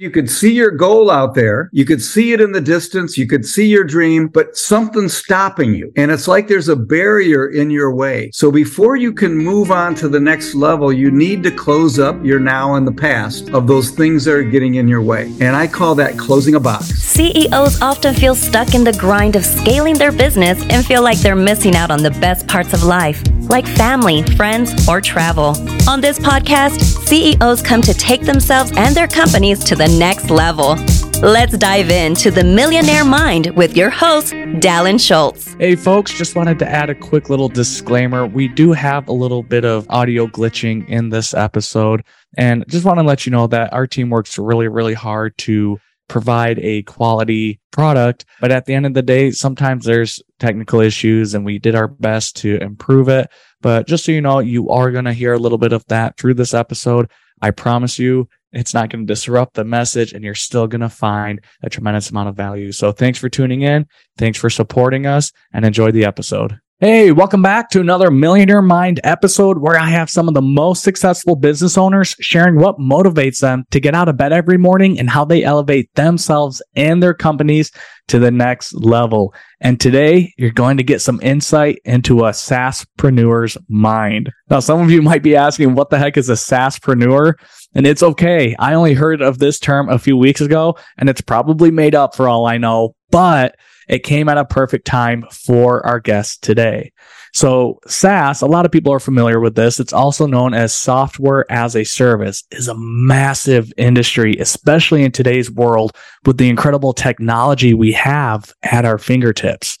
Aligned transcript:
You 0.00 0.12
could 0.12 0.30
see 0.30 0.54
your 0.54 0.70
goal 0.70 1.10
out 1.10 1.34
there. 1.34 1.68
You 1.72 1.84
could 1.84 2.00
see 2.00 2.32
it 2.32 2.40
in 2.40 2.52
the 2.52 2.60
distance. 2.60 3.18
You 3.18 3.26
could 3.26 3.44
see 3.44 3.66
your 3.66 3.82
dream, 3.82 4.28
but 4.28 4.56
something's 4.56 5.16
stopping 5.16 5.74
you. 5.74 5.92
And 5.96 6.12
it's 6.12 6.28
like 6.28 6.46
there's 6.46 6.68
a 6.68 6.76
barrier 6.76 7.48
in 7.48 7.68
your 7.68 7.92
way. 7.92 8.30
So 8.32 8.52
before 8.52 8.94
you 8.94 9.12
can 9.12 9.36
move 9.36 9.72
on 9.72 9.96
to 9.96 10.08
the 10.08 10.20
next 10.20 10.54
level, 10.54 10.92
you 10.92 11.10
need 11.10 11.42
to 11.42 11.50
close 11.50 11.98
up 11.98 12.24
your 12.24 12.38
now 12.38 12.76
and 12.76 12.86
the 12.86 12.92
past 12.92 13.50
of 13.50 13.66
those 13.66 13.90
things 13.90 14.24
that 14.26 14.34
are 14.34 14.44
getting 14.44 14.76
in 14.76 14.86
your 14.86 15.02
way. 15.02 15.34
And 15.40 15.56
I 15.56 15.66
call 15.66 15.96
that 15.96 16.16
closing 16.16 16.54
a 16.54 16.60
box. 16.60 16.84
CEOs 16.84 17.82
often 17.82 18.14
feel 18.14 18.36
stuck 18.36 18.76
in 18.76 18.84
the 18.84 18.92
grind 18.92 19.34
of 19.34 19.44
scaling 19.44 19.98
their 19.98 20.12
business 20.12 20.62
and 20.70 20.86
feel 20.86 21.02
like 21.02 21.18
they're 21.18 21.34
missing 21.34 21.74
out 21.74 21.90
on 21.90 22.04
the 22.04 22.12
best 22.12 22.46
parts 22.46 22.72
of 22.72 22.84
life, 22.84 23.20
like 23.50 23.66
family, 23.66 24.22
friends, 24.36 24.88
or 24.88 25.00
travel. 25.00 25.56
On 25.88 26.00
this 26.00 26.20
podcast, 26.20 26.80
CEOs 27.08 27.62
come 27.62 27.82
to 27.82 27.94
take 27.94 28.20
themselves 28.20 28.70
and 28.76 28.94
their 28.94 29.08
companies 29.08 29.64
to 29.64 29.74
the 29.74 29.87
next 29.96 30.30
level. 30.30 30.76
Let's 31.22 31.56
dive 31.58 31.90
into 31.90 32.30
the 32.30 32.44
Millionaire 32.44 33.04
Mind 33.04 33.48
with 33.56 33.76
your 33.76 33.90
host, 33.90 34.34
Dallon 34.60 34.98
Schultz. 34.98 35.54
Hey, 35.54 35.74
folks, 35.74 36.16
just 36.16 36.36
wanted 36.36 36.58
to 36.60 36.68
add 36.68 36.90
a 36.90 36.94
quick 36.94 37.30
little 37.30 37.48
disclaimer. 37.48 38.26
We 38.26 38.48
do 38.48 38.72
have 38.72 39.08
a 39.08 39.12
little 39.12 39.42
bit 39.42 39.64
of 39.64 39.86
audio 39.90 40.26
glitching 40.26 40.88
in 40.88 41.08
this 41.08 41.34
episode, 41.34 42.04
and 42.36 42.64
just 42.68 42.84
want 42.84 42.98
to 42.98 43.02
let 43.02 43.26
you 43.26 43.32
know 43.32 43.46
that 43.48 43.72
our 43.72 43.86
team 43.86 44.10
works 44.10 44.38
really, 44.38 44.68
really 44.68 44.94
hard 44.94 45.36
to 45.38 45.80
provide 46.08 46.58
a 46.60 46.82
quality 46.82 47.60
product. 47.70 48.24
But 48.40 48.50
at 48.50 48.66
the 48.66 48.74
end 48.74 48.86
of 48.86 48.94
the 48.94 49.02
day, 49.02 49.30
sometimes 49.30 49.84
there's 49.84 50.20
technical 50.38 50.80
issues 50.80 51.34
and 51.34 51.44
we 51.44 51.58
did 51.58 51.74
our 51.74 51.88
best 51.88 52.36
to 52.38 52.56
improve 52.62 53.08
it. 53.08 53.30
But 53.60 53.86
just 53.86 54.04
so 54.04 54.12
you 54.12 54.20
know, 54.20 54.38
you 54.38 54.70
are 54.70 54.90
going 54.90 55.04
to 55.04 55.12
hear 55.12 55.34
a 55.34 55.38
little 55.38 55.58
bit 55.58 55.72
of 55.72 55.84
that 55.88 56.16
through 56.16 56.34
this 56.34 56.54
episode. 56.54 57.10
I 57.40 57.50
promise 57.50 57.98
you, 57.98 58.28
it's 58.52 58.74
not 58.74 58.90
going 58.90 59.06
to 59.06 59.12
disrupt 59.12 59.54
the 59.54 59.64
message 59.64 60.12
and 60.12 60.24
you're 60.24 60.34
still 60.34 60.66
going 60.66 60.80
to 60.80 60.88
find 60.88 61.40
a 61.62 61.70
tremendous 61.70 62.10
amount 62.10 62.28
of 62.28 62.36
value. 62.36 62.72
So 62.72 62.92
thanks 62.92 63.18
for 63.18 63.28
tuning 63.28 63.62
in. 63.62 63.86
Thanks 64.16 64.38
for 64.38 64.50
supporting 64.50 65.06
us 65.06 65.32
and 65.52 65.64
enjoy 65.64 65.90
the 65.90 66.04
episode. 66.04 66.58
Hey, 66.80 67.10
welcome 67.10 67.42
back 67.42 67.70
to 67.70 67.80
another 67.80 68.08
Millionaire 68.08 68.62
Mind 68.62 69.00
episode 69.02 69.58
where 69.58 69.76
I 69.76 69.86
have 69.88 70.08
some 70.08 70.28
of 70.28 70.34
the 70.34 70.40
most 70.40 70.84
successful 70.84 71.34
business 71.34 71.76
owners 71.76 72.14
sharing 72.20 72.54
what 72.54 72.78
motivates 72.78 73.40
them 73.40 73.64
to 73.72 73.80
get 73.80 73.96
out 73.96 74.08
of 74.08 74.16
bed 74.16 74.32
every 74.32 74.58
morning 74.58 74.96
and 74.96 75.10
how 75.10 75.24
they 75.24 75.42
elevate 75.42 75.92
themselves 75.96 76.62
and 76.76 77.02
their 77.02 77.14
companies 77.14 77.72
to 78.06 78.20
the 78.20 78.30
next 78.30 78.72
level. 78.74 79.34
And 79.60 79.80
today 79.80 80.32
you're 80.38 80.52
going 80.52 80.76
to 80.76 80.84
get 80.84 81.02
some 81.02 81.20
insight 81.20 81.80
into 81.84 82.20
a 82.20 82.30
SaaSpreneur's 82.30 83.58
mind. 83.68 84.30
Now, 84.48 84.60
some 84.60 84.80
of 84.80 84.88
you 84.88 85.02
might 85.02 85.24
be 85.24 85.34
asking, 85.34 85.74
what 85.74 85.90
the 85.90 85.98
heck 85.98 86.16
is 86.16 86.28
a 86.28 86.34
SaaSpreneur? 86.34 87.34
And 87.74 87.86
it's 87.86 88.02
okay. 88.02 88.56
I 88.58 88.74
only 88.74 88.94
heard 88.94 89.20
of 89.20 89.38
this 89.38 89.58
term 89.58 89.88
a 89.88 89.98
few 89.98 90.16
weeks 90.16 90.40
ago 90.40 90.76
and 90.96 91.08
it's 91.08 91.20
probably 91.20 91.70
made 91.70 91.94
up 91.94 92.14
for 92.14 92.28
all 92.28 92.46
I 92.46 92.58
know, 92.58 92.94
but 93.10 93.56
it 93.88 94.00
came 94.00 94.28
at 94.28 94.38
a 94.38 94.44
perfect 94.44 94.86
time 94.86 95.24
for 95.30 95.84
our 95.86 96.00
guest 96.00 96.42
today. 96.42 96.92
So 97.32 97.78
SaaS, 97.86 98.42
a 98.42 98.46
lot 98.46 98.66
of 98.66 98.72
people 98.72 98.92
are 98.92 99.00
familiar 99.00 99.40
with 99.40 99.54
this. 99.54 99.80
It's 99.80 99.92
also 99.92 100.26
known 100.26 100.54
as 100.54 100.74
software 100.74 101.50
as 101.50 101.76
a 101.76 101.84
service 101.84 102.42
is 102.50 102.68
a 102.68 102.76
massive 102.76 103.72
industry, 103.76 104.34
especially 104.38 105.04
in 105.04 105.12
today's 105.12 105.50
world 105.50 105.92
with 106.24 106.38
the 106.38 106.48
incredible 106.48 106.92
technology 106.92 107.74
we 107.74 107.92
have 107.92 108.52
at 108.62 108.84
our 108.84 108.98
fingertips. 108.98 109.78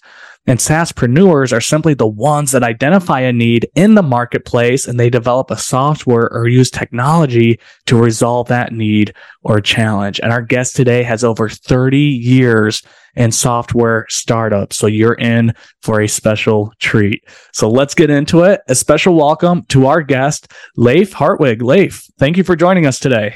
And 0.48 0.58
SaaSpreneurs 0.58 1.52
are 1.52 1.60
simply 1.60 1.92
the 1.92 2.06
ones 2.06 2.52
that 2.52 2.62
identify 2.62 3.20
a 3.20 3.34
need 3.34 3.68
in 3.74 3.96
the 3.96 4.02
marketplace 4.02 4.88
and 4.88 4.98
they 4.98 5.10
develop 5.10 5.50
a 5.50 5.58
software 5.58 6.32
or 6.32 6.48
use 6.48 6.70
technology 6.70 7.60
to 7.84 7.98
resolve 7.98 8.48
that 8.48 8.72
need 8.72 9.12
or 9.42 9.60
challenge. 9.60 10.18
And 10.20 10.32
our 10.32 10.40
guest 10.40 10.74
today 10.74 11.02
has 11.02 11.22
over 11.22 11.50
30 11.50 11.98
years 11.98 12.82
in 13.14 13.30
software 13.30 14.06
startups. 14.08 14.78
So 14.78 14.86
you're 14.86 15.18
in 15.18 15.52
for 15.82 16.00
a 16.00 16.08
special 16.08 16.72
treat. 16.80 17.22
So 17.52 17.68
let's 17.68 17.94
get 17.94 18.08
into 18.08 18.44
it. 18.44 18.62
A 18.68 18.74
special 18.74 19.14
welcome 19.16 19.66
to 19.68 19.84
our 19.84 20.00
guest, 20.00 20.50
Leif 20.78 21.12
Hartwig. 21.12 21.60
Leif, 21.60 22.06
thank 22.18 22.38
you 22.38 22.42
for 22.42 22.56
joining 22.56 22.86
us 22.86 22.98
today. 22.98 23.34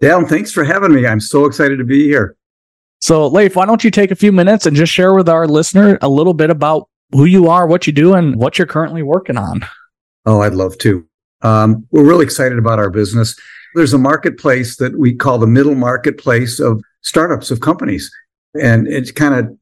Dale, 0.00 0.26
thanks 0.26 0.50
for 0.50 0.64
having 0.64 0.92
me. 0.92 1.06
I'm 1.06 1.20
so 1.20 1.44
excited 1.44 1.78
to 1.78 1.84
be 1.84 2.08
here. 2.08 2.36
So, 3.00 3.26
Leif, 3.26 3.56
why 3.56 3.66
don't 3.66 3.82
you 3.82 3.90
take 3.90 4.10
a 4.10 4.16
few 4.16 4.30
minutes 4.30 4.66
and 4.66 4.76
just 4.76 4.92
share 4.92 5.14
with 5.14 5.28
our 5.28 5.48
listener 5.48 5.98
a 6.02 6.08
little 6.08 6.34
bit 6.34 6.50
about 6.50 6.88
who 7.12 7.24
you 7.24 7.48
are, 7.48 7.66
what 7.66 7.86
you 7.86 7.92
do, 7.92 8.14
and 8.14 8.36
what 8.36 8.58
you're 8.58 8.66
currently 8.66 9.02
working 9.02 9.36
on? 9.36 9.64
Oh, 10.26 10.42
I'd 10.42 10.54
love 10.54 10.76
to. 10.78 11.06
Um, 11.42 11.86
we're 11.90 12.04
really 12.04 12.24
excited 12.24 12.58
about 12.58 12.78
our 12.78 12.90
business. 12.90 13.34
There's 13.74 13.94
a 13.94 13.98
marketplace 13.98 14.76
that 14.76 14.98
we 14.98 15.14
call 15.14 15.38
the 15.38 15.46
middle 15.46 15.74
marketplace 15.74 16.60
of 16.60 16.82
startups, 17.00 17.50
of 17.50 17.60
companies. 17.60 18.10
And 18.60 18.86
it's 18.86 19.10
kind 19.10 19.34
of 19.34 19.56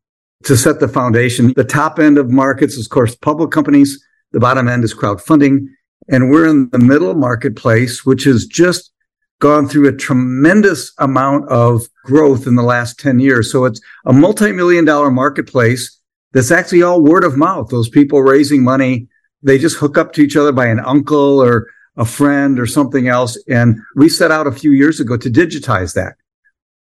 to 0.44 0.56
set 0.56 0.80
the 0.80 0.88
foundation. 0.88 1.52
The 1.54 1.64
top 1.64 1.98
end 1.98 2.18
of 2.18 2.30
markets 2.30 2.74
is, 2.74 2.86
of 2.86 2.90
course, 2.90 3.14
public 3.14 3.50
companies. 3.50 4.04
The 4.32 4.40
bottom 4.40 4.68
end 4.68 4.82
is 4.82 4.94
crowdfunding. 4.94 5.66
And 6.08 6.30
we're 6.30 6.48
in 6.48 6.70
the 6.70 6.78
middle 6.78 7.14
marketplace, 7.14 8.04
which 8.04 8.26
is 8.26 8.46
just 8.46 8.92
gone 9.40 9.68
through 9.68 9.88
a 9.88 9.96
tremendous 9.96 10.92
amount 10.98 11.48
of 11.48 11.88
growth 12.04 12.46
in 12.46 12.56
the 12.56 12.62
last 12.62 12.98
10 12.98 13.20
years. 13.20 13.52
So 13.52 13.64
it's 13.64 13.80
a 14.04 14.12
multi-million 14.12 14.84
dollar 14.84 15.10
marketplace 15.10 15.98
that's 16.32 16.50
actually 16.50 16.82
all 16.82 17.02
word 17.02 17.24
of 17.24 17.36
mouth. 17.36 17.68
Those 17.70 17.88
people 17.88 18.22
raising 18.22 18.64
money, 18.64 19.08
they 19.42 19.58
just 19.58 19.76
hook 19.76 19.96
up 19.96 20.12
to 20.14 20.22
each 20.22 20.36
other 20.36 20.52
by 20.52 20.66
an 20.66 20.80
uncle 20.80 21.42
or 21.42 21.68
a 21.96 22.04
friend 22.04 22.58
or 22.58 22.66
something 22.66 23.08
else. 23.08 23.38
And 23.48 23.80
we 23.96 24.08
set 24.08 24.30
out 24.30 24.46
a 24.46 24.52
few 24.52 24.72
years 24.72 25.00
ago 25.00 25.16
to 25.16 25.30
digitize 25.30 25.94
that. 25.94 26.14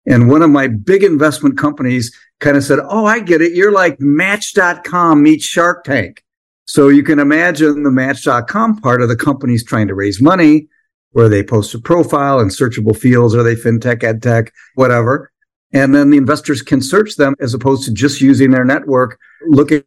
And 0.07 0.31
one 0.31 0.43
of 0.43 0.51
my 0.51 0.69
big 0.69 1.03
investment 1.03 1.59
companies 1.59 2.17
kind 2.41 2.57
of 2.57 2.65
said, 2.65 2.79
Oh, 2.89 3.07
I 3.07 3.21
get 3.21 3.43
it. 3.43 3.53
You're 3.53 3.73
like 3.73 4.01
match.com 4.01 5.23
meets 5.23 5.45
Shark 5.45 5.85
Tank. 5.85 6.23
So 6.67 6.89
you 6.89 7.03
can 7.03 7.19
imagine 7.19 7.83
the 7.83 7.91
match.com 7.91 8.79
part 8.79 9.03
of 9.03 9.09
the 9.09 9.17
company's 9.17 9.65
trying 9.65 9.89
to 9.89 9.95
raise 9.95 10.21
money 10.21 10.69
where 11.17 11.31
they 11.31 11.43
post 11.43 11.73
a 11.73 11.79
profile 11.79 12.41
and 12.41 12.51
searchable 12.51 12.95
fields. 12.95 13.35
Are 13.35 13.43
they 13.43 13.55
fintech, 13.55 14.01
edtech, 14.01 14.51
whatever? 14.75 15.33
And 15.73 15.95
then 15.95 16.11
the 16.11 16.19
investors 16.19 16.61
can 16.61 16.83
search 16.83 17.17
them 17.17 17.35
as 17.41 17.55
opposed 17.55 17.85
to 17.85 17.93
just 17.95 18.21
using 18.21 18.51
their 18.51 18.67
network, 18.67 19.19
look 19.49 19.73
at 19.73 19.85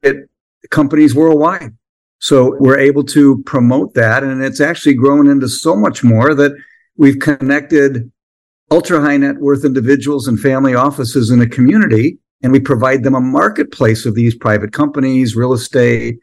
companies 0.71 1.13
worldwide. 1.13 1.77
So 2.17 2.57
we're 2.59 2.79
able 2.79 3.03
to 3.03 3.43
promote 3.43 3.93
that. 3.93 4.23
And 4.23 4.43
it's 4.43 4.59
actually 4.59 4.95
grown 4.95 5.29
into 5.29 5.47
so 5.47 5.75
much 5.75 6.03
more 6.03 6.33
that 6.33 6.53
we've 6.97 7.19
connected 7.19 8.11
ultra 8.71 8.99
high 8.99 9.17
net 9.17 9.37
worth 9.37 9.63
individuals 9.63 10.27
and 10.27 10.39
family 10.39 10.73
offices 10.73 11.29
in 11.29 11.43
a 11.43 11.47
community. 11.47 12.17
And 12.41 12.51
we 12.51 12.59
provide 12.59 13.03
them 13.03 13.13
a 13.13 13.21
marketplace 13.21 14.07
of 14.07 14.15
these 14.15 14.33
private 14.33 14.73
companies, 14.73 15.35
real 15.35 15.53
estate, 15.53 16.17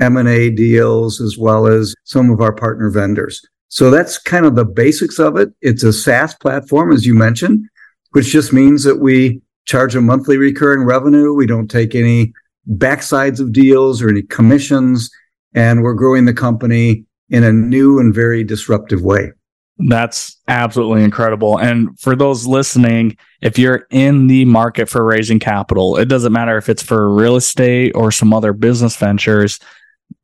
M&A 0.00 0.48
deals, 0.48 1.20
as 1.20 1.36
well 1.36 1.66
as 1.66 1.94
some 2.04 2.30
of 2.30 2.40
our 2.40 2.54
partner 2.54 2.88
vendors. 2.88 3.46
So 3.68 3.90
that's 3.90 4.18
kind 4.18 4.46
of 4.46 4.56
the 4.56 4.64
basics 4.64 5.18
of 5.18 5.36
it. 5.36 5.50
It's 5.60 5.82
a 5.82 5.92
SaaS 5.92 6.34
platform, 6.34 6.92
as 6.92 7.06
you 7.06 7.14
mentioned, 7.14 7.68
which 8.12 8.26
just 8.26 8.52
means 8.52 8.84
that 8.84 8.96
we 8.96 9.42
charge 9.66 9.94
a 9.94 10.00
monthly 10.00 10.38
recurring 10.38 10.84
revenue. 10.84 11.34
We 11.34 11.46
don't 11.46 11.70
take 11.70 11.94
any 11.94 12.32
backsides 12.70 13.40
of 13.40 13.52
deals 13.52 14.02
or 14.02 14.08
any 14.08 14.22
commissions, 14.22 15.10
and 15.54 15.82
we're 15.82 15.94
growing 15.94 16.24
the 16.24 16.34
company 16.34 17.04
in 17.28 17.44
a 17.44 17.52
new 17.52 17.98
and 17.98 18.14
very 18.14 18.42
disruptive 18.42 19.02
way. 19.02 19.32
That's 19.78 20.36
absolutely 20.48 21.04
incredible. 21.04 21.58
And 21.58 21.98
for 22.00 22.16
those 22.16 22.46
listening, 22.46 23.16
if 23.42 23.58
you're 23.58 23.86
in 23.90 24.26
the 24.26 24.44
market 24.44 24.88
for 24.88 25.04
raising 25.04 25.38
capital, 25.38 25.96
it 25.96 26.06
doesn't 26.06 26.32
matter 26.32 26.56
if 26.56 26.68
it's 26.68 26.82
for 26.82 27.14
real 27.14 27.36
estate 27.36 27.92
or 27.94 28.10
some 28.10 28.32
other 28.32 28.52
business 28.52 28.96
ventures, 28.96 29.60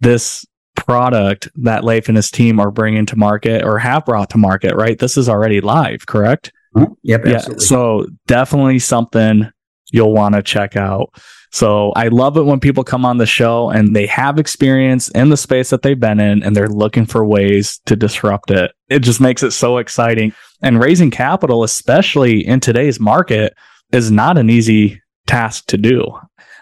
this 0.00 0.44
product 0.77 1.49
that 1.57 1.85
Leif 1.85 2.09
and 2.09 2.17
his 2.17 2.31
team 2.31 2.61
are 2.61 2.71
bringing 2.71 3.07
to 3.07 3.17
market 3.17 3.65
or 3.65 3.79
have 3.79 4.05
brought 4.05 4.31
to 4.31 4.39
market, 4.39 4.75
right? 4.75 4.99
This 4.99 5.17
is 5.17 5.29
already 5.29 5.61
live, 5.61 6.07
correct? 6.07 6.53
Mm-hmm. 6.77 6.93
Yep. 7.03 7.27
Absolutely. 7.27 7.62
Yeah. 7.62 7.69
So 7.69 8.07
definitely 8.27 8.79
something 8.79 9.50
you'll 9.93 10.12
want 10.12 10.35
to 10.35 10.43
check 10.43 10.76
out. 10.76 11.11
So 11.53 11.93
I 11.93 12.09
love 12.09 12.37
it 12.37 12.43
when 12.43 12.59
people 12.59 12.82
come 12.82 13.05
on 13.05 13.19
the 13.19 13.26
show 13.26 13.71
and 13.71 13.94
they 13.94 14.06
have 14.06 14.41
experience 14.41 15.09
in 15.11 15.29
the 15.29 15.37
space 15.37 15.71
that 15.71 15.82
they've 15.82 15.99
been 15.99 16.19
in 16.19 16.43
and 16.43 16.56
they're 16.56 16.69
looking 16.69 17.06
for 17.06 17.25
ways 17.25 17.79
to 17.87 17.94
disrupt 17.94 18.50
it. 18.50 18.73
It 18.88 19.00
just 19.00 19.21
makes 19.21 19.44
it 19.44 19.53
so 19.53 19.79
exciting. 19.79 20.35
And 20.62 20.81
raising 20.81 21.12
capital, 21.12 21.62
especially 21.62 22.44
in 22.44 22.59
today's 22.59 22.99
market, 22.99 23.55
is 23.93 24.11
not 24.11 24.37
an 24.37 24.50
easy 24.50 25.00
task 25.29 25.67
to 25.67 25.79
do. 25.79 26.19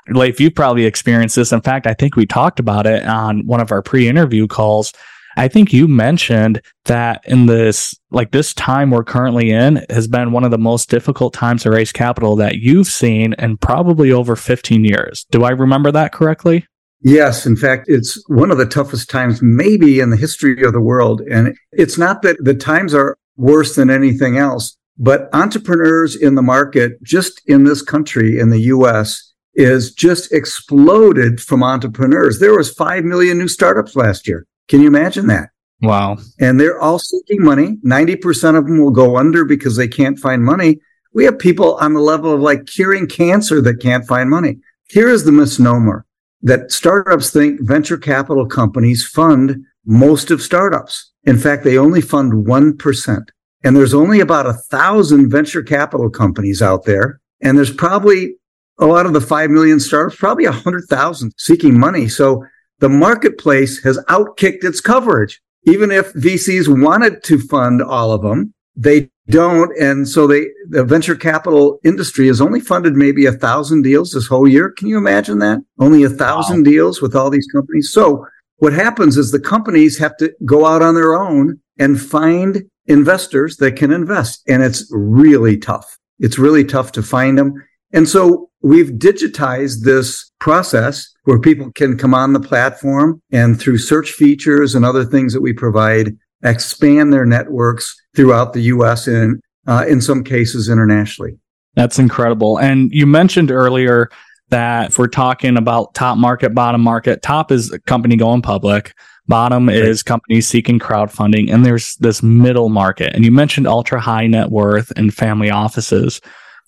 Leif, 0.09 0.41
you've 0.41 0.55
probably 0.55 0.85
experienced 0.85 1.37
this. 1.37 1.53
In 1.53 1.61
fact, 1.61 1.87
I 1.87 1.95
think 1.95 2.17
we 2.17 2.27
talked 2.27 2.59
about 2.59 2.87
it 2.87 3.05
on 3.05 3.47
one 3.47 3.61
of 3.61 3.71
our 3.71 3.83
pre 3.83 4.09
interview 4.09 4.47
calls. 4.47 4.93
I 5.37 5.49
think 5.49 5.73
you 5.73 5.89
mentioned 5.89 6.61
that 6.85 7.23
in 7.27 7.47
this, 7.47 7.95
like 8.11 8.33
this 8.33 8.53
time 8.53 8.91
we're 8.91 9.05
currently 9.05 9.51
in 9.51 9.85
has 9.89 10.07
been 10.07 10.33
one 10.33 10.45
of 10.45 10.51
the 10.51 10.59
most 10.59 10.91
difficult 10.91 11.33
times 11.33 11.63
to 11.63 11.71
raise 11.71 11.93
capital 11.93 12.37
that 12.37 12.57
you've 12.57 12.89
seen 12.89 13.35
in 13.39 13.57
probably 13.57 14.13
over 14.13 14.37
15 14.37 14.85
years. 14.85 15.25
Do 15.31 15.45
I 15.45 15.51
remember 15.51 15.91
that 15.93 16.13
correctly? 16.13 16.67
Yes. 17.01 17.47
In 17.47 17.57
fact, 17.57 17.87
it's 17.89 18.23
one 18.29 18.51
of 18.51 18.59
the 18.59 18.67
toughest 18.67 19.11
times 19.11 19.41
maybe 19.43 20.01
in 20.01 20.11
the 20.11 20.17
history 20.17 20.63
of 20.63 20.73
the 20.73 20.81
world. 20.81 21.23
And 21.23 21.57
it's 21.73 21.99
not 21.99 22.23
that 22.23 22.45
the 22.45 22.55
times 22.55 22.95
are 22.95 23.17
worse 23.37 23.75
than 23.75 23.91
anything 23.91 24.37
else, 24.37 24.77
But 24.99 25.31
entrepreneurs 25.33 26.15
in 26.15 26.35
the 26.35 26.43
market, 26.43 27.03
just 27.03 27.41
in 27.47 27.65
this 27.65 27.81
country, 27.81 28.39
in 28.39 28.51
the 28.51 28.61
US, 28.61 29.32
is 29.55 29.93
just 29.93 30.33
exploded 30.33 31.41
from 31.41 31.63
entrepreneurs. 31.63 32.39
There 32.39 32.57
was 32.57 32.73
5 32.73 33.05
million 33.05 33.39
new 33.39 33.49
startups 33.49 33.97
last 33.97 34.27
year. 34.27 34.47
Can 34.69 34.81
you 34.81 34.87
imagine 34.87 35.27
that? 35.27 35.51
Wow. 35.83 36.19
And 36.39 36.61
they're 36.61 36.81
all 36.81 36.99
seeking 36.99 37.43
money. 37.43 37.77
90% 37.85 38.57
of 38.57 38.67
them 38.67 38.81
will 38.81 38.93
go 38.93 39.17
under 39.17 39.45
because 39.45 39.77
they 39.77 39.89
can't 39.89 40.19
find 40.19 40.45
money. 40.45 40.79
We 41.13 41.25
have 41.25 41.39
people 41.39 41.75
on 41.77 41.93
the 41.93 42.01
level 42.01 42.33
of 42.33 42.41
like 42.41 42.67
curing 42.67 43.07
cancer 43.07 43.61
that 43.61 43.81
can't 43.81 44.07
find 44.07 44.31
money. 44.31 44.59
Here 44.89 45.09
is 45.09 45.25
the 45.25 45.33
misnomer 45.33 46.07
that 46.43 46.71
startups 46.73 47.31
think 47.31 47.61
venture 47.61 47.99
capital 47.99 48.47
companies 48.47 49.07
fund 49.07 49.65
most 49.85 50.31
of 50.31 50.41
startups. 50.41 51.13
In 51.25 51.39
fact, 51.39 51.65
they 51.65 51.79
only 51.79 52.01
fund 52.01 52.47
1%. 52.47 53.25
And 53.65 53.77
there's 53.77 53.95
only 53.95 54.21
about 54.21 54.47
a 54.47 54.55
thousand 54.55 55.31
venture 55.31 55.63
capital 55.63 56.11
companies 56.11 56.63
out 56.63 56.85
there. 56.85 57.21
And 57.41 57.57
there's 57.57 57.73
probably 57.73 58.37
a 58.79 58.87
lot 58.87 59.07
of 59.07 59.13
the 59.13 59.21
5 59.21 59.51
million 59.51 59.79
startups, 59.81 60.17
probably 60.17 60.45
a 60.45 60.53
hundred 60.53 60.85
thousand 60.89 61.33
seeking 61.39 61.79
money. 61.79 62.09
So 62.09 62.45
the 62.81 62.89
marketplace 62.89 63.83
has 63.85 63.99
outkicked 64.09 64.65
its 64.65 64.81
coverage. 64.81 65.41
Even 65.65 65.93
if 65.93 66.13
VCs 66.15 66.67
wanted 66.83 67.23
to 67.25 67.39
fund 67.39 67.81
all 67.81 68.13
of 68.13 68.23
them, 68.23 68.53
they 68.75 69.09
don't. 69.29 69.71
And 69.79 70.09
so 70.09 70.27
they, 70.27 70.47
the 70.69 70.83
venture 70.83 71.15
capital 71.15 71.79
industry 71.85 72.27
has 72.27 72.41
only 72.41 72.59
funded 72.59 72.95
maybe 72.95 73.27
a 73.27 73.33
thousand 73.33 73.83
deals 73.83 74.11
this 74.11 74.27
whole 74.27 74.49
year. 74.49 74.71
Can 74.71 74.89
you 74.89 74.99
imagine 74.99 75.39
that? 75.39 75.61
Only 75.79 76.03
a 76.03 76.09
thousand 76.09 76.65
wow. 76.65 76.71
deals 76.71 77.01
with 77.01 77.15
all 77.15 77.31
these 77.31 77.47
companies. 77.53 77.93
So 77.93 78.27
what 78.57 78.73
happens 78.73 79.17
is 79.17 79.31
the 79.31 79.41
companies 79.41 79.99
have 79.99 80.17
to 80.17 80.33
go 80.45 80.67
out 80.67 80.83
on 80.83 80.95
their 80.95 81.15
own 81.15 81.61
and 81.79 82.01
find 82.01 82.63
investors 82.87 83.57
that 83.59 83.77
can 83.77 83.93
invest. 83.93 84.43
And 84.49 84.63
it's 84.63 84.89
really 84.91 85.57
tough. 85.57 85.99
It's 86.19 86.39
really 86.39 86.65
tough 86.65 86.93
to 86.93 87.03
find 87.03 87.39
them. 87.39 87.55
And 87.93 88.09
so 88.09 88.51
we've 88.63 88.91
digitized 88.91 89.85
this 89.85 90.31
process 90.39 91.09
where 91.25 91.39
people 91.39 91.71
can 91.73 91.97
come 91.99 92.15
on 92.15 92.33
the 92.33 92.41
platform 92.41 93.21
and 93.31 93.61
through 93.61 93.79
search 93.79 94.13
features 94.13 94.75
and 94.75 94.85
other 94.85 95.05
things 95.05 95.33
that 95.33 95.41
we 95.41 95.53
provide, 95.53 96.17
expand 96.45 97.13
their 97.13 97.27
networks 97.27 97.95
throughout 98.15 98.53
the 98.53 98.63
US 98.63 99.07
and 99.07 99.41
uh, 99.67 99.85
in 99.89 100.01
some 100.01 100.25
cases 100.25 100.69
internationally. 100.69 101.39
That's 101.75 101.99
incredible. 101.99 102.59
And 102.59 102.91
you 102.93 103.07
mentioned 103.07 103.51
earlier 103.51 104.11
that 104.51 104.91
if 104.91 104.99
we're 104.99 105.07
talking 105.09 105.57
about 105.57 105.95
top 105.95 106.19
market, 106.19 106.55
bottom 106.55 106.83
market, 106.83 107.23
top 107.23 107.51
is 107.51 107.73
a 107.73 107.79
company 107.81 108.17
going 108.17 108.43
public. 108.43 108.95
Bottom 109.29 109.69
right. 109.69 109.77
is 109.77 110.03
companies 110.03 110.49
seeking 110.49 110.81
crowdfunding, 110.81 111.51
and 111.51 111.65
there's 111.65 111.95
this 111.97 112.23
middle 112.23 112.69
market. 112.69 113.15
And 113.15 113.25
you 113.25 113.31
mentioned 113.31 113.69
ultra 113.69 114.01
high 114.01 114.27
net 114.27 114.51
worth 114.51 114.93
and 114.97 115.15
family 115.15 115.49
offices. 115.49 116.21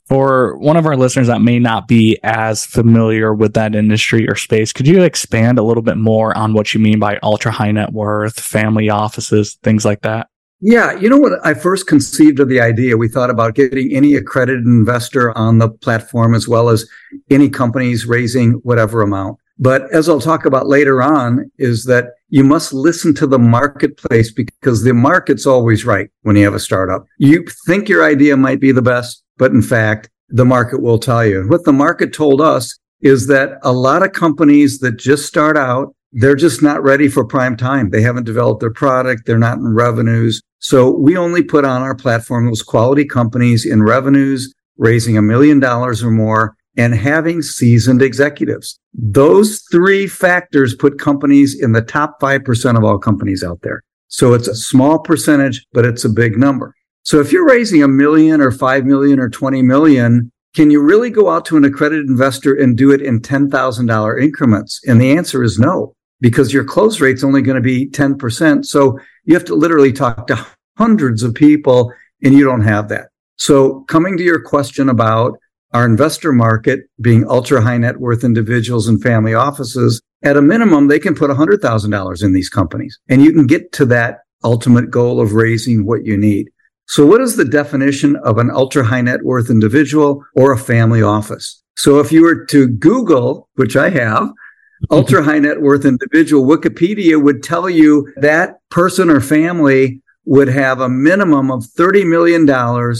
For 0.06 0.56
one 0.58 0.76
of 0.76 0.84
our 0.84 0.96
listeners 0.96 1.28
that 1.28 1.40
may 1.40 1.58
not 1.58 1.88
be 1.88 2.18
as 2.22 2.66
familiar 2.66 3.32
with 3.32 3.54
that 3.54 3.74
industry 3.74 4.28
or 4.28 4.36
space, 4.36 4.72
could 4.72 4.86
you 4.86 5.02
expand 5.02 5.58
a 5.58 5.62
little 5.62 5.82
bit 5.82 5.96
more 5.96 6.36
on 6.36 6.52
what 6.52 6.74
you 6.74 6.80
mean 6.80 6.98
by 6.98 7.18
ultra 7.22 7.50
high 7.50 7.72
net 7.72 7.92
worth, 7.92 8.38
family 8.38 8.90
offices, 8.90 9.54
things 9.62 9.84
like 9.84 10.02
that? 10.02 10.28
Yeah, 10.60 10.98
you 10.98 11.08
know 11.08 11.18
what? 11.18 11.32
I 11.44 11.54
first 11.54 11.86
conceived 11.86 12.40
of 12.40 12.48
the 12.48 12.60
idea. 12.60 12.96
We 12.96 13.08
thought 13.08 13.30
about 13.30 13.54
getting 13.54 13.94
any 13.94 14.14
accredited 14.14 14.64
investor 14.64 15.36
on 15.36 15.58
the 15.58 15.68
platform 15.68 16.34
as 16.34 16.48
well 16.48 16.68
as 16.68 16.88
any 17.30 17.48
companies 17.48 18.06
raising 18.06 18.52
whatever 18.62 19.02
amount. 19.02 19.38
But 19.58 19.90
as 19.92 20.08
I'll 20.08 20.20
talk 20.20 20.46
about 20.46 20.66
later 20.66 21.02
on, 21.02 21.50
is 21.58 21.84
that 21.84 22.08
you 22.28 22.44
must 22.44 22.72
listen 22.72 23.14
to 23.14 23.26
the 23.26 23.38
marketplace 23.38 24.32
because 24.32 24.82
the 24.82 24.94
market's 24.94 25.46
always 25.46 25.84
right 25.84 26.10
when 26.22 26.36
you 26.36 26.44
have 26.44 26.54
a 26.54 26.60
startup. 26.60 27.04
You 27.18 27.44
think 27.66 27.88
your 27.88 28.04
idea 28.04 28.36
might 28.36 28.60
be 28.60 28.72
the 28.72 28.82
best, 28.82 29.22
but 29.38 29.52
in 29.52 29.62
fact, 29.62 30.08
the 30.28 30.44
market 30.44 30.82
will 30.82 30.98
tell 30.98 31.24
you. 31.24 31.44
What 31.48 31.64
the 31.64 31.72
market 31.72 32.12
told 32.12 32.40
us 32.40 32.78
is 33.00 33.26
that 33.26 33.58
a 33.62 33.72
lot 33.72 34.02
of 34.02 34.12
companies 34.12 34.78
that 34.78 34.96
just 34.96 35.26
start 35.26 35.56
out, 35.56 35.94
they're 36.12 36.36
just 36.36 36.62
not 36.62 36.82
ready 36.82 37.08
for 37.08 37.24
prime 37.24 37.56
time. 37.56 37.90
They 37.90 38.02
haven't 38.02 38.24
developed 38.24 38.60
their 38.60 38.72
product. 38.72 39.26
They're 39.26 39.38
not 39.38 39.58
in 39.58 39.74
revenues. 39.74 40.40
So 40.60 40.90
we 40.90 41.16
only 41.16 41.42
put 41.42 41.64
on 41.64 41.82
our 41.82 41.94
platform 41.94 42.46
those 42.46 42.62
quality 42.62 43.04
companies 43.04 43.66
in 43.66 43.82
revenues, 43.82 44.52
raising 44.78 45.18
a 45.18 45.22
million 45.22 45.60
dollars 45.60 46.02
or 46.02 46.10
more 46.10 46.56
and 46.76 46.94
having 46.94 47.42
seasoned 47.42 48.02
executives. 48.02 48.78
Those 48.94 49.62
three 49.70 50.06
factors 50.06 50.74
put 50.74 50.98
companies 50.98 51.60
in 51.60 51.72
the 51.72 51.82
top 51.82 52.20
5% 52.20 52.76
of 52.76 52.84
all 52.84 52.98
companies 52.98 53.44
out 53.44 53.60
there. 53.62 53.82
So 54.08 54.32
it's 54.34 54.48
a 54.48 54.54
small 54.54 54.98
percentage, 54.98 55.66
but 55.72 55.84
it's 55.84 56.04
a 56.04 56.08
big 56.08 56.36
number. 56.36 56.74
So 57.04 57.20
if 57.20 57.32
you're 57.32 57.46
raising 57.46 57.82
a 57.82 57.88
million 57.88 58.40
or 58.40 58.50
5 58.50 58.86
million 58.86 59.20
or 59.20 59.28
20 59.28 59.60
million, 59.60 60.32
can 60.54 60.70
you 60.70 60.80
really 60.80 61.10
go 61.10 61.30
out 61.30 61.44
to 61.46 61.56
an 61.58 61.64
accredited 61.64 62.06
investor 62.06 62.54
and 62.54 62.76
do 62.76 62.92
it 62.92 63.02
in 63.02 63.20
$10,000 63.20 64.22
increments? 64.22 64.80
And 64.86 65.00
the 65.00 65.12
answer 65.14 65.42
is 65.42 65.58
no, 65.58 65.94
because 66.20 66.52
your 66.52 66.64
close 66.64 67.00
rate's 67.00 67.22
only 67.22 67.42
going 67.42 67.56
to 67.56 67.60
be 67.60 67.90
10%. 67.90 68.64
So 68.64 68.98
you 69.24 69.34
have 69.34 69.44
to 69.44 69.54
literally 69.54 69.92
talk 69.92 70.26
to 70.28 70.46
hundreds 70.78 71.22
of 71.22 71.34
people 71.34 71.92
and 72.22 72.32
you 72.32 72.44
don't 72.44 72.62
have 72.62 72.88
that. 72.88 73.08
So 73.36 73.80
coming 73.88 74.16
to 74.16 74.22
your 74.22 74.40
question 74.40 74.88
about 74.88 75.38
our 75.74 75.84
investor 75.84 76.32
market 76.32 76.80
being 77.02 77.28
ultra 77.28 77.60
high 77.60 77.76
net 77.76 78.00
worth 78.00 78.24
individuals 78.24 78.88
and 78.88 79.02
family 79.02 79.34
offices, 79.34 80.00
at 80.22 80.38
a 80.38 80.42
minimum, 80.42 80.88
they 80.88 81.00
can 81.00 81.14
put 81.14 81.30
$100,000 81.30 82.24
in 82.24 82.32
these 82.32 82.48
companies 82.48 82.98
and 83.10 83.22
you 83.22 83.32
can 83.32 83.46
get 83.46 83.72
to 83.72 83.84
that 83.86 84.20
ultimate 84.42 84.90
goal 84.90 85.20
of 85.20 85.34
raising 85.34 85.84
what 85.84 86.06
you 86.06 86.16
need. 86.16 86.48
So 86.86 87.06
what 87.06 87.20
is 87.20 87.36
the 87.36 87.44
definition 87.44 88.16
of 88.16 88.38
an 88.38 88.50
ultra 88.50 88.84
high 88.84 89.00
net 89.00 89.22
worth 89.22 89.50
individual 89.50 90.24
or 90.34 90.52
a 90.52 90.58
family 90.58 91.02
office? 91.02 91.62
So 91.76 91.98
if 91.98 92.12
you 92.12 92.22
were 92.22 92.44
to 92.46 92.68
Google, 92.68 93.48
which 93.54 93.76
I 93.76 93.90
have, 93.90 94.30
ultra 94.90 95.22
high 95.22 95.38
net 95.38 95.60
worth 95.60 95.84
individual, 95.84 96.46
Wikipedia 96.46 97.22
would 97.22 97.42
tell 97.42 97.70
you 97.70 98.12
that 98.16 98.58
person 98.70 99.10
or 99.10 99.20
family 99.20 100.02
would 100.26 100.48
have 100.48 100.80
a 100.80 100.88
minimum 100.88 101.50
of 101.50 101.64
$30 101.64 102.08
million 102.08 102.48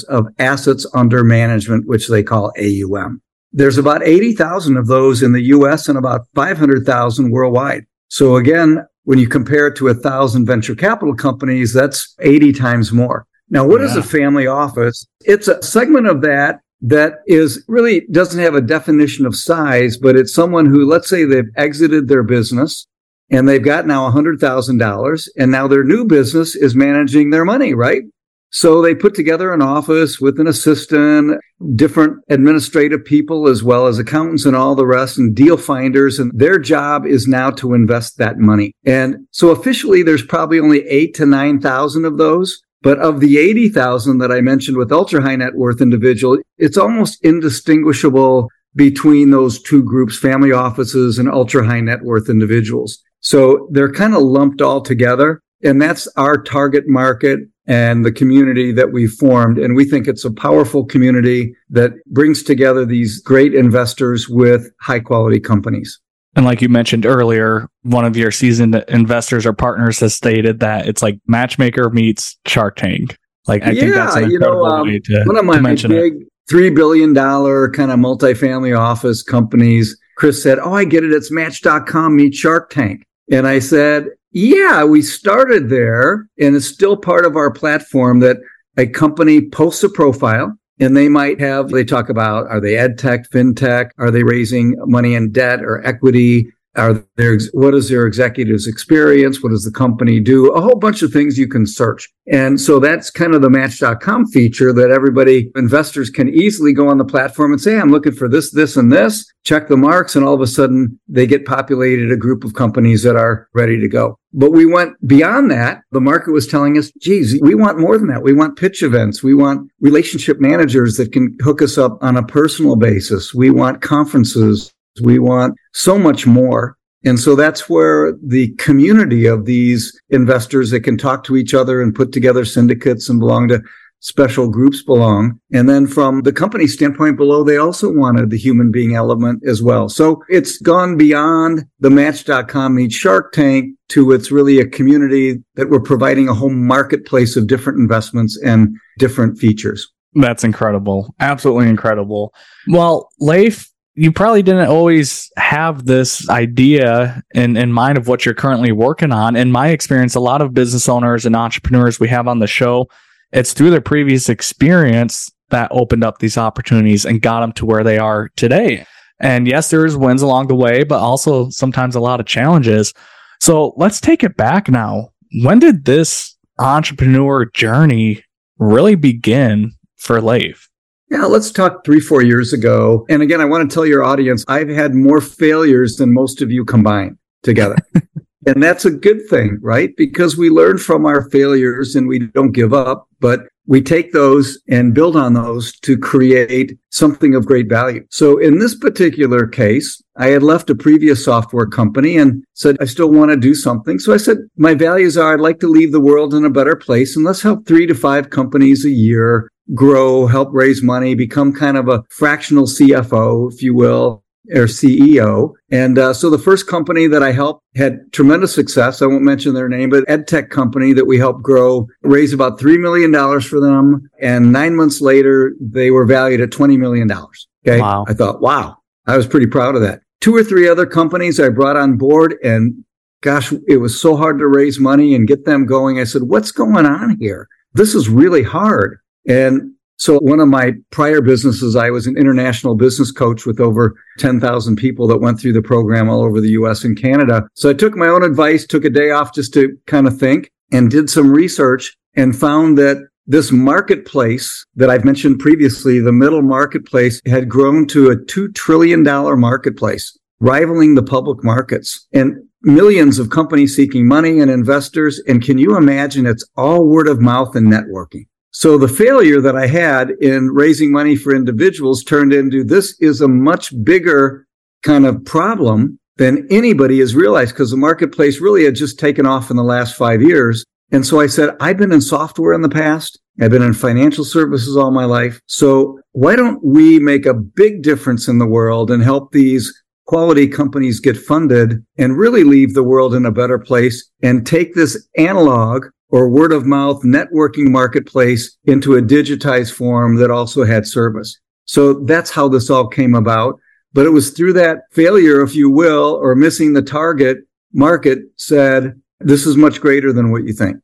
of 0.09 0.33
assets 0.39 0.87
under 0.95 1.25
management, 1.25 1.87
which 1.87 2.09
they 2.09 2.23
call 2.23 2.53
AUM. 2.59 3.23
There's 3.53 3.79
about 3.79 4.03
80,000 4.03 4.77
of 4.77 4.89
those 4.89 5.23
in 5.23 5.33
the 5.33 5.43
US 5.43 5.89
and 5.89 5.97
about 5.97 6.27
500,000 6.35 7.31
worldwide. 7.31 7.87
So 8.09 8.37
again, 8.37 8.85
when 9.05 9.19
you 9.19 9.29
compare 9.29 9.69
it 9.69 9.77
to 9.77 9.89
a 9.89 9.95
thousand 9.95 10.47
venture 10.47 10.75
capital 10.75 11.15
companies, 11.15 11.73
that's 11.73 12.15
80 12.21 12.53
times 12.53 12.93
more. 12.93 13.27
Now, 13.51 13.67
what 13.67 13.81
yeah. 13.81 13.89
is 13.89 13.97
a 13.97 14.03
family 14.03 14.47
office? 14.47 15.07
It's 15.21 15.49
a 15.49 15.63
segment 15.63 16.07
of 16.07 16.23
that 16.23 16.61
that 16.81 17.15
is 17.27 17.65
really 17.67 18.07
doesn't 18.11 18.41
have 18.41 18.55
a 18.55 18.61
definition 18.61 19.27
of 19.27 19.37
size, 19.37 19.97
but 19.97 20.17
it's 20.17 20.35
someone 20.35 20.67
who, 20.67 20.89
let's 20.89 21.09
say 21.09 21.25
they've 21.25 21.45
exited 21.57 22.09
their 22.09 22.23
business 22.23 22.87
and 23.31 23.49
they've 23.49 23.65
got 23.65 23.87
now 23.87 24.11
$100,000 24.11 25.29
and 25.37 25.51
now 25.51 25.67
their 25.67 25.85
new 25.85 26.05
business 26.05 26.55
is 26.55 26.75
managing 26.75 27.31
their 27.31 27.45
money, 27.45 27.75
right? 27.75 28.03
So 28.51 28.81
they 28.81 28.95
put 28.95 29.17
together 29.17 29.53
an 29.53 29.63
office 29.63 30.21
with 30.21 30.39
an 30.39 30.47
assistant, 30.47 31.41
different 31.75 32.23
administrative 32.29 33.05
people, 33.05 33.49
as 33.49 33.65
well 33.65 33.89
as 33.89 33.99
accountants 33.99 34.45
and 34.45 34.55
all 34.55 34.77
the 34.77 34.87
rest 34.87 35.19
and 35.19 35.35
deal 35.35 35.57
finders. 35.57 36.21
And 36.21 36.31
their 36.33 36.61
job 36.61 37.05
is 37.05 37.27
now 37.27 37.51
to 37.51 37.75
invest 37.75 38.19
that 38.19 38.39
money. 38.39 38.73
And 38.85 39.27
so 39.33 39.51
officially 39.51 40.05
there's 40.05 40.25
probably 40.25 40.61
only 40.61 40.87
eight 40.87 41.15
to 41.15 41.27
9,000 41.27 42.05
of 42.05 42.17
those. 42.17 42.63
But 42.85 42.99
of 42.99 43.21
the 43.21 43.39
80,000 43.39 44.19
that 44.19 44.31
I 44.31 44.43
mentioned 44.43 44.77
with 44.77 44.93
ultra 44.93 45.23
high 45.23 45.37
net 45.37 45.55
worth 45.55 45.81
individual, 45.81 46.39
it's 46.59 46.77
almost 46.77 47.19
indistinguishable 47.25 48.51
between 48.77 49.31
those 49.31 49.61
two 49.63 49.83
groups, 49.83 50.19
family 50.19 50.53
offices 50.53 51.19
and 51.19 51.29
ultra 51.29 51.67
high 51.67 51.81
net 51.81 52.03
worth 52.03 52.29
individuals. 52.29 53.03
So 53.21 53.69
they're 53.71 53.91
kind 53.91 54.15
of 54.15 54.23
lumped 54.23 54.61
all 54.61 54.83
together. 54.83 55.41
And 55.63 55.81
that's 55.81 56.07
our 56.17 56.43
target 56.43 56.87
market 56.87 57.41
and 57.67 58.05
the 58.05 58.13
community 58.13 58.71
that 58.73 58.93
we've 58.93 59.13
formed. 59.13 59.59
And 59.59 59.75
we 59.75 59.87
think 59.87 60.07
it's 60.07 60.27
a 60.27 60.31
powerful 60.31 60.85
community 60.85 61.57
that 61.71 61.93
brings 62.07 62.43
together 62.43 62.85
these 62.85 63.23
great 63.23 63.55
investors 63.55 64.29
with 64.29 64.71
high 64.81 65.01
quality 65.01 65.41
companies. 65.41 65.99
And 66.37 66.45
like 66.45 66.61
you 66.61 66.69
mentioned 66.69 67.07
earlier, 67.07 67.69
one 67.83 68.05
of 68.05 68.17
your 68.17 68.31
seasoned 68.31 68.75
investors 68.89 69.47
or 69.47 69.53
partners 69.53 70.01
has 70.01 70.15
stated 70.15 70.61
that 70.61 70.89
it's 70.89 71.03
like 71.03 71.19
matchmaker 71.27 71.91
meets 71.91 72.37
Shark 72.47 72.77
Tank. 72.77 73.17
Like 73.47 73.63
I 73.63 73.71
yeah, 73.71 73.81
think 73.81 73.95
that's 73.95 74.17
an 74.17 74.25
incredible 74.25 74.63
you 74.63 74.69
know, 74.69 74.77
um, 74.77 74.89
way 74.89 74.99
to, 74.99 75.25
one 75.25 75.37
of 75.37 75.45
my 75.45 75.75
big 75.75 76.15
it. 76.15 76.29
three 76.49 76.71
billion 76.71 77.13
dollar 77.13 77.71
kind 77.71 77.91
of 77.91 77.99
multifamily 77.99 78.77
office 78.79 79.23
companies. 79.23 79.97
Chris 80.17 80.43
said, 80.43 80.59
"Oh, 80.59 80.73
I 80.73 80.85
get 80.85 81.05
it. 81.05 81.13
It's 81.13 81.31
Match.com 81.31 82.17
meets 82.17 82.39
Shark 82.39 82.71
Tank." 82.71 83.05
And 83.31 83.47
I 83.47 83.59
said, 83.59 84.09
yeah, 84.35 84.85
we 84.85 85.01
started 85.01 85.71
there 85.71 86.29
and 86.39 86.57
it's 86.57 86.67
still 86.67 86.97
part 86.97 87.25
of 87.25 87.37
our 87.37 87.53
platform 87.53 88.21
that 88.21 88.39
a 88.77 88.87
company 88.87 89.49
posts 89.49 89.85
a 89.85 89.89
profile 89.89 90.59
and 90.81 90.97
they 90.97 91.09
might 91.09 91.41
have, 91.41 91.69
they 91.69 91.85
talk 91.85 92.09
about, 92.09 92.47
are 92.49 92.61
they 92.61 92.77
ed 92.77 92.99
tech, 92.99 93.29
fintech? 93.31 93.91
Are 93.99 94.11
they 94.11 94.23
raising 94.23 94.77
money 94.87 95.15
in 95.15 95.31
debt 95.31 95.63
or 95.63 95.87
equity? 95.87 96.53
Are 96.77 97.05
there, 97.17 97.39
what 97.53 97.75
is 97.75 97.89
their 97.89 98.07
executives 98.07 98.67
experience? 98.67 99.43
What 99.43 99.51
does 99.51 99.65
the 99.65 99.71
company 99.71 100.19
do? 100.19 100.53
A 100.53 100.61
whole 100.61 100.75
bunch 100.75 101.03
of 101.03 101.13
things 101.13 101.39
you 101.39 101.47
can 101.47 101.67
search. 101.67 102.09
And 102.27 102.61
so 102.61 102.81
that's 102.81 103.11
kind 103.11 103.35
of 103.35 103.43
the 103.43 103.51
match.com 103.51 104.27
feature 104.29 104.73
that 104.73 104.91
everybody, 104.91 105.53
investors 105.55 106.11
can 106.11 106.29
easily 106.29 106.73
go 106.73 106.89
on 106.89 106.99
the 106.99 107.05
platform 107.05 107.53
and 107.53 107.61
say, 107.61 107.79
I'm 107.79 107.91
looking 107.91 108.15
for 108.15 108.29
this, 108.29 108.51
this, 108.51 108.77
and 108.77 108.91
this, 108.93 109.31
check 109.45 109.69
the 109.69 109.77
marks. 109.77 110.17
And 110.17 110.25
all 110.25 110.35
of 110.35 110.41
a 110.41 110.47
sudden 110.47 110.99
they 111.07 111.27
get 111.27 111.45
populated 111.45 112.11
a 112.11 112.17
group 112.17 112.43
of 112.43 112.55
companies 112.55 113.03
that 113.05 113.15
are 113.15 113.49
ready 113.55 113.79
to 113.79 113.89
go. 113.89 114.19
But 114.33 114.51
we 114.51 114.67
went 114.67 114.95
beyond 115.07 115.53
that. 115.53 115.83
The 115.93 116.01
market 116.01 116.33
was 116.33 116.49
telling 116.49 116.77
us, 116.77 116.91
geez, 117.01 117.39
we 117.41 117.55
want 117.55 117.79
more 117.79 117.97
than 117.99 118.09
that. 118.09 118.25
We 118.25 118.33
want 118.33 118.59
pitch 118.59 118.83
events. 118.83 119.23
We 119.23 119.35
want 119.35 119.71
relationship 119.81 120.41
managers 120.41 120.97
that 120.97 121.13
can 121.13 121.37
hook 121.41 121.63
us 121.63 121.79
up 121.79 122.03
on 122.03 122.17
a 122.17 122.27
personal 122.27 122.75
basis. 122.75 123.33
We 123.33 123.51
want 123.51 123.81
conferences. 123.81 124.74
We 125.03 125.19
want 125.19 125.57
so 125.73 125.99
much 125.99 126.27
more. 126.27 126.77
And 127.05 127.21
so 127.21 127.37
that's 127.37 127.69
where 127.69 128.15
the 128.23 128.49
community 128.55 129.27
of 129.27 129.45
these 129.45 129.99
investors 130.09 130.71
that 130.71 130.81
can 130.81 130.97
talk 130.97 131.25
to 131.25 131.37
each 131.37 131.53
other 131.53 131.83
and 131.83 131.95
put 131.95 132.13
together 132.13 132.45
syndicates 132.45 133.09
and 133.09 133.21
belong 133.21 133.49
to 133.49 133.63
special 134.05 134.49
groups 134.49 134.83
belong. 134.83 135.41
And 135.53 135.69
then 135.69 135.87
from 135.87 136.23
the 136.23 136.33
company 136.33 136.67
standpoint 136.67 137.17
below, 137.17 137.43
they 137.43 137.57
also 137.57 137.91
wanted 137.91 138.29
the 138.29 138.39
human 138.39 138.71
being 138.71 138.95
element 138.95 139.43
as 139.47 139.63
well. 139.63 139.89
So 139.89 140.23
it's 140.29 140.59
gone 140.59 140.99
beyond 140.99 141.65
the 141.81 141.91
match.com 141.91 142.75
meets 142.75 142.95
Shark 142.95 143.33
Tank 143.33 143.75
to 143.89 144.13
it's 144.13 144.31
really 144.31 144.61
a 144.61 144.67
community 144.67 145.43
that 145.55 145.71
we're 145.71 145.81
providing 145.81 146.29
a 146.29 146.35
whole 146.35 146.51
marketplace 146.51 147.35
of 147.35 147.47
different 147.47 147.79
investments 147.79 148.39
and 148.45 148.77
different 148.99 149.39
features. 149.39 149.91
That's 150.15 150.45
incredible. 150.45 151.15
Absolutely 151.21 151.69
incredible. 151.69 152.35
Well, 152.69 153.09
Leif, 153.21 153.71
you 153.95 154.11
probably 154.11 154.43
didn't 154.43 154.69
always 154.69 155.31
have 155.37 155.87
this 155.87 156.29
idea 156.29 157.23
in, 157.35 157.57
in 157.57 157.73
mind 157.73 157.97
of 157.97 158.09
what 158.09 158.25
you're 158.25 158.35
currently 158.35 158.73
working 158.73 159.13
on. 159.13 159.37
In 159.37 159.53
my 159.53 159.69
experience, 159.69 160.15
a 160.15 160.21
lot 160.21 160.43
of 160.43 160.53
business 160.53 160.89
owners 160.89 161.25
and 161.25 161.37
entrepreneurs 161.37 162.01
we 162.01 162.09
have 162.09 162.27
on 162.27 162.41
the 162.41 162.47
show, 162.47 162.89
it's 163.33 163.53
through 163.53 163.71
their 163.71 163.81
previous 163.81 164.29
experience 164.29 165.31
that 165.51 165.69
opened 165.71 166.03
up 166.03 166.19
these 166.19 166.37
opportunities 166.37 167.05
and 167.05 167.23
got 167.23 167.41
them 167.41 167.53
to 167.53 167.67
where 167.67 167.85
they 167.85 167.99
are 167.99 168.31
today. 168.37 168.85
And 169.21 169.47
yes, 169.47 169.71
there's 169.71 169.97
wins 169.97 170.23
along 170.23 170.49
the 170.49 170.57
way, 170.57 170.83
but 170.83 170.99
also 170.99 171.49
sometimes 171.51 171.95
a 171.95 172.01
lot 172.01 172.19
of 172.19 172.27
challenges. 172.27 172.93
So 173.41 173.75
let's 173.77 174.01
take 174.01 174.25
it 174.25 174.37
back 174.37 174.69
now. 174.69 175.11
When 175.43 175.61
did 175.61 175.85
this 175.85 176.37
entrepreneur 176.59 177.45
journey 177.47 178.25
really 178.59 178.97
begin 178.97 179.73
for 179.97 180.21
Leif? 180.21 180.69
Yeah, 181.15 181.27
let's 181.27 181.53
talk 181.53 181.85
three, 181.85 182.01
four 182.01 182.23
years 182.23 182.53
ago. 182.53 183.07
And 183.09 183.23
again, 183.23 183.41
I 183.41 183.45
want 183.45 183.71
to 183.71 183.73
tell 183.73 183.87
your 183.87 184.03
audience, 184.03 184.45
I've 184.49 184.69
had 184.69 184.97
more 184.97 185.21
failures 185.21 185.95
than 185.95 186.13
most 186.13 186.43
of 186.43 186.51
you 186.51 186.65
combined 186.65 187.17
together. 187.45 187.77
and 188.49 188.61
that's 188.61 188.85
a 188.85 188.91
good 188.91 189.21
thing, 189.31 189.61
right? 189.63 189.95
Because 189.97 190.37
we 190.37 190.51
learn 190.51 190.77
from 190.77 191.07
our 191.07 191.31
failures 191.31 191.95
and 191.95 192.09
we 192.09 192.19
don't 192.19 192.51
give 192.51 192.75
up, 192.75 193.07
but 193.21 193.43
we 193.69 193.81
take 193.81 194.13
those 194.13 194.59
and 194.69 194.93
build 194.93 195.15
on 195.15 195.35
those 195.35 195.79
to 195.83 195.97
create 195.97 196.77
something 196.91 197.37
of 197.37 197.47
great 197.47 197.69
value. 197.69 198.05
So 198.11 198.37
in 198.39 198.59
this 198.59 198.75
particular 198.75 199.47
case, 199.47 200.03
I 200.17 200.31
had 200.31 200.43
left 200.43 200.69
a 200.69 200.75
previous 200.75 201.25
software 201.25 201.67
company 201.67 202.17
and 202.17 202.43
said, 202.55 202.77
I 202.81 202.87
still 202.87 203.13
want 203.13 203.31
to 203.31 203.37
do 203.37 203.55
something. 203.55 204.01
So 204.01 204.13
I 204.13 204.17
said, 204.17 204.39
my 204.57 204.75
values 204.75 205.17
are 205.17 205.33
I'd 205.35 205.41
like 205.41 205.61
to 205.61 205.69
leave 205.69 205.93
the 205.93 206.01
world 206.01 206.35
in 206.35 206.45
a 206.45 206.51
better 206.51 206.75
place 206.75 207.15
and 207.15 207.25
let's 207.25 207.41
help 207.41 207.67
three 207.67 207.87
to 207.87 207.95
five 207.95 208.31
companies 208.31 208.85
a 208.85 208.91
year 208.91 209.49
grow, 209.73 210.27
help 210.27 210.49
raise 210.53 210.83
money, 210.83 211.15
become 211.15 211.53
kind 211.53 211.77
of 211.77 211.89
a 211.89 212.05
fractional 212.11 212.67
CFO, 212.67 213.53
if 213.53 213.63
you 213.63 213.75
will, 213.75 214.25
or 214.51 214.65
CEO. 214.65 215.53
And 215.71 215.99
uh, 215.99 216.13
so 216.13 216.29
the 216.29 216.39
first 216.39 216.67
company 216.67 217.07
that 217.07 217.23
I 217.23 217.33
helped 217.33 217.65
had 217.75 218.13
tremendous 218.13 218.55
success. 218.55 219.01
I 219.01 219.07
won't 219.07 219.23
mention 219.23 219.55
their 219.55 219.69
name, 219.69 219.91
but 219.91 220.05
ed 220.07 220.29
tech 220.29 220.51
company 220.51 220.93
that 220.93 221.07
we 221.07 221.19
helped 221.19 221.43
grow, 221.43 221.87
raised 222.03 222.35
about 222.35 222.59
$3 222.59 222.79
million 222.79 223.41
for 223.41 223.61
them. 223.61 224.09
And 224.21 224.53
nine 224.53 224.77
months 224.77 225.01
later, 225.01 225.55
they 225.61 225.91
were 225.91 226.05
valued 226.05 226.41
at 226.41 226.51
$20 226.51 226.79
million. 226.79 227.11
Okay. 227.11 227.81
Wow. 227.81 228.05
I 228.07 228.13
thought, 228.13 228.43
wow, 228.43 228.77
I 229.07 229.17
was 229.17 229.27
pretty 229.27 229.47
proud 229.47 229.77
of 229.77 229.83
that. 229.83 230.01
Two 230.21 230.35
or 230.35 230.45
three 230.45 230.69
other 230.69 230.87
companies 230.87 231.41
I 231.41 231.49
brought 231.49 231.77
on 231.77 231.97
board 231.97 232.37
and 232.43 232.85
gosh, 233.25 233.53
it 233.67 233.79
was 233.79 233.99
so 233.99 234.17
hard 234.17 234.39
to 234.39 234.47
raise 234.47 234.79
money 234.79 235.15
and 235.15 235.27
get 235.27 235.47
them 235.47 235.65
going. 235.65 235.99
I 235.99 236.05
said, 236.05 236.25
what's 236.25 236.53
going 236.53 236.85
on 236.85 237.17
here? 237.19 237.49
This 237.73 237.95
is 237.95 238.09
really 238.09 238.43
hard. 238.43 238.99
And 239.27 239.75
so 239.97 240.19
one 240.19 240.41
of 240.41 240.49
my 240.49 240.73
prior 240.91 241.21
businesses, 241.21 241.77
I 241.77 241.91
was 241.91 242.07
an 242.07 242.17
international 242.17 242.75
business 242.75 243.13
coach 243.13 243.47
with 243.47 243.61
over 243.61 243.95
10,000 244.19 244.77
people 244.77 245.07
that 245.07 245.21
went 245.21 245.41
through 245.41 245.53
the 245.53 245.63
program 245.63 246.11
all 246.11 246.23
over 246.23 246.41
the 246.41 246.51
US 246.51 246.85
and 246.85 247.01
Canada. 247.01 247.47
So 247.55 247.71
I 247.71 247.75
took 247.75 247.97
my 247.97 248.09
own 248.09 248.23
advice, 248.23 248.67
took 248.67 248.85
a 248.85 248.91
day 248.91 249.11
off 249.11 249.35
just 249.35 249.55
to 249.55 249.77
kind 249.87 250.07
of 250.07 250.19
think 250.19 250.51
and 250.73 250.91
did 250.91 251.09
some 251.09 251.31
research 251.31 251.97
and 252.17 252.37
found 252.37 252.77
that 252.79 253.07
this 253.27 253.51
marketplace 253.53 254.67
that 254.77 254.91
I've 254.91 255.05
mentioned 255.05 255.39
previously, 255.39 256.01
the 256.01 256.13
middle 256.13 256.43
marketplace 256.43 257.21
had 257.27 257.49
grown 257.49 257.87
to 257.89 258.11
a 258.11 258.17
$2 258.17 258.55
trillion 258.55 259.03
marketplace, 259.03 260.19
rivaling 260.41 260.95
the 260.95 261.03
public 261.03 261.43
markets 261.43 262.07
and 262.13 262.37
millions 262.63 263.19
of 263.19 263.31
companies 263.31 263.75
seeking 263.77 264.07
money 264.07 264.41
and 264.41 264.51
investors. 264.51 265.21
And 265.27 265.43
can 265.43 265.57
you 265.57 265.77
imagine 265.77 266.27
it's 266.27 266.47
all 266.57 266.87
word 266.87 267.09
of 267.09 267.21
mouth 267.21 267.55
and 267.57 267.69
networking? 267.69 268.27
So 268.55 268.79
the 268.79 268.89
failure 268.89 269.41
that 269.41 269.57
I 269.57 269.67
had 269.67 270.11
in 270.21 270.49
raising 270.51 270.93
money 270.93 271.17
for 271.17 271.35
individuals 271.35 272.05
turned 272.05 272.33
into 272.33 272.63
this 272.63 272.97
is 273.01 273.21
a 273.21 273.27
much 273.27 273.75
bigger 273.83 274.47
kind 274.85 275.05
of 275.07 275.25
problem 275.25 275.99
than 276.19 276.47
anybody 276.51 277.01
has 277.01 277.17
realized 277.17 277.53
because 277.53 277.73
the 277.73 277.77
marketplace 277.77 278.41
really 278.41 278.65
had 278.65 278.77
just 278.77 278.97
taken 278.97 279.27
off 279.27 279.51
in 279.51 279.57
the 279.57 279.65
last 279.65 279.97
five 279.97 280.23
years. 280.23 280.65
And 280.93 281.05
so 281.05 281.19
I 281.19 281.27
said, 281.27 281.57
I've 281.59 281.79
been 281.79 281.91
in 281.91 282.01
software 282.01 282.53
in 282.53 282.63
the 282.63 282.69
past. 282.69 283.19
I've 283.41 283.51
been 283.51 283.61
in 283.61 283.75
financial 283.75 284.25
services 284.25 284.77
all 284.77 284.93
my 284.93 285.05
life. 285.05 285.41
So 285.47 285.99
why 286.13 286.37
don't 286.37 286.65
we 286.65 287.01
make 287.01 287.27
a 287.27 287.35
big 287.35 287.83
difference 287.83 288.29
in 288.29 288.39
the 288.39 288.47
world 288.47 288.89
and 288.89 289.03
help 289.03 289.33
these 289.33 289.73
quality 290.07 290.47
companies 290.47 291.01
get 291.01 291.17
funded 291.17 291.85
and 291.99 292.17
really 292.17 292.45
leave 292.45 292.75
the 292.75 292.85
world 292.85 293.17
in 293.17 293.27
a 293.27 293.33
better 293.33 293.59
place 293.59 294.09
and 294.23 294.47
take 294.47 294.75
this 294.75 295.09
analog 295.19 295.87
or 296.15 296.29
word 296.29 296.53
of 296.53 296.65
mouth 296.65 297.03
networking 297.03 297.73
marketplace 297.73 298.57
into 298.67 298.95
a 298.95 299.03
digitized 299.03 299.73
form 299.73 300.15
that 300.15 300.31
also 300.31 300.63
had 300.63 300.87
service. 300.87 301.41
So 301.65 301.95
that's 302.05 302.31
how 302.31 302.47
this 302.47 302.71
all 302.71 302.87
came 302.87 303.17
about. 303.17 303.59
But 303.95 304.07
it 304.07 304.11
was 304.11 304.31
through 304.31 304.53
that 304.53 304.83
failure, 304.93 305.41
if 305.43 305.57
you 305.57 305.69
will, 305.69 306.15
or 306.23 306.37
missing 306.37 306.73
the 306.73 306.83
target 306.83 307.39
market 307.73 308.21
said, 308.37 308.95
this 309.19 309.45
is 309.45 309.57
much 309.57 309.81
greater 309.81 310.13
than 310.13 310.31
what 310.31 310.45
you 310.45 310.53
think. 310.53 310.77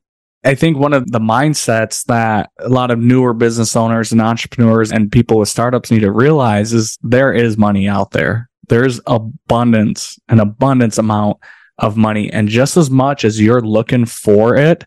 I 0.43 0.57
think 0.57 0.79
one 0.79 0.93
of 0.93 1.09
the 1.13 1.21
mindsets 1.21 2.05
that 2.07 2.51
a 2.59 2.69
lot 2.69 2.91
of 2.91 2.99
newer 2.99 3.33
business 3.33 3.77
owners 3.77 4.11
and 4.11 4.21
entrepreneurs 4.21 4.91
and 4.91 5.13
people 5.13 5.39
with 5.39 5.49
startups 5.49 5.93
need 5.93 6.01
to 6.01 6.11
realize 6.11 6.73
is 6.73 6.99
there 7.03 7.33
is 7.33 7.57
money 7.57 7.87
out 7.87 8.11
there. 8.11 8.51
There's 8.69 9.01
abundance, 9.07 10.19
an 10.29 10.41
abundance 10.41 10.99
amount 10.99 11.37
of 11.79 11.97
money. 11.97 12.33
And 12.33 12.49
just 12.49 12.77
as 12.77 12.91
much 12.91 13.25
as 13.25 13.41
you're 13.41 13.61
looking 13.61 14.07
for 14.07 14.57
it, 14.57 14.85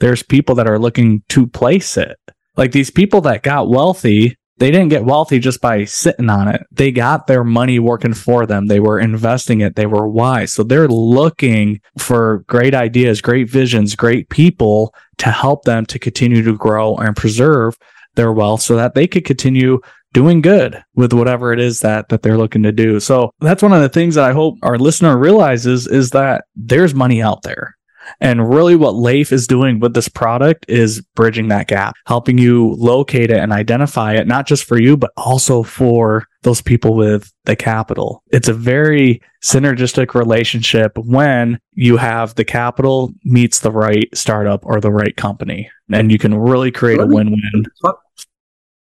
there's 0.00 0.22
people 0.22 0.54
that 0.56 0.68
are 0.68 0.78
looking 0.78 1.22
to 1.30 1.46
place 1.46 1.96
it. 1.96 2.16
Like 2.56 2.72
these 2.72 2.90
people 2.90 3.20
that 3.22 3.42
got 3.42 3.68
wealthy, 3.70 4.36
they 4.58 4.70
didn't 4.70 4.90
get 4.90 5.04
wealthy 5.04 5.38
just 5.38 5.60
by 5.60 5.84
sitting 5.84 6.28
on 6.28 6.48
it. 6.48 6.62
They 6.70 6.92
got 6.92 7.26
their 7.26 7.44
money 7.44 7.78
working 7.78 8.14
for 8.14 8.46
them. 8.46 8.66
They 8.66 8.80
were 8.80 9.00
investing 9.00 9.60
it. 9.60 9.76
They 9.76 9.86
were 9.86 10.06
wise. 10.06 10.52
So 10.52 10.62
they're 10.62 10.88
looking 10.88 11.80
for 11.98 12.44
great 12.48 12.74
ideas, 12.74 13.20
great 13.20 13.48
visions, 13.48 13.96
great 13.96 14.28
people 14.28 14.94
to 15.18 15.30
help 15.30 15.64
them 15.64 15.86
to 15.86 15.98
continue 15.98 16.42
to 16.42 16.56
grow 16.56 16.96
and 16.96 17.16
preserve 17.16 17.76
their 18.14 18.32
wealth 18.32 18.60
so 18.60 18.76
that 18.76 18.94
they 18.94 19.06
could 19.06 19.24
continue 19.24 19.80
doing 20.12 20.42
good 20.42 20.84
with 20.94 21.12
whatever 21.12 21.52
it 21.52 21.60
is 21.60 21.80
that 21.80 22.08
that 22.10 22.22
they're 22.22 22.36
looking 22.36 22.62
to 22.62 22.72
do. 22.72 23.00
So 23.00 23.32
that's 23.40 23.62
one 23.62 23.72
of 23.72 23.80
the 23.80 23.88
things 23.88 24.14
that 24.14 24.28
I 24.28 24.32
hope 24.32 24.58
our 24.62 24.78
listener 24.78 25.16
realizes 25.16 25.86
is 25.86 26.10
that 26.10 26.44
there's 26.54 26.94
money 26.94 27.22
out 27.22 27.42
there. 27.42 27.76
And 28.20 28.48
really 28.52 28.76
what 28.76 28.96
Leif 28.96 29.32
is 29.32 29.46
doing 29.46 29.80
with 29.80 29.94
this 29.94 30.08
product 30.08 30.66
is 30.68 31.02
bridging 31.14 31.48
that 31.48 31.68
gap, 31.68 31.94
helping 32.06 32.38
you 32.38 32.74
locate 32.78 33.30
it 33.30 33.38
and 33.38 33.52
identify 33.52 34.14
it, 34.14 34.26
not 34.26 34.46
just 34.46 34.64
for 34.64 34.80
you, 34.80 34.96
but 34.96 35.12
also 35.16 35.62
for 35.62 36.26
those 36.42 36.60
people 36.60 36.94
with 36.94 37.32
the 37.44 37.56
capital. 37.56 38.22
It's 38.32 38.48
a 38.48 38.54
very 38.54 39.20
synergistic 39.42 40.14
relationship 40.14 40.96
when 40.98 41.58
you 41.72 41.96
have 41.96 42.34
the 42.34 42.44
capital 42.44 43.12
meets 43.24 43.60
the 43.60 43.70
right 43.70 44.08
startup 44.14 44.64
or 44.64 44.80
the 44.80 44.90
right 44.90 45.16
company 45.16 45.70
and 45.90 46.10
you 46.10 46.18
can 46.18 46.34
really 46.34 46.70
create 46.70 46.98
let 46.98 47.04
a 47.04 47.14
win-win. 47.14 47.64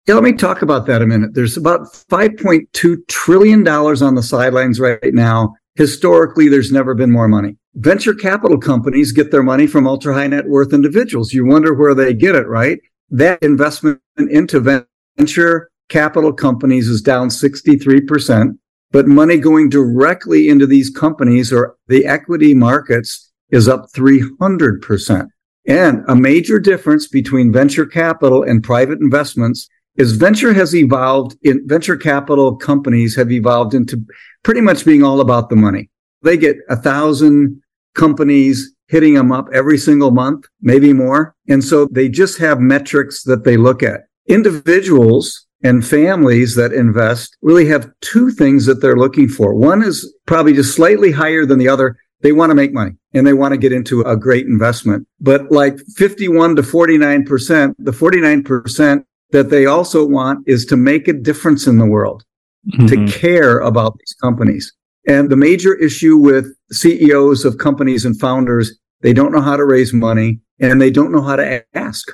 Yeah, 0.07 0.15
let 0.15 0.23
me 0.23 0.33
talk 0.33 0.61
about 0.61 0.85
that 0.87 1.01
a 1.01 1.05
minute. 1.05 1.33
There's 1.33 1.57
about 1.57 1.81
$5.2 1.81 3.07
trillion 3.07 3.67
on 3.67 4.15
the 4.15 4.23
sidelines 4.23 4.79
right 4.79 5.13
now. 5.13 5.55
Historically, 5.77 6.49
there's 6.49 6.71
never 6.71 6.93
been 6.93 7.11
more 7.11 7.27
money 7.27 7.57
venture 7.77 8.13
capital 8.13 8.57
companies 8.57 9.11
get 9.11 9.31
their 9.31 9.43
money 9.43 9.67
from 9.67 9.87
ultra 9.87 10.13
high 10.13 10.27
net 10.27 10.47
worth 10.47 10.73
individuals. 10.73 11.33
You 11.33 11.45
wonder 11.45 11.73
where 11.73 11.93
they 11.93 12.13
get 12.13 12.35
it, 12.35 12.47
right? 12.47 12.79
That 13.09 13.41
investment 13.43 14.01
into 14.17 14.83
venture 15.17 15.69
capital 15.89 16.33
companies 16.33 16.87
is 16.87 17.01
down 17.01 17.29
63%. 17.29 18.57
but 18.91 19.05
money 19.05 19.37
going 19.37 19.67
directly 19.67 20.47
into 20.47 20.65
these 20.65 20.89
companies 20.89 21.51
or 21.51 21.75
the 21.87 22.05
equity 22.05 22.53
markets 22.53 23.29
is 23.49 23.67
up 23.67 23.85
300%. 23.93 25.27
And 25.67 26.05
a 26.07 26.15
major 26.15 26.57
difference 26.57 27.05
between 27.05 27.51
venture 27.51 27.85
capital 27.85 28.43
and 28.43 28.63
private 28.63 28.99
investments 29.01 29.67
is 29.97 30.13
venture 30.13 30.53
has 30.53 30.75
evolved 30.75 31.35
in 31.41 31.67
venture 31.67 31.97
capital 31.97 32.55
companies 32.55 33.15
have 33.15 33.31
evolved 33.31 33.73
into 33.73 34.03
pretty 34.43 34.61
much 34.61 34.85
being 34.85 35.03
all 35.03 35.19
about 35.19 35.49
the 35.49 35.55
money. 35.55 35.89
They 36.21 36.37
get 36.37 36.57
a 36.69 36.75
thousand 36.75 37.61
companies 37.95 38.73
hitting 38.87 39.15
them 39.15 39.31
up 39.31 39.47
every 39.53 39.77
single 39.77 40.11
month, 40.11 40.45
maybe 40.61 40.93
more. 40.93 41.35
And 41.49 41.63
so 41.63 41.87
they 41.91 42.07
just 42.07 42.37
have 42.39 42.59
metrics 42.59 43.23
that 43.23 43.43
they 43.43 43.57
look 43.57 43.83
at. 43.83 44.01
Individuals 44.27 45.45
and 45.63 45.85
families 45.85 46.55
that 46.55 46.71
invest 46.71 47.35
really 47.41 47.65
have 47.65 47.91
two 48.01 48.29
things 48.31 48.65
that 48.65 48.75
they're 48.75 48.95
looking 48.95 49.27
for. 49.27 49.53
One 49.53 49.83
is 49.83 50.13
probably 50.25 50.53
just 50.53 50.75
slightly 50.75 51.11
higher 51.11 51.45
than 51.45 51.59
the 51.59 51.67
other. 51.67 51.97
They 52.21 52.31
want 52.31 52.51
to 52.51 52.55
make 52.55 52.73
money 52.73 52.91
and 53.13 53.25
they 53.25 53.33
want 53.33 53.53
to 53.53 53.57
get 53.57 53.73
into 53.73 54.01
a 54.01 54.15
great 54.15 54.45
investment. 54.45 55.07
But 55.19 55.51
like 55.51 55.79
51 55.95 56.55
to 56.55 56.61
49%, 56.61 57.75
the 57.79 57.91
49% 57.91 59.03
that 59.31 59.49
they 59.49 59.65
also 59.65 60.05
want 60.05 60.47
is 60.47 60.65
to 60.65 60.77
make 60.77 61.07
a 61.07 61.13
difference 61.13 61.67
in 61.67 61.77
the 61.77 61.85
world, 61.85 62.23
mm-hmm. 62.73 62.87
to 62.87 63.19
care 63.19 63.59
about 63.59 63.97
these 63.97 64.15
companies. 64.21 64.73
And 65.07 65.29
the 65.29 65.37
major 65.37 65.75
issue 65.75 66.17
with 66.17 66.47
CEOs 66.71 67.45
of 67.45 67.57
companies 67.57 68.05
and 68.05 68.19
founders, 68.19 68.77
they 69.01 69.13
don't 69.13 69.31
know 69.31 69.41
how 69.41 69.55
to 69.55 69.65
raise 69.65 69.93
money 69.93 70.39
and 70.59 70.81
they 70.81 70.91
don't 70.91 71.11
know 71.11 71.21
how 71.21 71.35
to 71.35 71.63
ask. 71.73 72.07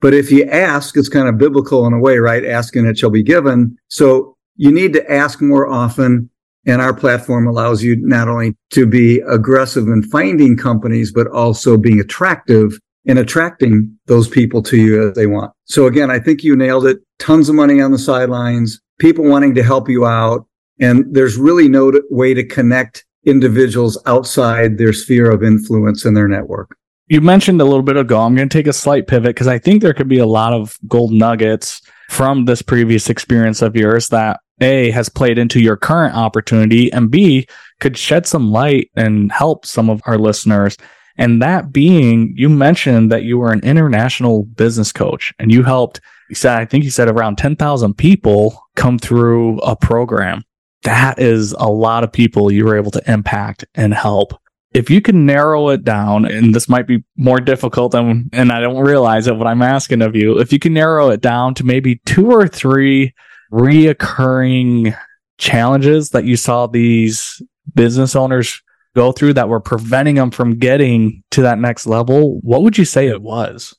But 0.00 0.14
if 0.14 0.30
you 0.30 0.44
ask, 0.44 0.96
it's 0.96 1.08
kind 1.08 1.28
of 1.28 1.38
biblical 1.38 1.86
in 1.86 1.92
a 1.92 1.98
way, 1.98 2.18
right? 2.18 2.44
Asking 2.44 2.86
it 2.86 2.98
shall 2.98 3.10
be 3.10 3.22
given. 3.22 3.76
So 3.88 4.36
you 4.56 4.70
need 4.70 4.92
to 4.94 5.10
ask 5.10 5.42
more 5.42 5.68
often. 5.68 6.30
And 6.66 6.82
our 6.82 6.92
platform 6.92 7.46
allows 7.46 7.82
you 7.82 7.96
not 7.96 8.28
only 8.28 8.54
to 8.72 8.86
be 8.86 9.20
aggressive 9.20 9.88
in 9.88 10.02
finding 10.02 10.56
companies, 10.56 11.10
but 11.12 11.26
also 11.28 11.78
being 11.78 11.98
attractive 11.98 12.78
and 13.08 13.18
attracting 13.18 13.98
those 14.06 14.28
people 14.28 14.62
to 14.62 14.76
you 14.76 15.08
as 15.08 15.16
they 15.16 15.26
want. 15.26 15.52
So 15.64 15.86
again, 15.86 16.10
I 16.10 16.20
think 16.20 16.44
you 16.44 16.54
nailed 16.54 16.86
it. 16.86 16.98
Tons 17.18 17.48
of 17.48 17.54
money 17.54 17.80
on 17.80 17.90
the 17.90 17.98
sidelines, 17.98 18.80
people 19.00 19.24
wanting 19.24 19.54
to 19.54 19.62
help 19.62 19.88
you 19.88 20.06
out. 20.06 20.46
And 20.78 21.12
there's 21.12 21.36
really 21.36 21.68
no 21.68 21.92
way 22.10 22.34
to 22.34 22.44
connect 22.44 23.04
individuals 23.24 24.00
outside 24.06 24.78
their 24.78 24.92
sphere 24.92 25.30
of 25.30 25.42
influence 25.42 26.04
in 26.04 26.14
their 26.14 26.28
network. 26.28 26.76
You 27.08 27.22
mentioned 27.22 27.60
a 27.60 27.64
little 27.64 27.82
bit 27.82 27.96
ago, 27.96 28.20
I'm 28.20 28.36
going 28.36 28.48
to 28.48 28.58
take 28.58 28.66
a 28.66 28.72
slight 28.72 29.06
pivot 29.06 29.30
because 29.30 29.46
I 29.48 29.58
think 29.58 29.82
there 29.82 29.94
could 29.94 30.08
be 30.08 30.18
a 30.18 30.26
lot 30.26 30.52
of 30.52 30.78
gold 30.86 31.10
nuggets 31.10 31.80
from 32.10 32.44
this 32.44 32.60
previous 32.60 33.08
experience 33.08 33.62
of 33.62 33.74
yours 33.74 34.08
that 34.08 34.40
A 34.60 34.90
has 34.90 35.08
played 35.08 35.38
into 35.38 35.60
your 35.60 35.76
current 35.76 36.14
opportunity 36.14 36.92
and 36.92 37.10
B 37.10 37.46
could 37.80 37.96
shed 37.96 38.26
some 38.26 38.52
light 38.52 38.90
and 38.94 39.32
help 39.32 39.64
some 39.64 39.88
of 39.88 40.02
our 40.04 40.18
listeners. 40.18 40.76
And 41.18 41.42
that 41.42 41.72
being, 41.72 42.32
you 42.36 42.48
mentioned 42.48 43.12
that 43.12 43.24
you 43.24 43.38
were 43.38 43.52
an 43.52 43.60
international 43.64 44.44
business 44.44 44.92
coach 44.92 45.34
and 45.38 45.52
you 45.52 45.62
helped, 45.64 46.00
you 46.28 46.34
said, 46.34 46.56
I 46.56 46.64
think 46.64 46.84
you 46.84 46.90
said 46.90 47.08
around 47.08 47.36
10,000 47.36 47.94
people 47.94 48.62
come 48.76 48.98
through 48.98 49.58
a 49.58 49.76
program. 49.76 50.44
That 50.84 51.18
is 51.18 51.52
a 51.58 51.68
lot 51.68 52.04
of 52.04 52.12
people 52.12 52.52
you 52.52 52.64
were 52.64 52.76
able 52.76 52.92
to 52.92 53.10
impact 53.10 53.64
and 53.74 53.92
help 53.92 54.40
if 54.72 54.90
you 54.90 55.00
can 55.00 55.24
narrow 55.24 55.70
it 55.70 55.82
down, 55.82 56.24
and 56.26 56.54
this 56.54 56.68
might 56.68 56.86
be 56.86 57.02
more 57.16 57.40
difficult 57.40 57.92
than, 57.92 58.28
and 58.32 58.52
I 58.52 58.60
don't 58.60 58.84
realize 58.84 59.26
it, 59.26 59.36
what 59.36 59.46
I'm 59.46 59.62
asking 59.62 60.02
of 60.02 60.14
you, 60.14 60.38
if 60.38 60.52
you 60.52 60.58
can 60.58 60.74
narrow 60.74 61.10
it 61.10 61.20
down 61.20 61.54
to 61.54 61.64
maybe 61.64 62.00
two 62.04 62.30
or 62.30 62.46
three 62.46 63.14
reoccurring 63.50 64.96
challenges 65.38 66.10
that 66.10 66.24
you 66.24 66.36
saw 66.36 66.66
these 66.66 67.40
business 67.74 68.14
owners 68.14 68.60
go 68.94 69.12
through 69.12 69.34
that 69.34 69.48
were 69.48 69.60
preventing 69.60 70.16
them 70.16 70.30
from 70.30 70.58
getting 70.58 71.22
to 71.30 71.42
that 71.42 71.58
next 71.58 71.86
level, 71.86 72.40
what 72.40 72.62
would 72.62 72.78
you 72.78 72.84
say 72.84 73.08
it 73.08 73.22
was? 73.22 73.74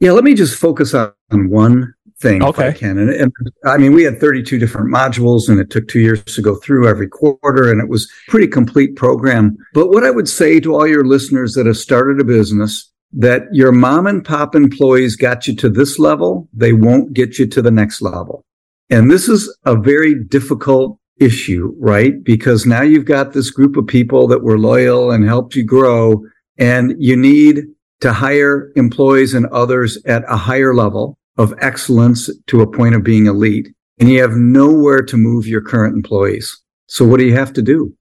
Yeah, 0.00 0.12
let 0.12 0.24
me 0.24 0.34
just 0.34 0.58
focus 0.58 0.94
on 0.94 1.12
one 1.30 1.94
thing 2.20 2.42
okay. 2.42 2.68
if 2.68 2.74
I 2.74 2.78
can. 2.78 2.98
And, 2.98 3.10
and, 3.10 3.32
I 3.64 3.76
mean, 3.76 3.92
we 3.92 4.04
had 4.04 4.18
32 4.18 4.58
different 4.58 4.92
modules 4.92 5.48
and 5.48 5.60
it 5.60 5.70
took 5.70 5.88
two 5.88 6.00
years 6.00 6.24
to 6.24 6.42
go 6.42 6.54
through 6.56 6.88
every 6.88 7.08
quarter 7.08 7.70
and 7.70 7.80
it 7.80 7.88
was 7.88 8.10
pretty 8.28 8.46
complete 8.46 8.96
program. 8.96 9.56
But 9.74 9.90
what 9.90 10.04
I 10.04 10.10
would 10.10 10.28
say 10.28 10.60
to 10.60 10.74
all 10.74 10.86
your 10.86 11.04
listeners 11.04 11.54
that 11.54 11.66
have 11.66 11.76
started 11.76 12.20
a 12.20 12.24
business, 12.24 12.90
that 13.12 13.42
your 13.52 13.72
mom 13.72 14.06
and 14.06 14.24
pop 14.24 14.54
employees 14.54 15.16
got 15.16 15.46
you 15.46 15.54
to 15.56 15.68
this 15.68 15.98
level, 15.98 16.48
they 16.52 16.72
won't 16.72 17.12
get 17.12 17.38
you 17.38 17.46
to 17.48 17.60
the 17.60 17.70
next 17.70 18.00
level. 18.00 18.44
And 18.88 19.10
this 19.10 19.28
is 19.28 19.54
a 19.64 19.76
very 19.76 20.14
difficult 20.14 20.98
issue, 21.18 21.74
right? 21.78 22.22
Because 22.22 22.66
now 22.66 22.82
you've 22.82 23.04
got 23.04 23.32
this 23.32 23.50
group 23.50 23.76
of 23.76 23.86
people 23.86 24.26
that 24.28 24.42
were 24.42 24.58
loyal 24.58 25.10
and 25.10 25.24
helped 25.24 25.54
you 25.54 25.64
grow 25.64 26.24
and 26.58 26.94
you 26.98 27.16
need 27.16 27.64
to 28.00 28.12
hire 28.12 28.72
employees 28.76 29.34
and 29.34 29.46
others 29.46 29.98
at 30.06 30.24
a 30.28 30.36
higher 30.36 30.74
level 30.74 31.18
of 31.38 31.54
excellence 31.60 32.28
to 32.46 32.60
a 32.60 32.70
point 32.70 32.94
of 32.94 33.04
being 33.04 33.26
elite 33.26 33.68
and 33.98 34.10
you 34.10 34.20
have 34.20 34.32
nowhere 34.32 35.02
to 35.02 35.16
move 35.16 35.46
your 35.46 35.60
current 35.60 35.94
employees. 35.94 36.60
So 36.88 37.06
what 37.06 37.18
do 37.18 37.24
you 37.24 37.34
have 37.34 37.52
to 37.54 37.62
do? 37.62 37.94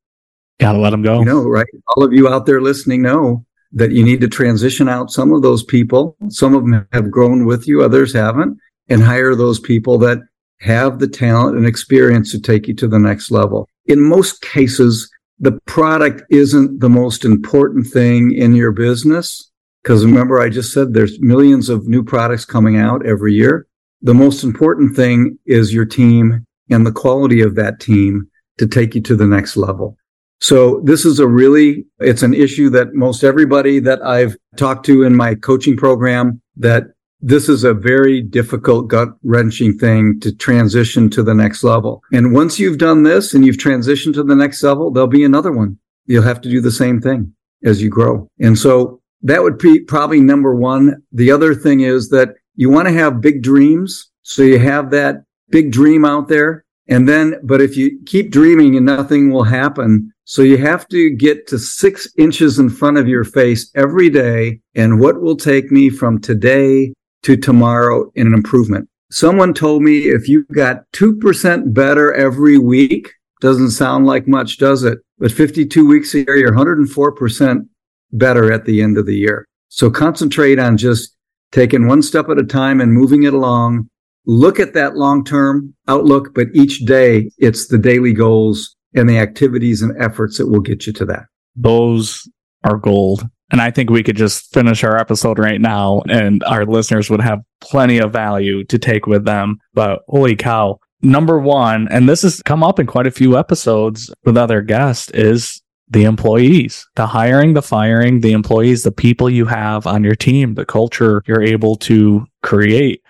Got 0.59 0.73
to 0.73 0.79
let 0.79 0.89
them 0.89 1.01
go. 1.01 1.19
You 1.19 1.25
know, 1.25 1.43
right? 1.43 1.67
All 1.89 2.03
of 2.03 2.13
you 2.13 2.27
out 2.27 2.45
there 2.45 2.61
listening 2.61 3.01
know 3.01 3.45
that 3.73 3.91
you 3.91 4.03
need 4.03 4.21
to 4.21 4.27
transition 4.27 4.89
out 4.89 5.11
some 5.11 5.31
of 5.31 5.41
those 5.41 5.63
people. 5.63 6.17
Some 6.29 6.53
of 6.53 6.63
them 6.63 6.87
have 6.91 7.09
grown 7.09 7.45
with 7.45 7.67
you, 7.67 7.83
others 7.83 8.13
haven't, 8.13 8.57
and 8.89 9.01
hire 9.01 9.35
those 9.35 9.59
people 9.59 9.97
that 9.99 10.19
have 10.61 10.99
the 10.99 11.07
talent 11.07 11.57
and 11.57 11.65
experience 11.65 12.31
to 12.31 12.39
take 12.39 12.67
you 12.67 12.73
to 12.75 12.87
the 12.87 12.99
next 12.99 13.31
level. 13.31 13.67
In 13.85 14.01
most 14.01 14.41
cases, 14.41 15.09
the 15.39 15.59
product 15.65 16.21
isn't 16.29 16.79
the 16.79 16.89
most 16.89 17.25
important 17.25 17.87
thing 17.87 18.31
in 18.31 18.55
your 18.55 18.71
business. 18.71 19.49
Because 19.81 20.05
remember, 20.05 20.39
I 20.39 20.49
just 20.49 20.71
said 20.71 20.93
there's 20.93 21.19
millions 21.19 21.67
of 21.67 21.87
new 21.87 22.03
products 22.03 22.45
coming 22.45 22.77
out 22.77 23.05
every 23.05 23.33
year. 23.33 23.65
The 24.03 24.13
most 24.13 24.43
important 24.43 24.95
thing 24.95 25.39
is 25.47 25.73
your 25.73 25.85
team 25.85 26.45
and 26.69 26.85
the 26.85 26.91
quality 26.91 27.41
of 27.41 27.55
that 27.55 27.79
team 27.79 28.29
to 28.59 28.67
take 28.67 28.93
you 28.93 29.01
to 29.01 29.15
the 29.15 29.25
next 29.25 29.57
level. 29.57 29.97
So 30.39 30.81
this 30.83 31.05
is 31.05 31.19
a 31.19 31.27
really, 31.27 31.85
it's 31.99 32.23
an 32.23 32.35
issue 32.35 32.69
that 32.71 32.93
most 32.93 33.23
everybody 33.23 33.79
that 33.79 34.03
I've 34.03 34.35
talked 34.57 34.85
to 34.87 35.03
in 35.03 35.15
my 35.15 35.33
coaching 35.35 35.77
program 35.77 36.41
that 36.57 36.83
this 37.21 37.47
is 37.47 37.63
a 37.63 37.73
very 37.73 38.21
difficult 38.21 38.87
gut 38.87 39.09
wrenching 39.23 39.77
thing 39.77 40.19
to 40.21 40.35
transition 40.35 41.09
to 41.11 41.23
the 41.23 41.35
next 41.35 41.63
level. 41.63 42.01
And 42.11 42.33
once 42.33 42.59
you've 42.59 42.79
done 42.79 43.03
this 43.03 43.33
and 43.33 43.45
you've 43.45 43.57
transitioned 43.57 44.15
to 44.15 44.23
the 44.23 44.35
next 44.35 44.63
level, 44.63 44.91
there'll 44.91 45.07
be 45.07 45.23
another 45.23 45.51
one. 45.51 45.77
You'll 46.07 46.23
have 46.23 46.41
to 46.41 46.49
do 46.49 46.61
the 46.61 46.71
same 46.71 46.99
thing 46.99 47.33
as 47.63 47.81
you 47.81 47.89
grow. 47.89 48.27
And 48.39 48.57
so 48.57 49.01
that 49.21 49.43
would 49.43 49.59
be 49.59 49.79
probably 49.79 50.19
number 50.19 50.55
one. 50.55 51.01
The 51.11 51.31
other 51.31 51.53
thing 51.53 51.81
is 51.81 52.09
that 52.09 52.29
you 52.55 52.69
want 52.69 52.87
to 52.87 52.93
have 52.93 53.21
big 53.21 53.43
dreams. 53.43 54.09
So 54.23 54.41
you 54.41 54.57
have 54.59 54.89
that 54.91 55.23
big 55.49 55.71
dream 55.71 56.05
out 56.05 56.27
there. 56.27 56.65
And 56.87 57.07
then, 57.07 57.35
but 57.43 57.61
if 57.61 57.77
you 57.77 57.99
keep 58.05 58.31
dreaming 58.31 58.75
and 58.75 58.85
nothing 58.85 59.31
will 59.31 59.43
happen, 59.43 60.11
so 60.25 60.41
you 60.41 60.57
have 60.57 60.87
to 60.87 61.11
get 61.11 61.47
to 61.47 61.59
six 61.59 62.07
inches 62.17 62.57
in 62.57 62.69
front 62.69 62.97
of 62.97 63.07
your 63.07 63.23
face 63.23 63.69
every 63.75 64.09
day. 64.09 64.59
And 64.75 64.99
what 64.99 65.21
will 65.21 65.35
take 65.35 65.71
me 65.71 65.89
from 65.89 66.19
today 66.19 66.93
to 67.23 67.37
tomorrow 67.37 68.11
in 68.15 68.27
an 68.27 68.33
improvement? 68.33 68.87
Someone 69.11 69.53
told 69.53 69.83
me 69.83 69.99
if 70.03 70.29
you 70.29 70.45
got 70.53 70.89
2% 70.93 71.73
better 71.73 72.13
every 72.13 72.57
week, 72.57 73.11
doesn't 73.41 73.71
sound 73.71 74.05
like 74.05 74.27
much, 74.27 74.57
does 74.57 74.83
it? 74.83 74.99
But 75.17 75.31
52 75.31 75.85
weeks 75.87 76.13
a 76.13 76.19
year, 76.19 76.37
you're 76.37 76.53
104% 76.53 77.67
better 78.13 78.51
at 78.51 78.65
the 78.65 78.81
end 78.81 78.97
of 78.97 79.05
the 79.05 79.15
year. 79.15 79.45
So 79.69 79.89
concentrate 79.89 80.59
on 80.59 80.77
just 80.77 81.15
taking 81.51 81.87
one 81.87 82.01
step 82.01 82.29
at 82.29 82.37
a 82.37 82.43
time 82.43 82.79
and 82.81 82.93
moving 82.93 83.23
it 83.23 83.33
along. 83.33 83.89
Look 84.25 84.59
at 84.59 84.73
that 84.73 84.95
long 84.95 85.23
term 85.25 85.73
outlook, 85.87 86.33
but 86.33 86.47
each 86.53 86.79
day 86.85 87.31
it's 87.37 87.67
the 87.67 87.77
daily 87.77 88.13
goals 88.13 88.75
and 88.93 89.09
the 89.09 89.17
activities 89.17 89.81
and 89.81 89.99
efforts 90.01 90.37
that 90.37 90.47
will 90.47 90.59
get 90.59 90.85
you 90.85 90.93
to 90.93 91.05
that. 91.05 91.25
Those 91.55 92.29
are 92.63 92.77
gold. 92.77 93.23
And 93.51 93.61
I 93.61 93.69
think 93.69 93.89
we 93.89 94.03
could 94.03 94.15
just 94.15 94.51
finish 94.53 94.83
our 94.83 94.97
episode 94.97 95.37
right 95.37 95.59
now 95.59 96.01
and 96.09 96.43
our 96.45 96.65
listeners 96.65 97.09
would 97.09 97.21
have 97.21 97.41
plenty 97.59 97.97
of 97.97 98.13
value 98.13 98.63
to 98.65 98.79
take 98.79 99.05
with 99.05 99.25
them. 99.25 99.59
But 99.73 100.01
holy 100.07 100.35
cow. 100.35 100.79
Number 101.01 101.39
one, 101.39 101.87
and 101.89 102.07
this 102.07 102.21
has 102.21 102.41
come 102.43 102.63
up 102.63 102.79
in 102.79 102.87
quite 102.87 103.07
a 103.07 103.11
few 103.11 103.37
episodes 103.37 104.13
with 104.23 104.37
other 104.37 104.61
guests, 104.61 105.09
is 105.11 105.61
the 105.89 106.05
employees, 106.05 106.87
the 106.95 107.07
hiring, 107.07 107.53
the 107.53 107.61
firing, 107.61 108.21
the 108.21 108.31
employees, 108.31 108.83
the 108.83 108.91
people 108.91 109.29
you 109.29 109.45
have 109.45 109.85
on 109.85 110.03
your 110.03 110.15
team, 110.15 110.53
the 110.53 110.65
culture 110.65 111.21
you're 111.27 111.41
able 111.41 111.75
to 111.75 112.25
create. 112.43 113.01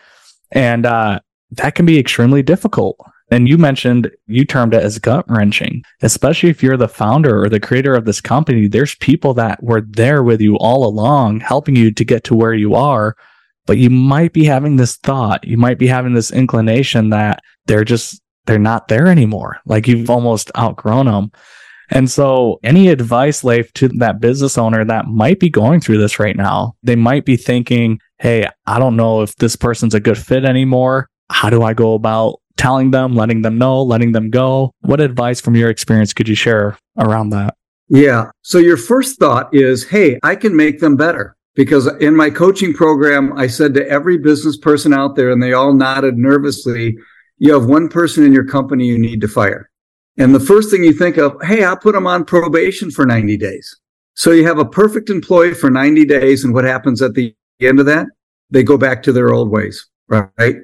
And 0.52 0.86
uh, 0.86 1.20
that 1.52 1.76
can 1.76 1.86
be 1.86 2.00
extremely 2.00 2.42
difficult. 2.42 2.98
And 3.32 3.48
you 3.48 3.58
mentioned 3.58 4.12
you 4.28 4.44
termed 4.44 4.74
it 4.74 4.84
as 4.84 5.00
gut 5.00 5.26
wrenching, 5.30 5.84
especially 6.02 6.50
if 6.50 6.62
you're 6.62 6.76
the 6.76 6.90
founder 6.90 7.42
or 7.42 7.48
the 7.48 7.62
creator 7.62 7.96
of 7.96 8.04
this 8.04 8.20
company. 8.20 8.68
There's 8.68 8.96
people 8.96 9.34
that 9.36 9.64
were 9.64 9.82
there 9.82 10.22
with 10.22 10.42
you 10.42 10.58
all 10.58 10.86
along, 10.86 11.40
helping 11.40 11.78
you 11.78 11.92
to 11.92 12.06
get 12.06 12.26
to 12.26 12.36
where 12.36 12.54
you 12.54 12.76
are. 12.76 13.16
But 13.66 13.78
you 13.78 13.90
might 13.90 14.34
be 14.34 14.44
having 14.44 14.76
this 14.76 14.98
thought, 14.98 15.46
you 15.46 15.58
might 15.58 15.80
be 15.80 15.88
having 15.88 16.14
this 16.14 16.32
inclination 16.32 17.10
that 17.12 17.42
they're 17.68 17.86
just 17.86 18.22
they're 18.48 18.60
not 18.60 18.90
there 18.90 19.08
anymore. 19.08 19.60
Like 19.66 19.88
you've 19.88 20.10
almost 20.10 20.52
outgrown 20.58 21.06
them. 21.06 21.32
And 21.90 22.10
so, 22.10 22.60
any 22.64 22.88
advice, 22.88 23.44
Leif, 23.44 23.72
to 23.74 23.90
that 23.90 24.22
business 24.22 24.58
owner 24.58 24.84
that 24.86 25.08
might 25.08 25.40
be 25.40 25.50
going 25.50 25.82
through 25.82 25.98
this 25.98 26.20
right 26.20 26.36
now, 26.36 26.76
they 26.84 26.96
might 26.96 27.26
be 27.26 27.36
thinking, 27.36 28.00
Hey, 28.20 28.48
I 28.66 28.80
don't 28.80 28.96
know 28.96 29.22
if 29.22 29.36
this 29.36 29.56
person's 29.56 29.94
a 29.94 30.00
good 30.00 30.18
fit 30.18 30.46
anymore. 30.46 31.10
How 31.32 31.50
do 31.50 31.64
I 31.64 31.74
go 31.74 31.94
about 31.94 32.40
telling 32.58 32.92
them, 32.92 33.16
letting 33.16 33.42
them 33.42 33.58
know, 33.58 33.82
letting 33.82 34.12
them 34.12 34.30
go? 34.30 34.72
What 34.82 35.02
advice 35.02 35.42
from 35.42 35.56
your 35.56 35.70
experience 35.70 36.14
could 36.14 36.28
you 36.28 36.36
share 36.36 36.78
around 36.98 37.30
that? 37.32 37.56
Yeah. 37.90 38.32
So, 38.42 38.58
your 38.58 38.78
first 38.78 39.20
thought 39.20 39.54
is, 39.54 39.88
Hey, 39.88 40.20
I 40.24 40.36
can 40.36 40.56
make 40.56 40.80
them 40.80 40.96
better. 40.96 41.36
Because 41.54 41.88
in 42.00 42.16
my 42.16 42.30
coaching 42.30 42.74
program, 42.74 43.38
I 43.38 43.48
said 43.48 43.74
to 43.74 43.88
every 43.90 44.18
business 44.18 44.58
person 44.58 44.94
out 44.94 45.16
there, 45.16 45.32
and 45.32 45.44
they 45.44 45.54
all 45.54 45.74
nodded 45.74 46.18
nervously, 46.18 46.98
you 47.40 47.54
have 47.54 47.66
one 47.66 47.90
person 47.90 48.24
in 48.24 48.32
your 48.32 48.46
company 48.46 48.86
you 48.86 48.98
need 48.98 49.20
to 49.22 49.28
fire. 49.28 49.70
And 50.18 50.34
the 50.34 50.40
first 50.40 50.70
thing 50.70 50.84
you 50.84 50.94
think 50.94 51.18
of, 51.18 51.36
hey, 51.42 51.64
I'll 51.64 51.78
put 51.78 51.94
them 51.94 52.08
on 52.08 52.24
probation 52.24 52.92
for 52.92 53.06
90 53.06 53.38
days. 53.38 53.80
So 54.14 54.32
you 54.32 54.46
have 54.46 54.60
a 54.60 54.66
perfect 54.66 55.10
employee 55.10 55.54
for 55.54 55.70
90 55.70 56.06
days. 56.06 56.44
And 56.44 56.54
what 56.54 56.64
happens 56.64 57.02
at 57.02 57.16
the 57.16 57.36
end 57.60 57.80
of 57.80 57.86
that? 57.88 58.08
They 58.50 58.64
go 58.64 58.78
back 58.78 59.04
to 59.04 59.12
their 59.12 59.34
old 59.34 59.50
ways, 59.50 59.88
right? 60.08 60.58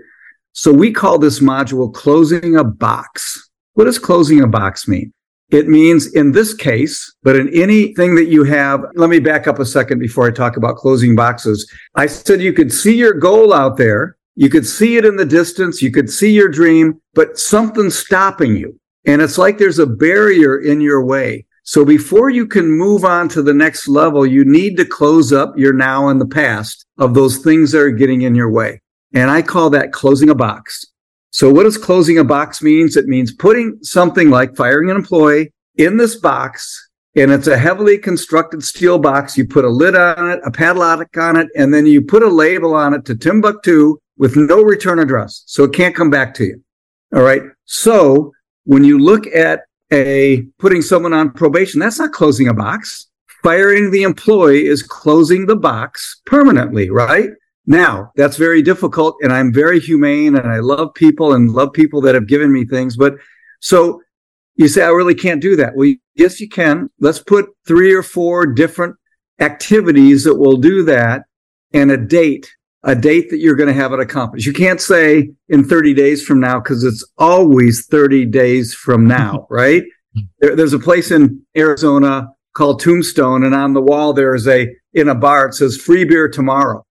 So 0.58 0.74
we 0.74 0.92
call 0.92 1.20
this 1.20 1.40
module 1.40 1.94
closing 1.94 2.56
a 2.56 2.64
box. 2.64 3.48
What 3.76 3.84
does 3.84 4.00
closing 4.00 4.42
a 4.42 4.48
box 4.48 4.88
mean? 4.88 5.14
It 5.52 5.68
means 5.68 6.12
in 6.16 6.32
this 6.32 6.56
case, 6.56 7.14
but 7.22 7.36
in 7.36 7.48
anything 7.54 8.16
that 8.16 8.30
you 8.30 8.44
have, 8.44 8.84
let 8.96 9.12
me 9.12 9.20
back 9.20 9.46
up 9.46 9.60
a 9.60 9.66
second 9.68 10.00
before 10.00 10.26
I 10.26 10.32
talk 10.32 10.58
about 10.58 10.78
closing 10.78 11.16
boxes. 11.16 11.72
I 11.94 12.08
said 12.08 12.42
you 12.42 12.54
could 12.54 12.74
see 12.74 12.98
your 12.98 13.14
goal 13.14 13.54
out 13.54 13.78
there. 13.78 14.18
You 14.34 14.50
could 14.50 14.66
see 14.66 14.98
it 14.98 15.06
in 15.06 15.16
the 15.16 15.26
distance. 15.26 15.80
You 15.84 15.92
could 15.92 16.10
see 16.10 16.32
your 16.32 16.50
dream, 16.50 17.00
but 17.14 17.38
something's 17.38 17.96
stopping 17.96 18.56
you. 18.56 18.80
And 19.06 19.22
it's 19.22 19.38
like 19.38 19.60
there's 19.60 19.78
a 19.78 19.86
barrier 19.86 20.58
in 20.58 20.82
your 20.82 21.06
way. 21.06 21.46
So 21.66 21.86
before 21.86 22.32
you 22.32 22.48
can 22.48 22.68
move 22.68 23.06
on 23.06 23.30
to 23.30 23.44
the 23.44 23.54
next 23.54 23.88
level, 23.88 24.26
you 24.26 24.44
need 24.44 24.76
to 24.78 24.86
close 24.86 25.32
up 25.32 25.56
your 25.56 25.74
now 25.74 26.08
and 26.08 26.20
the 26.20 26.26
past 26.26 26.88
of 26.98 27.14
those 27.14 27.38
things 27.38 27.74
that 27.74 27.82
are 27.82 27.92
getting 27.92 28.24
in 28.24 28.34
your 28.34 28.50
way. 28.50 28.82
And 29.18 29.32
I 29.32 29.42
call 29.42 29.72
that 29.72 29.94
closing 29.94 30.30
a 30.30 30.36
box. 30.36 30.86
So 31.32 31.52
what 31.52 31.64
does 31.64 31.76
closing 31.76 32.20
a 32.20 32.24
box 32.24 32.62
means? 32.62 32.96
It 32.96 33.08
means 33.08 33.34
putting 33.34 33.80
something 33.82 34.30
like 34.30 34.56
firing 34.56 34.92
an 34.92 34.96
employee 34.96 35.52
in 35.76 35.98
this 35.98 36.18
box. 36.18 36.90
And 37.16 37.32
it's 37.32 37.48
a 37.48 37.58
heavily 37.58 37.98
constructed 37.98 38.64
steel 38.64 39.00
box. 39.00 39.36
You 39.36 39.48
put 39.48 39.66
a 39.66 39.70
lid 39.70 39.96
on 39.96 40.30
it, 40.30 40.40
a 40.46 40.52
padlock 40.52 41.18
on 41.18 41.36
it, 41.36 41.48
and 41.56 41.74
then 41.74 41.88
you 41.88 42.04
put 42.04 42.22
a 42.22 42.28
label 42.28 42.76
on 42.76 42.94
it 42.94 43.06
to 43.06 43.16
Timbuktu 43.16 43.98
with 44.20 44.36
no 44.36 44.62
return 44.62 45.00
address. 45.00 45.42
So 45.48 45.64
it 45.64 45.74
can't 45.74 45.96
come 45.96 46.12
back 46.12 46.36
to 46.36 46.44
you. 46.44 46.64
All 47.16 47.24
right. 47.24 47.42
So 47.66 48.34
when 48.66 48.84
you 48.84 49.00
look 49.00 49.26
at 49.26 49.62
a 49.92 50.44
putting 50.60 50.84
someone 50.84 51.14
on 51.14 51.32
probation, 51.32 51.80
that's 51.80 51.98
not 51.98 52.12
closing 52.12 52.50
a 52.50 52.54
box. 52.54 53.08
Firing 53.42 53.90
the 53.90 54.04
employee 54.04 54.68
is 54.68 54.84
closing 54.84 55.48
the 55.48 55.56
box 55.56 56.22
permanently, 56.28 56.92
right? 56.92 57.32
Now, 57.68 58.12
that's 58.16 58.38
very 58.38 58.62
difficult 58.62 59.18
and 59.22 59.32
I'm 59.32 59.54
very 59.54 59.80
humane 59.80 60.36
and 60.38 60.50
I 60.50 60.60
love 60.60 60.94
people 60.94 61.34
and 61.34 61.52
love 61.52 61.74
people 61.74 62.02
that 62.02 62.16
have 62.16 62.28
given 62.28 62.52
me 62.52 62.66
things. 62.66 62.96
But 62.96 63.16
so 63.60 64.02
you 64.56 64.68
say, 64.68 64.84
I 64.84 64.90
really 64.90 65.16
can't 65.16 65.42
do 65.42 65.56
that. 65.58 65.76
Well, 65.76 65.94
yes, 66.16 66.40
you 66.40 66.48
can. 66.48 66.90
Let's 67.00 67.20
put 67.20 67.50
three 67.68 67.94
or 67.94 68.04
four 68.04 68.46
different 68.46 68.96
activities 69.40 70.24
that 70.24 70.36
will 70.36 70.58
do 70.58 70.84
that 70.84 71.24
and 71.74 71.92
a 71.92 71.98
date 71.98 72.50
a 72.84 72.96
date 72.96 73.30
that 73.30 73.40
you're 73.40 73.56
going 73.56 73.68
to 73.68 73.74
have 73.74 73.92
it 73.92 74.00
accomplished. 74.00 74.46
You 74.46 74.54
can't 74.54 74.80
say 74.80 75.32
in 75.50 75.64
30 75.66 75.94
days 75.94 76.24
from 76.24 76.40
now 76.40 76.60
because 76.60 76.86
it's 76.86 77.06
always 77.18 77.86
30 77.88 78.26
days 78.28 78.74
from 78.74 79.06
now, 79.06 79.46
right? 79.50 79.84
There, 80.40 80.56
there's 80.56 80.74
a 80.74 80.80
place 80.80 81.12
in 81.12 81.42
Arizona 81.56 82.30
called 82.56 82.80
Tombstone, 82.80 83.44
and 83.44 83.54
on 83.54 83.74
the 83.74 83.82
wall 83.82 84.14
there 84.14 84.34
is 84.34 84.48
a 84.48 84.74
in 84.94 85.10
a 85.10 85.16
bar 85.16 85.48
it 85.48 85.54
says 85.54 85.78
free 85.78 86.06
beer 86.06 86.30
tomorrow. 86.30 86.86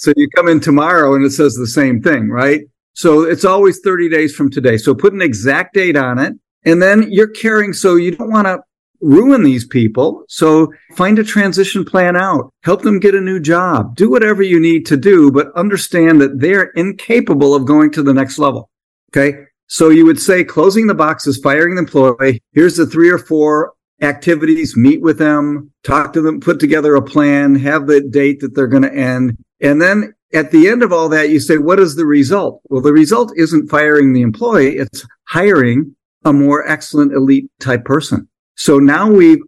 So 0.00 0.14
you 0.16 0.30
come 0.30 0.48
in 0.48 0.60
tomorrow 0.60 1.14
and 1.14 1.26
it 1.26 1.30
says 1.32 1.54
the 1.54 1.66
same 1.66 2.00
thing, 2.00 2.30
right? 2.30 2.62
So 2.94 3.24
it's 3.24 3.44
always 3.44 3.80
30 3.80 4.08
days 4.08 4.34
from 4.34 4.50
today. 4.50 4.78
So 4.78 4.94
put 4.94 5.12
an 5.12 5.20
exact 5.20 5.74
date 5.74 5.94
on 5.94 6.18
it. 6.18 6.32
And 6.64 6.80
then 6.80 7.12
you're 7.12 7.28
caring. 7.28 7.74
so 7.74 7.96
you 7.96 8.16
don't 8.16 8.30
want 8.30 8.46
to 8.46 8.60
ruin 9.02 9.42
these 9.42 9.66
people. 9.66 10.24
So 10.26 10.72
find 10.96 11.18
a 11.18 11.24
transition 11.24 11.84
plan 11.84 12.16
out, 12.16 12.50
help 12.62 12.80
them 12.80 12.98
get 12.98 13.14
a 13.14 13.20
new 13.20 13.40
job, 13.40 13.94
do 13.94 14.10
whatever 14.10 14.42
you 14.42 14.58
need 14.58 14.86
to 14.86 14.96
do, 14.96 15.30
but 15.30 15.52
understand 15.54 16.18
that 16.22 16.40
they're 16.40 16.70
incapable 16.76 17.54
of 17.54 17.66
going 17.66 17.90
to 17.92 18.02
the 18.02 18.14
next 18.14 18.38
level. 18.38 18.70
Okay. 19.10 19.44
So 19.66 19.90
you 19.90 20.06
would 20.06 20.18
say 20.18 20.44
closing 20.44 20.86
the 20.86 20.94
box 20.94 21.26
is 21.26 21.38
firing 21.42 21.74
the 21.74 21.80
employee. 21.80 22.42
Here's 22.52 22.76
the 22.76 22.86
three 22.86 23.10
or 23.10 23.18
four 23.18 23.74
activities, 24.00 24.78
meet 24.78 25.02
with 25.02 25.18
them, 25.18 25.70
talk 25.84 26.14
to 26.14 26.22
them, 26.22 26.40
put 26.40 26.58
together 26.58 26.94
a 26.94 27.02
plan, 27.02 27.54
have 27.56 27.86
the 27.86 28.00
date 28.00 28.40
that 28.40 28.54
they're 28.54 28.66
going 28.66 28.82
to 28.82 28.94
end. 28.94 29.36
And 29.60 29.80
then 29.80 30.14
at 30.32 30.50
the 30.50 30.68
end 30.68 30.82
of 30.82 30.92
all 30.92 31.08
that, 31.08 31.30
you 31.30 31.40
say, 31.40 31.58
what 31.58 31.80
is 31.80 31.96
the 31.96 32.06
result? 32.06 32.60
Well, 32.68 32.80
the 32.80 32.92
result 32.92 33.32
isn't 33.36 33.68
firing 33.68 34.12
the 34.12 34.22
employee. 34.22 34.76
It's 34.76 35.06
hiring 35.28 35.94
a 36.24 36.32
more 36.32 36.68
excellent 36.68 37.12
elite 37.12 37.50
type 37.60 37.84
person. 37.84 38.28
So 38.56 38.78
now 38.78 39.10
we've 39.10 39.40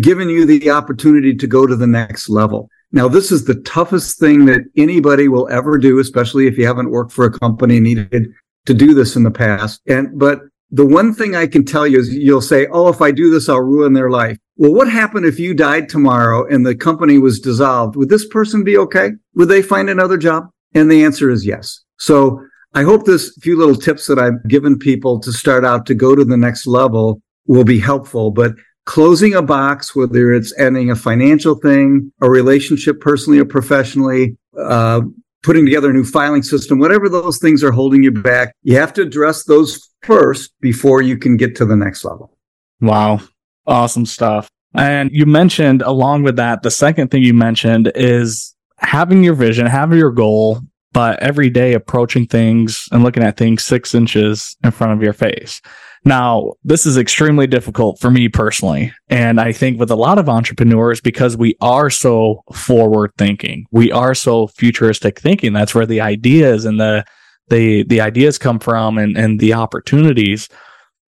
given 0.00 0.28
you 0.28 0.46
the 0.46 0.70
opportunity 0.70 1.34
to 1.34 1.46
go 1.46 1.66
to 1.66 1.76
the 1.76 1.86
next 1.86 2.28
level. 2.28 2.68
Now, 2.92 3.08
this 3.08 3.30
is 3.30 3.44
the 3.44 3.60
toughest 3.62 4.18
thing 4.18 4.46
that 4.46 4.62
anybody 4.76 5.28
will 5.28 5.48
ever 5.48 5.78
do, 5.78 5.98
especially 5.98 6.46
if 6.46 6.58
you 6.58 6.66
haven't 6.66 6.90
worked 6.90 7.12
for 7.12 7.24
a 7.24 7.38
company 7.38 7.78
needed 7.78 8.28
to 8.66 8.74
do 8.74 8.94
this 8.94 9.16
in 9.16 9.22
the 9.22 9.30
past. 9.30 9.80
And, 9.86 10.18
but 10.18 10.40
the 10.70 10.86
one 10.86 11.12
thing 11.12 11.34
I 11.34 11.46
can 11.46 11.64
tell 11.64 11.86
you 11.86 11.98
is 11.98 12.14
you'll 12.14 12.40
say, 12.40 12.66
Oh, 12.70 12.88
if 12.88 13.00
I 13.00 13.10
do 13.10 13.30
this, 13.30 13.48
I'll 13.48 13.60
ruin 13.60 13.92
their 13.92 14.10
life. 14.10 14.38
Well, 14.56 14.74
what 14.74 14.90
happened 14.90 15.24
if 15.26 15.38
you 15.38 15.54
died 15.54 15.88
tomorrow 15.88 16.46
and 16.46 16.64
the 16.64 16.74
company 16.74 17.18
was 17.18 17.40
dissolved? 17.40 17.96
Would 17.96 18.10
this 18.10 18.28
person 18.28 18.62
be 18.62 18.76
okay? 18.78 19.12
Would 19.34 19.48
they 19.48 19.62
find 19.62 19.88
another 19.88 20.16
job? 20.16 20.44
And 20.74 20.90
the 20.90 21.02
answer 21.02 21.30
is 21.30 21.46
yes. 21.46 21.80
So 21.98 22.44
I 22.74 22.82
hope 22.82 23.04
this 23.04 23.36
few 23.40 23.58
little 23.58 23.74
tips 23.74 24.06
that 24.06 24.18
I've 24.18 24.46
given 24.46 24.78
people 24.78 25.18
to 25.20 25.32
start 25.32 25.64
out 25.64 25.86
to 25.86 25.94
go 25.94 26.14
to 26.14 26.24
the 26.24 26.36
next 26.36 26.66
level 26.66 27.20
will 27.46 27.64
be 27.64 27.80
helpful. 27.80 28.30
But 28.30 28.52
closing 28.86 29.34
a 29.34 29.42
box, 29.42 29.96
whether 29.96 30.32
it's 30.32 30.56
ending 30.58 30.90
a 30.90 30.96
financial 30.96 31.56
thing, 31.56 32.12
a 32.20 32.30
relationship 32.30 33.00
personally 33.00 33.40
or 33.40 33.44
professionally, 33.44 34.36
uh, 34.58 35.00
putting 35.42 35.64
together 35.64 35.90
a 35.90 35.92
new 35.92 36.04
filing 36.04 36.42
system, 36.42 36.78
whatever 36.78 37.08
those 37.08 37.38
things 37.38 37.64
are 37.64 37.72
holding 37.72 38.02
you 38.02 38.10
back, 38.10 38.54
you 38.62 38.76
have 38.76 38.92
to 38.94 39.02
address 39.02 39.44
those 39.44 39.88
first 40.02 40.52
before 40.60 41.02
you 41.02 41.16
can 41.16 41.36
get 41.36 41.56
to 41.56 41.64
the 41.64 41.76
next 41.76 42.04
level. 42.04 42.36
Wow. 42.80 43.20
Awesome 43.66 44.06
stuff. 44.06 44.48
And 44.74 45.10
you 45.12 45.26
mentioned 45.26 45.82
along 45.82 46.22
with 46.22 46.36
that, 46.36 46.62
the 46.62 46.70
second 46.70 47.10
thing 47.10 47.22
you 47.22 47.34
mentioned 47.34 47.90
is 47.94 48.54
having 48.78 49.24
your 49.24 49.34
vision, 49.34 49.66
having 49.66 49.98
your 49.98 50.12
goal, 50.12 50.60
but 50.92 51.18
every 51.20 51.50
day 51.50 51.74
approaching 51.74 52.26
things 52.26 52.88
and 52.92 53.02
looking 53.02 53.22
at 53.22 53.36
things 53.36 53.64
six 53.64 53.94
inches 53.94 54.56
in 54.64 54.70
front 54.70 54.92
of 54.92 55.02
your 55.02 55.12
face. 55.12 55.60
Now, 56.04 56.54
this 56.64 56.86
is 56.86 56.96
extremely 56.96 57.46
difficult 57.46 57.98
for 57.98 58.10
me 58.10 58.28
personally. 58.28 58.92
And 59.08 59.38
I 59.38 59.52
think 59.52 59.78
with 59.78 59.90
a 59.90 59.96
lot 59.96 60.18
of 60.18 60.28
entrepreneurs, 60.28 61.00
because 61.00 61.36
we 61.36 61.56
are 61.60 61.90
so 61.90 62.42
forward 62.52 63.12
thinking, 63.18 63.66
we 63.70 63.92
are 63.92 64.14
so 64.14 64.46
futuristic 64.46 65.18
thinking. 65.18 65.52
That's 65.52 65.74
where 65.74 65.86
the 65.86 66.00
ideas 66.00 66.64
and 66.64 66.80
the, 66.80 67.04
the, 67.48 67.84
the 67.84 68.00
ideas 68.00 68.38
come 68.38 68.58
from 68.58 68.96
and, 68.96 69.16
and 69.16 69.40
the 69.40 69.52
opportunities. 69.52 70.48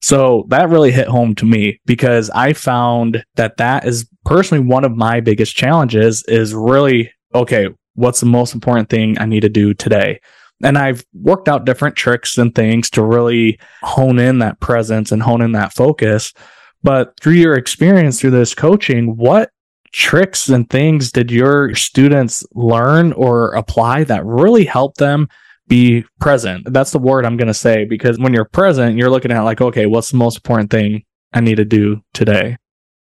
So 0.00 0.46
that 0.48 0.70
really 0.70 0.92
hit 0.92 1.08
home 1.08 1.34
to 1.36 1.44
me 1.44 1.80
because 1.84 2.30
I 2.30 2.52
found 2.52 3.24
that 3.34 3.56
that 3.58 3.84
is 3.84 4.08
personally 4.24 4.64
one 4.64 4.84
of 4.84 4.96
my 4.96 5.20
biggest 5.20 5.54
challenges 5.54 6.24
is 6.28 6.54
really, 6.54 7.12
okay, 7.34 7.68
what's 7.94 8.20
the 8.20 8.26
most 8.26 8.54
important 8.54 8.88
thing 8.88 9.18
I 9.18 9.26
need 9.26 9.40
to 9.40 9.48
do 9.48 9.74
today? 9.74 10.20
And 10.62 10.76
I've 10.76 11.04
worked 11.14 11.48
out 11.48 11.64
different 11.64 11.96
tricks 11.96 12.36
and 12.36 12.54
things 12.54 12.90
to 12.90 13.02
really 13.02 13.58
hone 13.82 14.18
in 14.18 14.40
that 14.40 14.60
presence 14.60 15.12
and 15.12 15.22
hone 15.22 15.40
in 15.40 15.52
that 15.52 15.72
focus. 15.72 16.32
But 16.82 17.18
through 17.20 17.34
your 17.34 17.54
experience 17.54 18.20
through 18.20 18.32
this 18.32 18.54
coaching, 18.54 19.16
what 19.16 19.50
tricks 19.92 20.48
and 20.48 20.68
things 20.68 21.12
did 21.12 21.30
your 21.30 21.74
students 21.74 22.44
learn 22.54 23.12
or 23.12 23.52
apply 23.52 24.04
that 24.04 24.24
really 24.24 24.64
helped 24.64 24.98
them 24.98 25.28
be 25.68 26.04
present? 26.20 26.72
That's 26.72 26.90
the 26.90 26.98
word 26.98 27.24
I'm 27.24 27.36
going 27.36 27.48
to 27.48 27.54
say 27.54 27.84
because 27.84 28.18
when 28.18 28.32
you're 28.32 28.44
present, 28.44 28.96
you're 28.96 29.10
looking 29.10 29.32
at 29.32 29.42
like, 29.42 29.60
okay, 29.60 29.86
what's 29.86 30.10
the 30.10 30.16
most 30.16 30.36
important 30.36 30.70
thing 30.70 31.04
I 31.32 31.40
need 31.40 31.56
to 31.56 31.64
do 31.64 32.00
today? 32.14 32.56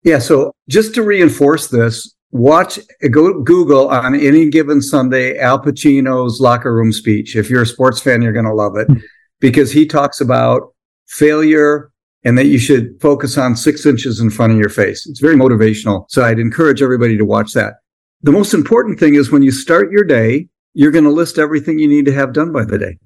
Yeah. 0.03 0.19
So 0.19 0.53
just 0.69 0.95
to 0.95 1.03
reinforce 1.03 1.67
this, 1.67 2.14
watch 2.31 2.79
go 3.11 3.41
google 3.41 3.87
on 3.89 4.13
any 4.15 4.49
given 4.49 4.81
sunday 4.81 5.37
al 5.37 5.59
pacino's 5.59 6.39
locker 6.39 6.73
room 6.73 6.91
speech. 6.91 7.35
If 7.35 7.49
you're 7.49 7.61
a 7.63 7.67
sports 7.67 8.01
fan 8.01 8.21
you're 8.21 8.33
going 8.33 8.45
to 8.45 8.53
love 8.53 8.75
it. 8.75 8.87
Because 9.39 9.71
he 9.71 9.85
talks 9.85 10.21
about 10.21 10.73
failure 11.07 11.91
and 12.23 12.37
that 12.37 12.47
you 12.47 12.57
should 12.57 12.99
focus 12.99 13.37
on 13.37 13.55
six 13.55 13.85
inches 13.85 14.19
in 14.19 14.29
front 14.29 14.53
of 14.53 14.59
your 14.59 14.69
face. 14.69 15.05
It's 15.05 15.19
very 15.19 15.35
motivational 15.35 16.05
so 16.09 16.23
i'd 16.23 16.39
encourage 16.39 16.81
everybody 16.81 17.17
to 17.17 17.25
watch 17.25 17.53
that. 17.53 17.75
The 18.21 18.31
most 18.31 18.53
important 18.53 18.99
thing 18.99 19.15
is 19.15 19.31
when 19.31 19.43
you 19.43 19.51
start 19.51 19.91
your 19.91 20.03
day 20.03 20.47
you're 20.75 20.91
going 20.91 21.05
to 21.05 21.09
list 21.09 21.39
everything 21.39 21.79
you 21.79 21.87
need 21.87 22.05
to 22.05 22.13
have 22.13 22.33
done 22.33 22.51
by 22.51 22.65
the 22.65 22.77
day. 22.77 22.97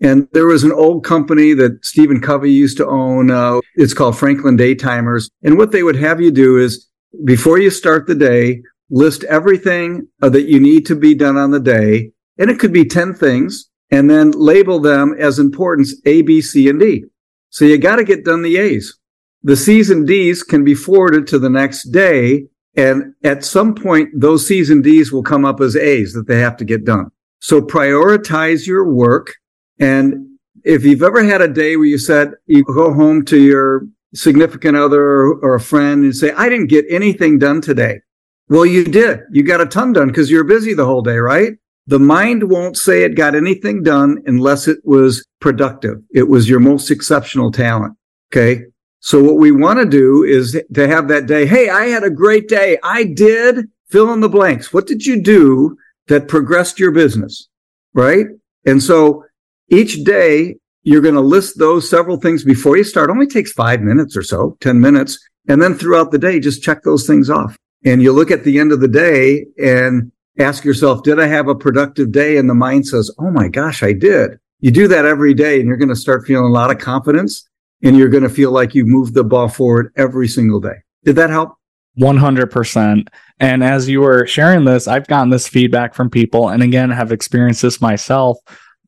And 0.00 0.28
there 0.32 0.46
was 0.46 0.64
an 0.64 0.72
old 0.72 1.04
company 1.04 1.54
that 1.54 1.84
Stephen 1.84 2.20
Covey 2.20 2.52
used 2.52 2.76
to 2.76 2.86
own. 2.86 3.30
Uh, 3.30 3.60
it's 3.76 3.94
called 3.94 4.18
Franklin 4.18 4.58
Daytimers. 4.58 5.30
And 5.42 5.56
what 5.56 5.72
they 5.72 5.82
would 5.82 5.96
have 5.96 6.20
you 6.20 6.30
do 6.30 6.58
is 6.58 6.86
before 7.24 7.58
you 7.58 7.70
start 7.70 8.06
the 8.06 8.14
day, 8.14 8.62
list 8.90 9.24
everything 9.24 10.08
uh, 10.22 10.28
that 10.30 10.48
you 10.48 10.60
need 10.60 10.86
to 10.86 10.96
be 10.96 11.14
done 11.14 11.36
on 11.36 11.50
the 11.50 11.60
day. 11.60 12.10
And 12.38 12.50
it 12.50 12.58
could 12.58 12.72
be 12.72 12.84
10 12.84 13.14
things 13.14 13.70
and 13.90 14.10
then 14.10 14.32
label 14.32 14.80
them 14.80 15.14
as 15.18 15.38
importance 15.38 15.94
A, 16.04 16.22
B, 16.22 16.40
C, 16.40 16.68
and 16.68 16.80
D. 16.80 17.04
So 17.50 17.64
you 17.64 17.78
got 17.78 17.96
to 17.96 18.04
get 18.04 18.24
done 18.24 18.42
the 18.42 18.56
A's. 18.56 18.98
The 19.42 19.56
C's 19.56 19.90
and 19.90 20.06
D's 20.06 20.42
can 20.42 20.64
be 20.64 20.74
forwarded 20.74 21.26
to 21.28 21.38
the 21.38 21.50
next 21.50 21.92
day. 21.92 22.46
And 22.76 23.14
at 23.22 23.44
some 23.44 23.74
point, 23.74 24.08
those 24.16 24.46
C's 24.46 24.70
and 24.70 24.82
D's 24.82 25.12
will 25.12 25.22
come 25.22 25.44
up 25.44 25.60
as 25.60 25.76
A's 25.76 26.12
that 26.14 26.26
they 26.26 26.40
have 26.40 26.56
to 26.56 26.64
get 26.64 26.84
done. 26.84 27.10
So 27.40 27.60
prioritize 27.60 28.66
your 28.66 28.90
work. 28.90 29.34
And 29.78 30.26
if 30.64 30.84
you've 30.84 31.02
ever 31.02 31.22
had 31.22 31.42
a 31.42 31.48
day 31.48 31.76
where 31.76 31.86
you 31.86 31.98
said 31.98 32.32
you 32.46 32.64
go 32.64 32.92
home 32.92 33.24
to 33.26 33.38
your 33.38 33.86
significant 34.14 34.76
other 34.76 35.02
or 35.02 35.54
a 35.54 35.60
friend 35.60 36.04
and 36.04 36.16
say, 36.16 36.32
I 36.32 36.48
didn't 36.48 36.68
get 36.68 36.84
anything 36.88 37.38
done 37.38 37.60
today. 37.60 38.00
Well, 38.48 38.66
you 38.66 38.84
did. 38.84 39.20
You 39.30 39.42
got 39.42 39.60
a 39.60 39.66
ton 39.66 39.92
done 39.92 40.08
because 40.08 40.30
you're 40.30 40.44
busy 40.44 40.74
the 40.74 40.84
whole 40.84 41.02
day, 41.02 41.16
right? 41.16 41.54
The 41.86 41.98
mind 41.98 42.50
won't 42.50 42.76
say 42.76 43.02
it 43.02 43.14
got 43.14 43.34
anything 43.34 43.82
done 43.82 44.22
unless 44.26 44.68
it 44.68 44.78
was 44.84 45.26
productive. 45.40 46.00
It 46.14 46.28
was 46.28 46.48
your 46.48 46.60
most 46.60 46.90
exceptional 46.90 47.50
talent. 47.50 47.96
Okay. 48.32 48.64
So 49.00 49.22
what 49.22 49.36
we 49.36 49.52
want 49.52 49.80
to 49.80 49.86
do 49.86 50.22
is 50.24 50.58
to 50.72 50.88
have 50.88 51.08
that 51.08 51.26
day. 51.26 51.44
Hey, 51.46 51.68
I 51.68 51.86
had 51.86 52.04
a 52.04 52.10
great 52.10 52.48
day. 52.48 52.78
I 52.82 53.04
did 53.04 53.66
fill 53.90 54.12
in 54.12 54.20
the 54.20 54.30
blanks. 54.30 54.72
What 54.72 54.86
did 54.86 55.04
you 55.04 55.20
do 55.20 55.76
that 56.08 56.28
progressed 56.28 56.78
your 56.78 56.90
business? 56.90 57.48
Right. 57.92 58.26
And 58.64 58.82
so 58.82 59.24
each 59.68 60.04
day 60.04 60.56
you're 60.84 61.00
going 61.00 61.14
to 61.14 61.20
list 61.20 61.58
those 61.58 61.88
several 61.88 62.18
things 62.18 62.44
before 62.44 62.76
you 62.76 62.84
start. 62.84 63.10
Only 63.10 63.26
takes 63.26 63.52
five 63.52 63.80
minutes 63.80 64.16
or 64.16 64.22
so, 64.22 64.56
10 64.60 64.80
minutes. 64.80 65.18
And 65.48 65.60
then 65.60 65.74
throughout 65.74 66.10
the 66.10 66.18
day, 66.18 66.38
just 66.38 66.62
check 66.62 66.82
those 66.82 67.06
things 67.06 67.28
off. 67.28 67.56
And 67.84 68.02
you 68.02 68.12
look 68.12 68.30
at 68.30 68.44
the 68.44 68.58
end 68.58 68.72
of 68.72 68.80
the 68.80 68.88
day 68.88 69.46
and 69.58 70.12
ask 70.38 70.64
yourself, 70.64 71.02
did 71.02 71.18
I 71.18 71.26
have 71.26 71.48
a 71.48 71.54
productive 71.54 72.12
day? 72.12 72.36
And 72.36 72.48
the 72.48 72.54
mind 72.54 72.86
says, 72.86 73.10
Oh 73.18 73.30
my 73.30 73.48
gosh, 73.48 73.82
I 73.82 73.92
did. 73.92 74.38
You 74.60 74.70
do 74.70 74.88
that 74.88 75.04
every 75.04 75.34
day 75.34 75.58
and 75.58 75.68
you're 75.68 75.76
going 75.76 75.88
to 75.90 75.96
start 75.96 76.26
feeling 76.26 76.46
a 76.46 76.54
lot 76.54 76.70
of 76.70 76.78
confidence 76.78 77.46
and 77.82 77.96
you're 77.96 78.08
going 78.08 78.22
to 78.22 78.30
feel 78.30 78.50
like 78.50 78.74
you 78.74 78.86
moved 78.86 79.14
the 79.14 79.24
ball 79.24 79.48
forward 79.48 79.92
every 79.96 80.28
single 80.28 80.60
day. 80.60 80.76
Did 81.04 81.16
that 81.16 81.30
help? 81.30 81.54
100%. 81.98 83.08
And 83.40 83.62
as 83.62 83.88
you 83.88 84.00
were 84.00 84.26
sharing 84.26 84.64
this, 84.64 84.88
I've 84.88 85.06
gotten 85.06 85.30
this 85.30 85.46
feedback 85.46 85.94
from 85.94 86.08
people 86.08 86.48
and 86.48 86.62
again 86.62 86.90
have 86.90 87.12
experienced 87.12 87.62
this 87.62 87.80
myself. 87.80 88.38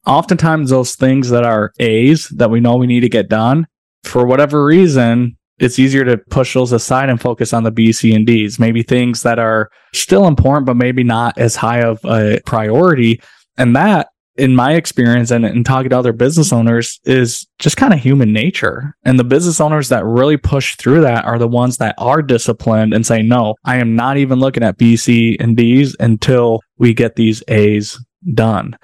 Oftentimes, 0.07 0.71
those 0.71 0.95
things 0.95 1.31
that 1.31 1.45
are 1.45 1.73
A's 1.81 2.29
that 2.29 2.51
we 2.51 2.61
know 2.61 2.77
we 2.77 2.87
need 2.87 3.01
to 3.01 3.09
get 3.09 3.29
done, 3.29 3.67
for 4.05 4.27
whatever 4.27 4.65
reason, 4.65 5.37
it's 5.59 5.79
easier 5.79 6.05
to 6.05 6.19
push 6.19 6.55
those 6.55 6.73
aside 6.73 7.09
and 7.09 7.21
focus 7.21 7.53
on 7.53 7.65
the 7.65 7.71
B, 7.71 7.93
C, 7.93 8.15
and 8.15 8.27
D's. 8.27 8.59
Maybe 8.59 8.83
things 8.83 9.23
that 9.23 9.39
are 9.39 9.71
still 9.95 10.27
important, 10.27 10.67
but 10.67 10.77
maybe 10.77 11.03
not 11.03 11.37
as 11.39 11.57
high 11.57 11.81
of 11.81 11.99
a 12.05 12.41
priority. 12.47 13.21
And 13.57 13.75
that, 13.75 14.09
in 14.37 14.55
my 14.55 14.75
experience 14.75 15.31
and 15.31 15.47
in 15.47 15.65
talking 15.65 15.89
to 15.89 15.99
other 15.99 16.13
business 16.13 16.53
owners, 16.53 17.01
is 17.05 17.47
just 17.59 17.79
kind 17.79 17.95
of 17.95 18.01
human 18.01 18.35
nature. 18.35 18.95
And 19.03 19.19
the 19.19 19.25
business 19.25 19.61
owners 19.61 19.89
that 19.89 20.05
really 20.05 20.37
push 20.37 20.77
through 20.77 21.01
that 21.01 21.25
are 21.25 21.39
the 21.39 21.49
ones 21.49 21.79
that 21.79 21.95
are 21.97 22.21
disciplined 22.21 22.93
and 22.93 23.07
say, 23.07 23.23
no, 23.23 23.55
I 23.65 23.79
am 23.79 23.97
not 23.97 24.19
even 24.19 24.39
looking 24.39 24.63
at 24.63 24.77
B, 24.77 24.97
C, 24.97 25.39
and 25.41 25.57
D's 25.57 25.97
until 25.99 26.61
we 26.77 26.93
get 26.93 27.17
these 27.17 27.43
A's 27.49 27.99
done. 28.35 28.77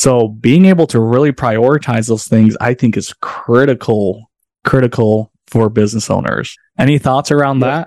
So 0.00 0.28
being 0.28 0.64
able 0.64 0.86
to 0.86 0.98
really 0.98 1.30
prioritize 1.30 2.08
those 2.08 2.26
things, 2.26 2.56
I 2.58 2.72
think 2.72 2.96
is 2.96 3.12
critical, 3.20 4.30
critical 4.64 5.30
for 5.46 5.68
business 5.68 6.08
owners. 6.08 6.56
Any 6.78 6.96
thoughts 6.96 7.30
around 7.30 7.60
that? 7.60 7.86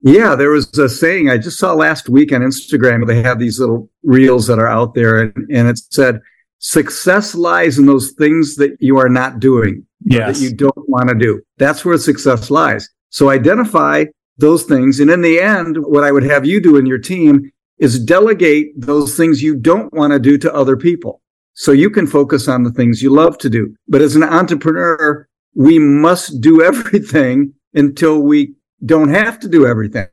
Yeah, 0.00 0.36
there 0.36 0.48
was 0.48 0.78
a 0.78 0.88
saying 0.88 1.28
I 1.28 1.36
just 1.36 1.58
saw 1.58 1.74
last 1.74 2.08
week 2.08 2.32
on 2.32 2.40
Instagram. 2.40 3.06
They 3.06 3.22
have 3.22 3.38
these 3.38 3.60
little 3.60 3.90
reels 4.02 4.46
that 4.46 4.58
are 4.58 4.68
out 4.68 4.94
there, 4.94 5.20
and, 5.20 5.34
and 5.50 5.68
it 5.68 5.76
said, 5.90 6.22
Success 6.60 7.34
lies 7.34 7.78
in 7.78 7.84
those 7.84 8.12
things 8.12 8.56
that 8.56 8.74
you 8.80 8.96
are 8.96 9.10
not 9.10 9.38
doing, 9.38 9.86
yes. 10.02 10.38
that 10.38 10.42
you 10.42 10.56
don't 10.56 10.88
want 10.88 11.10
to 11.10 11.14
do. 11.14 11.42
That's 11.58 11.84
where 11.84 11.98
success 11.98 12.50
lies. 12.50 12.88
So 13.10 13.28
identify 13.28 14.06
those 14.38 14.62
things. 14.62 14.98
And 14.98 15.10
in 15.10 15.20
the 15.20 15.38
end, 15.38 15.76
what 15.76 16.04
I 16.04 16.12
would 16.12 16.24
have 16.24 16.46
you 16.46 16.58
do 16.58 16.78
in 16.78 16.86
your 16.86 16.98
team 16.98 17.52
is 17.76 18.02
delegate 18.02 18.72
those 18.80 19.14
things 19.14 19.42
you 19.42 19.56
don't 19.56 19.92
want 19.92 20.14
to 20.14 20.18
do 20.18 20.38
to 20.38 20.54
other 20.54 20.78
people. 20.78 21.20
So 21.60 21.72
you 21.72 21.90
can 21.90 22.06
focus 22.06 22.48
on 22.48 22.62
the 22.62 22.72
things 22.72 23.02
you 23.02 23.10
love 23.10 23.36
to 23.36 23.50
do. 23.50 23.76
But 23.86 24.00
as 24.00 24.16
an 24.16 24.22
entrepreneur, 24.22 25.28
we 25.54 25.78
must 25.78 26.40
do 26.40 26.62
everything 26.70 27.52
until 27.74 28.20
we 28.20 28.54
don't 28.86 29.10
have 29.10 29.38
to 29.40 29.48
do 29.48 29.66
everything, 29.66 30.08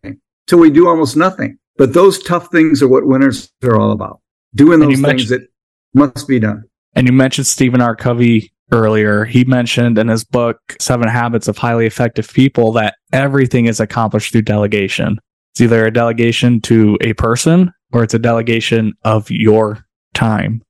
till 0.48 0.60
we 0.60 0.70
do 0.70 0.90
almost 0.90 1.16
nothing. 1.16 1.58
But 1.78 1.94
those 1.94 2.22
tough 2.22 2.52
things 2.52 2.84
are 2.84 2.90
what 2.90 3.08
winners 3.08 3.50
are 3.64 3.80
all 3.80 3.94
about. 3.94 4.20
Doing 4.56 4.82
those 4.82 5.00
things 5.00 5.30
that 5.30 5.48
must 5.94 6.28
be 6.28 6.38
done. 6.38 6.66
And 6.96 7.08
you 7.08 7.14
mentioned 7.14 7.48
Stephen 7.48 7.80
R. 7.80 7.96
Covey 7.96 8.52
earlier. 8.74 9.24
He 9.24 9.46
mentioned 9.46 9.98
in 9.98 10.10
his 10.10 10.26
book, 10.26 10.60
Seven 10.82 11.08
Habits 11.08 11.48
of 11.48 11.58
Highly 11.58 11.86
Effective 11.86 12.30
People, 12.34 12.74
that 12.74 12.96
everything 13.14 13.68
is 13.68 13.80
accomplished 13.80 14.34
through 14.34 14.42
delegation. 14.42 15.18
It's 15.54 15.62
either 15.62 15.86
a 15.86 15.92
delegation 15.92 16.60
to 16.64 16.98
a 17.00 17.14
person 17.14 17.72
or 17.94 18.04
it's 18.04 18.14
a 18.14 18.20
delegation 18.20 18.92
of 19.06 19.32
your 19.32 19.86
time. 20.14 20.62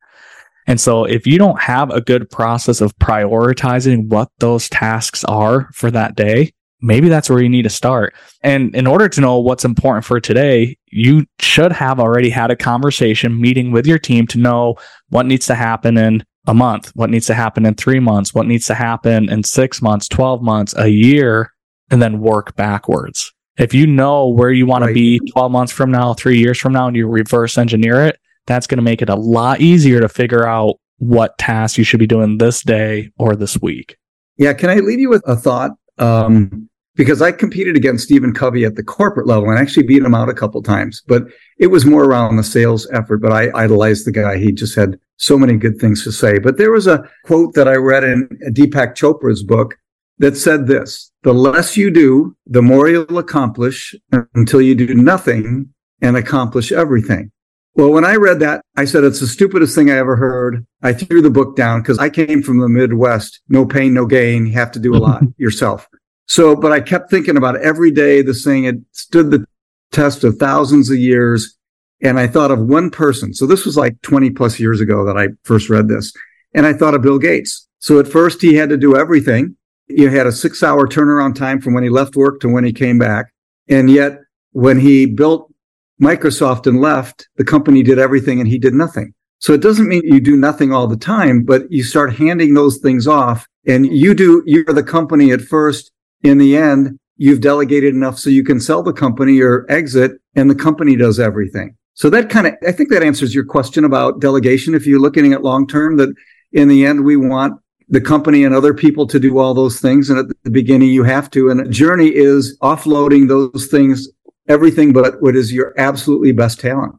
And 0.68 0.80
so 0.80 1.06
if 1.06 1.26
you 1.26 1.38
don't 1.38 1.60
have 1.60 1.90
a 1.90 2.02
good 2.02 2.30
process 2.30 2.82
of 2.82 2.96
prioritizing 2.98 4.08
what 4.10 4.30
those 4.40 4.70
tasks 4.70 5.24
are 5.24 5.70
for 5.74 5.90
that 5.92 6.16
day, 6.16 6.52
maybe 6.82 7.10
that's 7.10 7.30
where 7.30 7.42
you 7.42 7.50
need 7.50 7.64
to 7.64 7.70
start. 7.70 8.14
And 8.44 8.76
in 8.76 8.86
order 8.86 9.10
to 9.10 9.22
know 9.22 9.40
what's 9.40 9.66
important 9.66 10.06
for 10.06 10.20
today, 10.20 10.78
you 10.88 11.26
should 11.40 11.72
have 11.72 12.00
already 12.00 12.30
had 12.30 12.52
a 12.52 12.56
conversation 12.56 13.40
meeting 13.40 13.72
with 13.72 13.88
your 13.88 13.98
team 13.98 14.28
to 14.28 14.38
know 14.38 14.76
what 15.10 15.26
needs 15.26 15.48
to 15.48 15.56
happen 15.56 15.98
in 15.98 16.24
a 16.46 16.54
month, 16.54 16.92
what 16.96 17.10
needs 17.10 17.26
to 17.28 17.34
happen 17.34 17.66
in 17.66 17.76
three 17.76 18.00
months, 18.00 18.34
what 18.34 18.46
needs 18.46 18.66
to 18.68 18.74
happen 18.74 19.30
in 19.30 19.44
six 19.44 19.82
months, 19.82 20.08
12 20.08 20.42
months, 20.42 20.74
a 20.78 20.88
year, 20.90 21.52
and 21.90 22.02
then 22.02 22.20
work 22.20 22.56
backwards. 22.56 23.34
If 23.58 23.74
you 23.74 23.88
know 23.88 24.28
where 24.28 24.52
you 24.52 24.66
want 24.66 24.84
right. 24.84 24.90
to 24.90 24.94
be 24.94 25.20
12 25.32 25.52
months 25.52 25.74
from 25.74 25.92
now, 25.92 26.14
three 26.14 26.38
years 26.38 26.60
from 26.60 26.74
now, 26.74 26.88
and 26.88 26.96
you 26.96 27.08
reverse 27.08 27.58
engineer 27.58 28.06
it, 28.06 28.20
that's 28.48 28.66
going 28.66 28.78
to 28.78 28.84
make 28.84 29.02
it 29.02 29.10
a 29.10 29.16
lot 29.16 29.62
easier 29.62 30.00
to 30.02 30.10
figure 30.10 30.48
out 30.48 30.80
what 30.98 31.38
tasks 31.38 31.78
you 31.78 31.84
should 31.84 32.00
be 32.00 32.08
doing 32.08 32.40
this 32.40 32.64
day 32.64 33.12
or 33.18 33.36
this 33.36 33.62
week. 33.62 33.98
Yeah. 34.38 34.54
Can 34.54 34.70
I 34.70 34.76
leave 34.76 35.00
you 35.00 35.10
with 35.10 35.24
a 35.28 35.36
thought? 35.36 35.72
Um, 36.00 36.70
because 36.96 37.22
I 37.22 37.32
competed 37.32 37.76
against 37.76 38.06
Stephen 38.06 38.34
Covey 38.34 38.66
at 38.66 38.76
the 38.76 38.84
corporate 38.84 39.28
level 39.28 39.50
and 39.50 39.60
actually 39.60 39.84
beat 39.84 40.02
him 40.02 40.16
out 40.16 40.30
a 40.30 40.34
couple 40.34 40.62
times, 40.64 41.04
but 41.08 41.26
it 41.60 41.68
was 41.68 41.86
more 41.86 42.04
around 42.04 42.38
the 42.38 42.44
sales 42.44 42.90
effort. 42.92 43.20
But 43.20 43.32
I 43.32 43.52
idolized 43.54 44.08
the 44.08 44.12
guy. 44.12 44.38
He 44.38 44.52
just 44.52 44.76
had 44.76 45.00
so 45.18 45.38
many 45.38 45.56
good 45.58 45.80
things 45.80 46.04
to 46.04 46.12
say. 46.12 46.40
But 46.40 46.58
there 46.58 46.72
was 46.72 46.88
a 46.88 47.08
quote 47.26 47.54
that 47.54 47.68
I 47.68 47.76
read 47.76 48.04
in 48.04 48.28
Deepak 48.50 48.96
Chopra's 48.96 49.44
book 49.44 49.76
that 50.20 50.36
said 50.36 50.66
this, 50.66 51.12
the 51.22 51.34
less 51.34 51.78
you 51.78 51.92
do, 51.92 52.36
the 52.48 52.64
more 52.64 52.88
you'll 52.90 53.20
accomplish 53.20 53.94
until 54.34 54.62
you 54.62 54.74
do 54.74 54.96
nothing 54.96 55.72
and 56.02 56.18
accomplish 56.18 56.72
everything. 56.72 57.32
Well, 57.78 57.92
when 57.92 58.06
I 58.06 58.16
read 58.16 58.40
that, 58.40 58.66
I 58.76 58.86
said, 58.86 59.04
it's 59.04 59.20
the 59.20 59.28
stupidest 59.28 59.76
thing 59.76 59.92
I 59.92 59.98
ever 59.98 60.16
heard. 60.16 60.66
I 60.82 60.94
threw 60.94 61.22
the 61.22 61.30
book 61.30 61.56
down 61.56 61.84
because 61.84 62.00
I 62.00 62.10
came 62.10 62.42
from 62.42 62.58
the 62.58 62.68
Midwest. 62.68 63.42
No 63.50 63.68
pain, 63.68 63.94
no 63.94 64.08
gain. 64.08 64.48
You 64.48 64.54
have 64.54 64.72
to 64.72 64.80
do 64.80 64.96
a 64.96 64.98
lot 64.98 65.22
yourself. 65.38 65.88
So, 66.26 66.56
but 66.56 66.72
I 66.72 66.80
kept 66.80 67.12
thinking 67.12 67.38
about 67.38 67.62
every 67.62 67.92
day 67.92 68.24
this 68.24 68.44
thing 68.44 68.64
had 68.64 68.84
stood 68.94 69.30
the 69.30 69.46
test 69.92 70.24
of 70.24 70.38
thousands 70.38 70.90
of 70.90 70.98
years. 70.98 71.56
And 72.02 72.20
I 72.20 72.26
thought 72.26 72.50
of 72.50 72.60
one 72.60 72.90
person. 72.90 73.32
So 73.36 73.46
this 73.46 73.64
was 73.64 73.78
like 73.78 74.02
20 74.02 74.32
plus 74.32 74.60
years 74.60 74.82
ago 74.82 75.06
that 75.06 75.18
I 75.18 75.28
first 75.44 75.70
read 75.70 75.88
this. 75.88 76.12
And 76.56 76.66
I 76.66 76.74
thought 76.74 76.96
of 76.96 77.04
Bill 77.04 77.20
Gates. 77.20 77.68
So 77.78 78.00
at 78.00 78.08
first 78.08 78.42
he 78.42 78.56
had 78.56 78.70
to 78.70 78.78
do 78.78 78.98
everything. 78.98 79.56
You 79.88 80.10
had 80.10 80.26
a 80.26 80.32
six 80.32 80.64
hour 80.64 80.88
turnaround 80.88 81.36
time 81.36 81.62
from 81.62 81.76
when 81.76 81.84
he 81.84 81.90
left 81.90 82.16
work 82.16 82.40
to 82.40 82.50
when 82.50 82.64
he 82.64 82.74
came 82.74 82.98
back. 82.98 83.28
And 83.70 83.88
yet 83.88 84.20
when 84.52 84.80
he 84.80 85.06
built 85.06 85.54
Microsoft 86.02 86.68
and 86.68 86.80
left, 86.80 87.28
the 87.38 87.44
company 87.44 87.84
did 87.84 88.00
everything 88.00 88.40
and 88.40 88.48
he 88.48 88.58
did 88.58 88.74
nothing. 88.74 89.14
So 89.40 89.54
it 89.54 89.62
doesn't 89.62 89.88
mean 89.88 90.02
you 90.04 90.20
do 90.20 90.36
nothing 90.36 90.74
all 90.74 90.88
the 90.88 90.98
time, 90.98 91.44
but 91.44 91.72
you 91.72 91.84
start 91.84 92.16
handing 92.16 92.54
those 92.54 92.78
things 92.78 93.08
off 93.08 93.48
and 93.68 93.86
you 93.86 94.14
do, 94.14 94.44
you're 94.46 94.66
the 94.66 94.84
company 94.84 95.32
at 95.32 95.42
first. 95.42 95.92
In 96.24 96.40
the 96.40 96.58
end, 96.58 96.98
you've 97.18 97.42
delegated 97.42 97.94
enough 97.94 98.18
so 98.18 98.30
you 98.30 98.44
can 98.44 98.60
sell 98.60 98.82
the 98.82 98.94
company 98.94 99.40
or 99.42 99.66
exit 99.70 100.14
and 100.36 100.50
the 100.50 100.56
company 100.56 100.96
does 100.96 101.20
everything. 101.20 101.76
So 101.94 102.10
that 102.12 102.30
kind 102.30 102.48
of, 102.48 102.54
I 102.68 102.72
think 102.72 102.90
that 102.90 103.04
answers 103.04 103.34
your 103.34 103.46
question 103.46 103.84
about 103.84 104.20
delegation. 104.20 104.76
If 104.76 104.86
you're 104.86 105.00
looking 105.00 105.34
at 105.34 105.44
long 105.44 105.68
term, 105.68 105.98
that 105.98 106.14
in 106.54 106.68
the 106.68 106.86
end, 106.86 107.04
we 107.04 107.18
want 107.18 107.60
the 107.90 108.02
company 108.02 108.44
and 108.44 108.54
other 108.54 108.74
people 108.74 109.08
to 109.08 109.20
do 109.20 109.40
all 109.40 109.54
those 109.54 109.80
things. 109.80 110.10
And 110.10 110.20
at 110.20 110.26
the 110.44 110.52
beginning, 110.52 110.90
you 110.90 111.04
have 111.04 111.30
to. 111.32 111.50
And 111.50 111.60
the 111.60 111.70
journey 111.70 112.14
is 112.14 112.58
offloading 112.60 113.28
those 113.28 113.68
things 113.68 114.08
everything 114.48 114.94
but 114.94 115.22
what 115.22 115.36
is 115.36 115.52
your 115.52 115.74
absolutely 115.78 116.32
best 116.32 116.60
talent. 116.60 116.96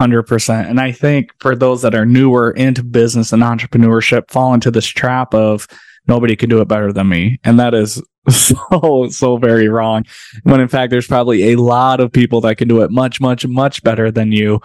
100%. 0.00 0.68
And 0.68 0.78
I 0.78 0.92
think 0.92 1.30
for 1.40 1.56
those 1.56 1.82
that 1.82 1.94
are 1.94 2.04
newer 2.04 2.50
into 2.50 2.82
business 2.82 3.32
and 3.32 3.42
entrepreneurship, 3.42 4.30
fall 4.30 4.52
into 4.52 4.70
this 4.70 4.86
trap 4.86 5.32
of 5.32 5.66
nobody 6.06 6.36
can 6.36 6.50
do 6.50 6.60
it 6.60 6.68
better 6.68 6.92
than 6.92 7.08
me. 7.08 7.40
And 7.44 7.58
that 7.58 7.74
is 7.74 8.02
so, 8.28 9.08
so 9.10 9.36
very 9.38 9.68
wrong. 9.68 10.04
When 10.42 10.60
in 10.60 10.68
fact, 10.68 10.90
there's 10.90 11.06
probably 11.06 11.52
a 11.52 11.56
lot 11.56 12.00
of 12.00 12.12
people 12.12 12.40
that 12.42 12.56
can 12.56 12.68
do 12.68 12.82
it 12.82 12.90
much, 12.90 13.20
much, 13.20 13.46
much 13.46 13.82
better 13.82 14.10
than 14.10 14.32
you. 14.32 14.60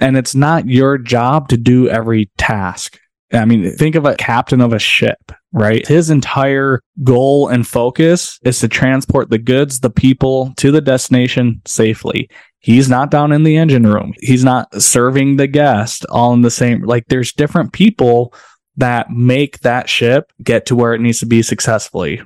And 0.00 0.16
it's 0.16 0.34
not 0.34 0.68
your 0.68 0.98
job 0.98 1.48
to 1.48 1.56
do 1.56 1.88
every 1.88 2.30
task. 2.36 3.00
I 3.32 3.44
mean, 3.44 3.76
think 3.76 3.94
of 3.96 4.04
a 4.04 4.14
captain 4.14 4.60
of 4.60 4.72
a 4.72 4.78
ship, 4.78 5.32
right? 5.52 5.86
His 5.86 6.10
entire 6.10 6.80
goal 7.02 7.48
and 7.48 7.66
focus 7.66 8.38
is 8.44 8.60
to 8.60 8.68
transport 8.68 9.30
the 9.30 9.38
goods, 9.38 9.80
the 9.80 9.90
people 9.90 10.52
to 10.58 10.70
the 10.70 10.80
destination 10.80 11.62
safely. 11.64 12.28
He's 12.58 12.88
not 12.88 13.10
down 13.10 13.32
in 13.32 13.44
the 13.44 13.56
engine 13.56 13.86
room. 13.86 14.12
He's 14.20 14.44
not 14.44 14.82
serving 14.82 15.36
the 15.36 15.46
guest 15.46 16.04
all 16.10 16.32
in 16.34 16.42
the 16.42 16.50
same, 16.50 16.82
like 16.82 17.04
there's 17.08 17.32
different 17.32 17.72
people 17.72 18.34
that 18.76 19.10
make 19.10 19.60
that 19.60 19.88
ship 19.88 20.32
get 20.42 20.66
to 20.66 20.76
where 20.76 20.92
it 20.92 21.00
needs 21.00 21.20
to 21.20 21.26
be 21.26 21.42
successfully. 21.42 22.20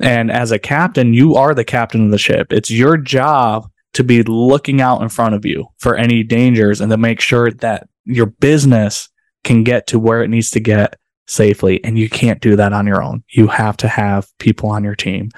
And 0.00 0.30
as 0.30 0.50
a 0.50 0.58
captain, 0.58 1.14
you 1.14 1.36
are 1.36 1.54
the 1.54 1.64
captain 1.64 2.04
of 2.04 2.10
the 2.10 2.18
ship. 2.18 2.52
It's 2.52 2.70
your 2.70 2.96
job 2.96 3.70
to 3.94 4.04
be 4.04 4.22
looking 4.22 4.80
out 4.80 5.00
in 5.00 5.08
front 5.08 5.34
of 5.34 5.46
you 5.46 5.68
for 5.78 5.96
any 5.96 6.22
dangers 6.22 6.80
and 6.80 6.90
to 6.90 6.96
make 6.96 7.20
sure 7.20 7.50
that 7.50 7.88
your 8.04 8.26
business 8.26 9.08
can 9.42 9.64
get 9.64 9.86
to 9.86 9.98
where 9.98 10.22
it 10.22 10.28
needs 10.28 10.50
to 10.50 10.60
get 10.60 10.96
safely. 11.26 11.82
And 11.84 11.98
you 11.98 12.08
can't 12.08 12.40
do 12.40 12.56
that 12.56 12.72
on 12.72 12.86
your 12.86 13.02
own. 13.02 13.22
You 13.30 13.46
have 13.48 13.76
to 13.78 13.88
have 13.88 14.28
people 14.38 14.68
on 14.70 14.84
your 14.84 14.94
team. 14.94 15.30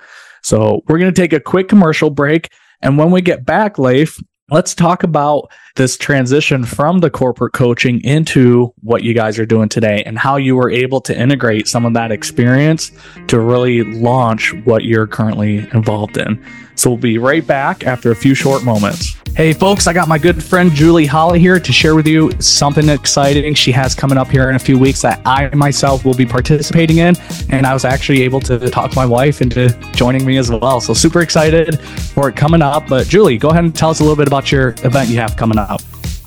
So 0.43 0.83
we're 0.87 0.99
going 0.99 1.13
to 1.13 1.21
take 1.21 1.33
a 1.33 1.41
quick 1.41 1.69
commercial 1.69 2.11
break. 2.11 2.51
And 2.81 2.97
when 2.97 3.11
we 3.11 3.21
get 3.21 3.45
back, 3.45 3.79
Leif, 3.79 4.23
let's 4.51 4.75
talk 4.75 5.03
about 5.03 5.51
this 5.79 5.97
transition 5.97 6.65
from 6.65 6.99
the 6.99 7.09
corporate 7.09 7.55
coaching 7.55 8.03
into 8.05 8.75
what 8.83 9.03
you 9.03 9.15
guys 9.15 9.39
are 9.39 9.47
doing 9.47 9.69
today 9.69 10.03
and 10.05 10.19
how 10.19 10.37
you 10.37 10.55
were 10.55 10.71
able 10.71 11.01
to 11.01 11.19
integrate 11.19 11.67
some 11.67 11.87
of 11.87 11.95
that 11.95 12.13
experience 12.13 12.91
to 13.29 13.41
really 13.41 13.85
launch 13.85 14.53
what 14.65 14.85
you're 14.85 15.07
currently 15.07 15.59
involved 15.73 16.19
in. 16.19 16.45
So 16.75 16.91
we'll 16.91 16.99
be 16.99 17.19
right 17.19 17.45
back 17.45 17.85
after 17.85 18.13
a 18.13 18.17
few 18.17 18.35
short 18.35 18.63
moments. 18.63 19.17
Hey, 19.35 19.53
folks, 19.53 19.87
I 19.87 19.93
got 19.93 20.09
my 20.09 20.19
good 20.19 20.43
friend 20.43 20.71
Julie 20.73 21.07
Holly 21.07 21.39
here 21.39 21.61
to 21.61 21.73
share 21.73 21.95
with 21.95 22.07
you 22.07 22.31
something 22.41 22.89
exciting 22.89 23.55
she 23.55 23.71
has 23.73 23.95
coming 23.95 24.19
up 24.19 24.29
here 24.29 24.49
in 24.49 24.57
a 24.57 24.59
few 24.59 24.79
weeks 24.79 25.03
that 25.03 25.21
I 25.25 25.49
myself 25.55 26.05
will 26.05 26.15
be 26.15 26.27
participating 26.27 26.99
in. 26.99 27.15
And 27.51 27.67
I 27.67 27.73
was 27.73 27.85
actually 27.85 28.23
able 28.23 28.41
to 28.41 28.71
talk 28.71 28.97
my 28.97 29.07
wife 29.07 29.41
into 29.41 29.71
joining 29.93 30.25
me 30.25 30.39
as 30.39 30.51
well. 30.51 30.81
So 30.81 30.95
super 30.95 31.21
excited 31.21 31.81
for 31.81 32.29
it 32.29 32.37
coming 32.37 32.63
up. 32.63 32.89
But 32.89 33.07
Julie, 33.07 33.39
go 33.39 33.51
ahead 33.51 33.65
and 33.65 33.75
tell 33.75 33.91
us 33.91 34.01
a 34.01 34.03
little 34.03 34.17
bit 34.17 34.27
about 34.27 34.51
your 34.51 34.71
event 34.83 35.09
you 35.09 35.19
have 35.19 35.37
coming 35.37 35.59
up. 35.59 35.68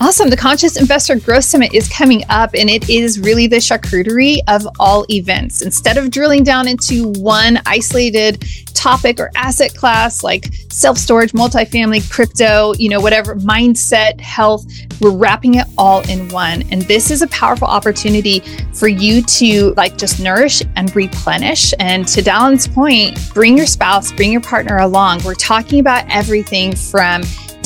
Awesome. 0.03 0.31
The 0.31 0.35
Conscious 0.37 0.77
Investor 0.77 1.19
Growth 1.19 1.43
Summit 1.43 1.75
is 1.75 1.87
coming 1.87 2.23
up, 2.27 2.55
and 2.55 2.71
it 2.71 2.89
is 2.89 3.19
really 3.19 3.45
the 3.45 3.57
charcuterie 3.57 4.39
of 4.47 4.67
all 4.79 5.05
events. 5.11 5.61
Instead 5.61 5.95
of 5.95 6.09
drilling 6.09 6.43
down 6.43 6.67
into 6.67 7.09
one 7.19 7.59
isolated 7.67 8.43
topic 8.73 9.19
or 9.19 9.29
asset 9.35 9.75
class 9.75 10.23
like 10.23 10.51
self 10.71 10.97
storage, 10.97 11.33
multifamily, 11.33 12.09
crypto, 12.11 12.73
you 12.79 12.89
know, 12.89 12.99
whatever, 12.99 13.35
mindset, 13.35 14.19
health, 14.19 14.65
we're 15.01 15.11
wrapping 15.11 15.55
it 15.55 15.67
all 15.77 16.01
in 16.09 16.27
one. 16.29 16.63
And 16.71 16.81
this 16.83 17.11
is 17.11 17.21
a 17.21 17.27
powerful 17.27 17.67
opportunity 17.67 18.39
for 18.73 18.87
you 18.87 19.21
to 19.21 19.75
like 19.77 19.99
just 19.99 20.19
nourish 20.19 20.63
and 20.75 20.95
replenish. 20.95 21.75
And 21.79 22.07
to 22.07 22.23
Dallon's 22.23 22.67
point, 22.67 23.19
bring 23.35 23.55
your 23.55 23.67
spouse, 23.67 24.11
bring 24.11 24.31
your 24.31 24.41
partner 24.41 24.79
along. 24.79 25.21
We're 25.23 25.35
talking 25.35 25.79
about 25.79 26.05
everything 26.09 26.75
from 26.75 27.21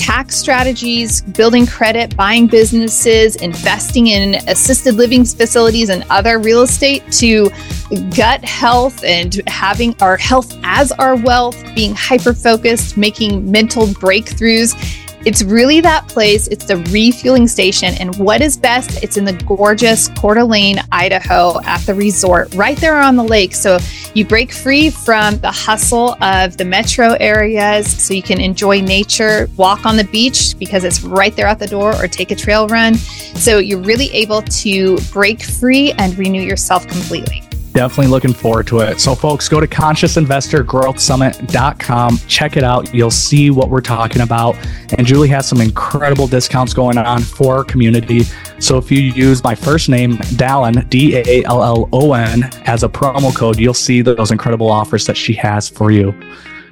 tax 0.06 0.36
strategies, 0.36 1.22
building 1.22 1.66
credit, 1.66 2.16
buying 2.16 2.46
businesses, 2.46 3.36
investing 3.38 4.06
in 4.06 4.36
assisted 4.48 4.94
living 4.94 5.26
facilities 5.26 5.90
and 5.90 6.06
other 6.12 6.38
real 6.38 6.62
estate 6.62 7.02
to 7.12 7.50
gut 8.16 8.46
health 8.46 9.04
and 9.04 9.42
having 9.48 9.96
our 10.04 10.16
health 10.16 10.56
as 10.64 10.92
our 10.92 11.16
wealth, 11.16 11.60
being 11.74 11.96
hyper 11.96 12.36
focused, 12.36 12.98
making 12.98 13.50
mental 13.50 13.88
breakthroughs 13.88 14.76
it's 15.26 15.44
really 15.44 15.82
that 15.82 16.08
place. 16.08 16.48
It's 16.48 16.66
the 16.66 16.78
refueling 16.78 17.48
station. 17.48 17.96
And 18.00 18.16
what 18.18 18.42
is 18.42 18.56
best? 18.56 19.04
It's 19.04 19.18
in 19.18 19.26
the 19.26 19.34
gorgeous 19.34 20.08
Coeur 20.10 20.36
d'Alene, 20.36 20.80
Idaho 20.92 21.60
at 21.64 21.82
the 21.82 21.94
resort, 21.96 22.54
right 22.54 22.78
there 22.78 23.00
on 23.00 23.16
the 23.16 23.24
lake. 23.24 23.56
So 23.56 23.80
you 24.14 24.26
break 24.26 24.52
free 24.52 24.92
from 24.92 25.40
the 25.40 25.52
hustle 25.52 26.16
of 26.24 26.58
the 26.58 26.66
metro 26.66 27.14
areas 27.20 27.88
so 28.02 28.14
you 28.14 28.24
can 28.24 28.40
enjoy 28.40 28.82
nature, 28.82 29.50
walk 29.58 29.86
on 29.86 29.98
the 29.98 30.04
beach 30.06 30.58
because 30.60 30.84
it's 30.84 31.02
right 31.02 31.36
there 31.36 31.48
at 31.48 31.60
the 31.60 31.68
door, 31.68 31.96
or 31.96 32.08
take 32.08 32.32
a 32.32 32.36
trail 32.36 32.68
run. 32.68 32.96
So 32.96 33.58
you're 33.58 33.82
really 33.82 34.12
able 34.12 34.42
to 34.42 34.98
break 35.12 35.42
free 35.42 35.92
and 35.94 36.18
renew 36.18 36.42
yourself 36.42 36.88
completely. 36.88 37.45
Definitely 37.76 38.08
looking 38.08 38.34
forward 38.34 38.66
to 38.68 38.80
it. 38.80 39.02
So, 39.02 39.14
folks, 39.14 39.50
go 39.50 39.60
to 39.60 39.68
consciousinvestorgrowthsummit.com. 39.68 42.18
Check 42.20 42.56
it 42.56 42.64
out. 42.64 42.94
You'll 42.94 43.12
see 43.12 43.50
what 43.50 43.70
we're 43.70 43.82
talking 43.82 44.22
about. 44.22 44.56
And 44.98 45.06
Julie 45.06 45.28
has 45.28 45.46
some 45.46 45.60
incredible 45.60 46.26
discounts 46.26 46.74
going 46.74 46.98
on 46.98 47.22
for 47.22 47.58
our 47.58 47.66
community. 47.66 48.22
So, 48.60 48.78
if 48.78 48.90
you 48.90 49.02
use 49.02 49.44
my 49.44 49.56
first 49.56 49.90
name, 49.90 50.16
Dallon, 50.38 50.88
D 50.88 51.18
A 51.18 51.44
L 51.44 51.62
L 51.62 51.90
O 51.92 52.14
N, 52.14 52.50
as 52.64 52.84
a 52.84 52.90
promo 52.90 53.36
code, 53.36 53.60
you'll 53.60 53.74
see 53.74 54.02
those 54.02 54.32
incredible 54.32 54.72
offers 54.72 55.06
that 55.08 55.18
she 55.18 55.34
has 55.34 55.68
for 55.68 55.92
you. 55.92 56.18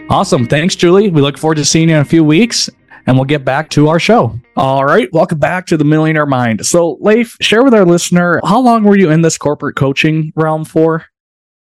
Awesome. 0.10 0.48
Thanks, 0.48 0.74
Julie. 0.74 1.10
We 1.10 1.22
look 1.22 1.38
forward 1.38 1.56
to 1.56 1.66
seeing 1.66 1.90
you 1.90 1.96
in 1.96 2.02
a 2.02 2.06
few 2.06 2.24
weeks 2.24 2.70
and 3.06 3.18
we'll 3.18 3.26
get 3.26 3.46
back 3.46 3.70
to 3.72 3.90
our 3.90 4.00
show. 4.00 4.40
All 4.56 4.86
right. 4.86 5.12
Welcome 5.12 5.40
back 5.40 5.66
to 5.68 5.78
the 5.78 5.84
Millionaire 5.84 6.26
Mind. 6.26 6.66
So, 6.66 6.98
Leif, 7.02 7.38
share 7.42 7.64
with 7.64 7.74
our 7.74 7.86
listener 7.86 8.40
how 8.44 8.60
long 8.60 8.84
were 8.84 8.98
you 8.98 9.10
in 9.10 9.22
this 9.22 9.38
corporate 9.38 9.76
coaching 9.76 10.32
realm 10.36 10.66
for? 10.66 11.06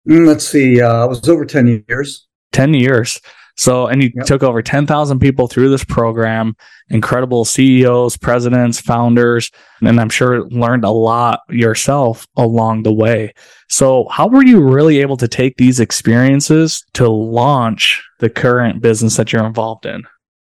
Mm, 0.08 0.26
let's 0.26 0.48
see. 0.48 0.82
Uh, 0.82 1.06
it 1.06 1.10
was 1.10 1.28
over 1.28 1.46
10 1.46 1.84
years. 1.88 2.28
10 2.54 2.74
years. 2.74 3.20
So, 3.58 3.88
and 3.88 4.04
you 4.04 4.12
yep. 4.14 4.28
took 4.28 4.44
over 4.44 4.62
10,000 4.62 5.20
people 5.20 5.48
through 5.48 5.70
this 5.70 5.84
program, 5.84 6.56
incredible 6.90 7.44
CEOs, 7.44 8.16
presidents, 8.16 8.80
founders, 8.80 9.52
and 9.82 10.00
I'm 10.00 10.12
sure 10.12 10.48
learned 10.50 10.86
a 10.86 10.92
lot 10.92 11.40
yourself 11.50 12.28
along 12.36 12.84
the 12.84 12.94
way. 12.94 13.34
So, 13.68 14.08
how 14.10 14.28
were 14.28 14.46
you 14.46 14.62
really 14.62 15.00
able 15.00 15.18
to 15.18 15.28
take 15.28 15.58
these 15.58 15.80
experiences 15.80 16.86
to 16.94 17.10
launch 17.10 18.08
the 18.20 18.30
current 18.30 18.80
business 18.80 19.18
that 19.18 19.34
you're 19.34 19.46
involved 19.46 19.88
in? 19.88 20.04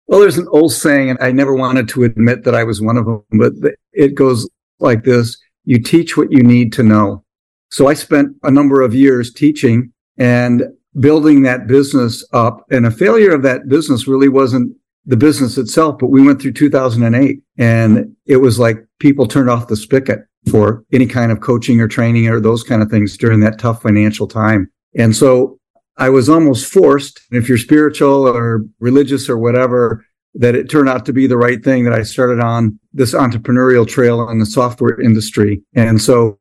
Well, 0.06 0.20
there's 0.20 0.38
an 0.38 0.48
old 0.50 0.72
saying, 0.72 1.10
and 1.10 1.18
I 1.22 1.32
never 1.32 1.54
wanted 1.54 1.88
to 1.90 2.04
admit 2.04 2.44
that 2.44 2.54
I 2.54 2.64
was 2.64 2.80
one 2.80 2.96
of 2.96 3.06
them, 3.06 3.22
but 3.32 3.52
it 3.92 4.14
goes 4.14 4.48
like 4.78 5.04
this 5.04 5.36
You 5.64 5.80
teach 5.80 6.16
what 6.16 6.32
you 6.32 6.42
need 6.42 6.72
to 6.74 6.82
know. 6.82 7.24
So 7.70 7.88
I 7.88 7.94
spent 7.94 8.36
a 8.42 8.50
number 8.50 8.82
of 8.82 8.94
years 8.94 9.32
teaching 9.32 9.92
and 10.18 10.64
building 11.00 11.42
that 11.42 11.66
business 11.66 12.24
up. 12.32 12.66
And 12.70 12.84
a 12.84 12.90
failure 12.90 13.34
of 13.34 13.42
that 13.42 13.68
business 13.68 14.06
really 14.06 14.28
wasn't 14.28 14.76
the 15.06 15.16
business 15.16 15.58
itself, 15.58 15.98
but 15.98 16.08
we 16.08 16.24
went 16.24 16.40
through 16.40 16.52
2008 16.52 17.42
and 17.58 18.14
it 18.26 18.36
was 18.36 18.58
like 18.58 18.76
people 18.98 19.26
turned 19.26 19.50
off 19.50 19.68
the 19.68 19.76
spigot 19.76 20.20
for 20.50 20.84
any 20.92 21.06
kind 21.06 21.32
of 21.32 21.40
coaching 21.40 21.80
or 21.80 21.88
training 21.88 22.28
or 22.28 22.40
those 22.40 22.62
kind 22.62 22.82
of 22.82 22.90
things 22.90 23.16
during 23.16 23.40
that 23.40 23.58
tough 23.58 23.82
financial 23.82 24.26
time. 24.26 24.70
And 24.96 25.16
so 25.16 25.58
I 25.96 26.08
was 26.08 26.28
almost 26.28 26.72
forced, 26.72 27.20
if 27.30 27.48
you're 27.48 27.58
spiritual 27.58 28.26
or 28.26 28.64
religious 28.80 29.28
or 29.28 29.38
whatever, 29.38 30.06
that 30.34 30.54
it 30.54 30.70
turned 30.70 30.88
out 30.88 31.04
to 31.06 31.12
be 31.12 31.26
the 31.26 31.36
right 31.36 31.62
thing 31.62 31.84
that 31.84 31.92
I 31.92 32.02
started 32.02 32.40
on 32.40 32.78
this 32.92 33.14
entrepreneurial 33.14 33.86
trail 33.86 34.28
in 34.30 34.38
the 34.38 34.46
software 34.46 34.98
industry. 35.00 35.62
And 35.74 36.00
so 36.00 36.38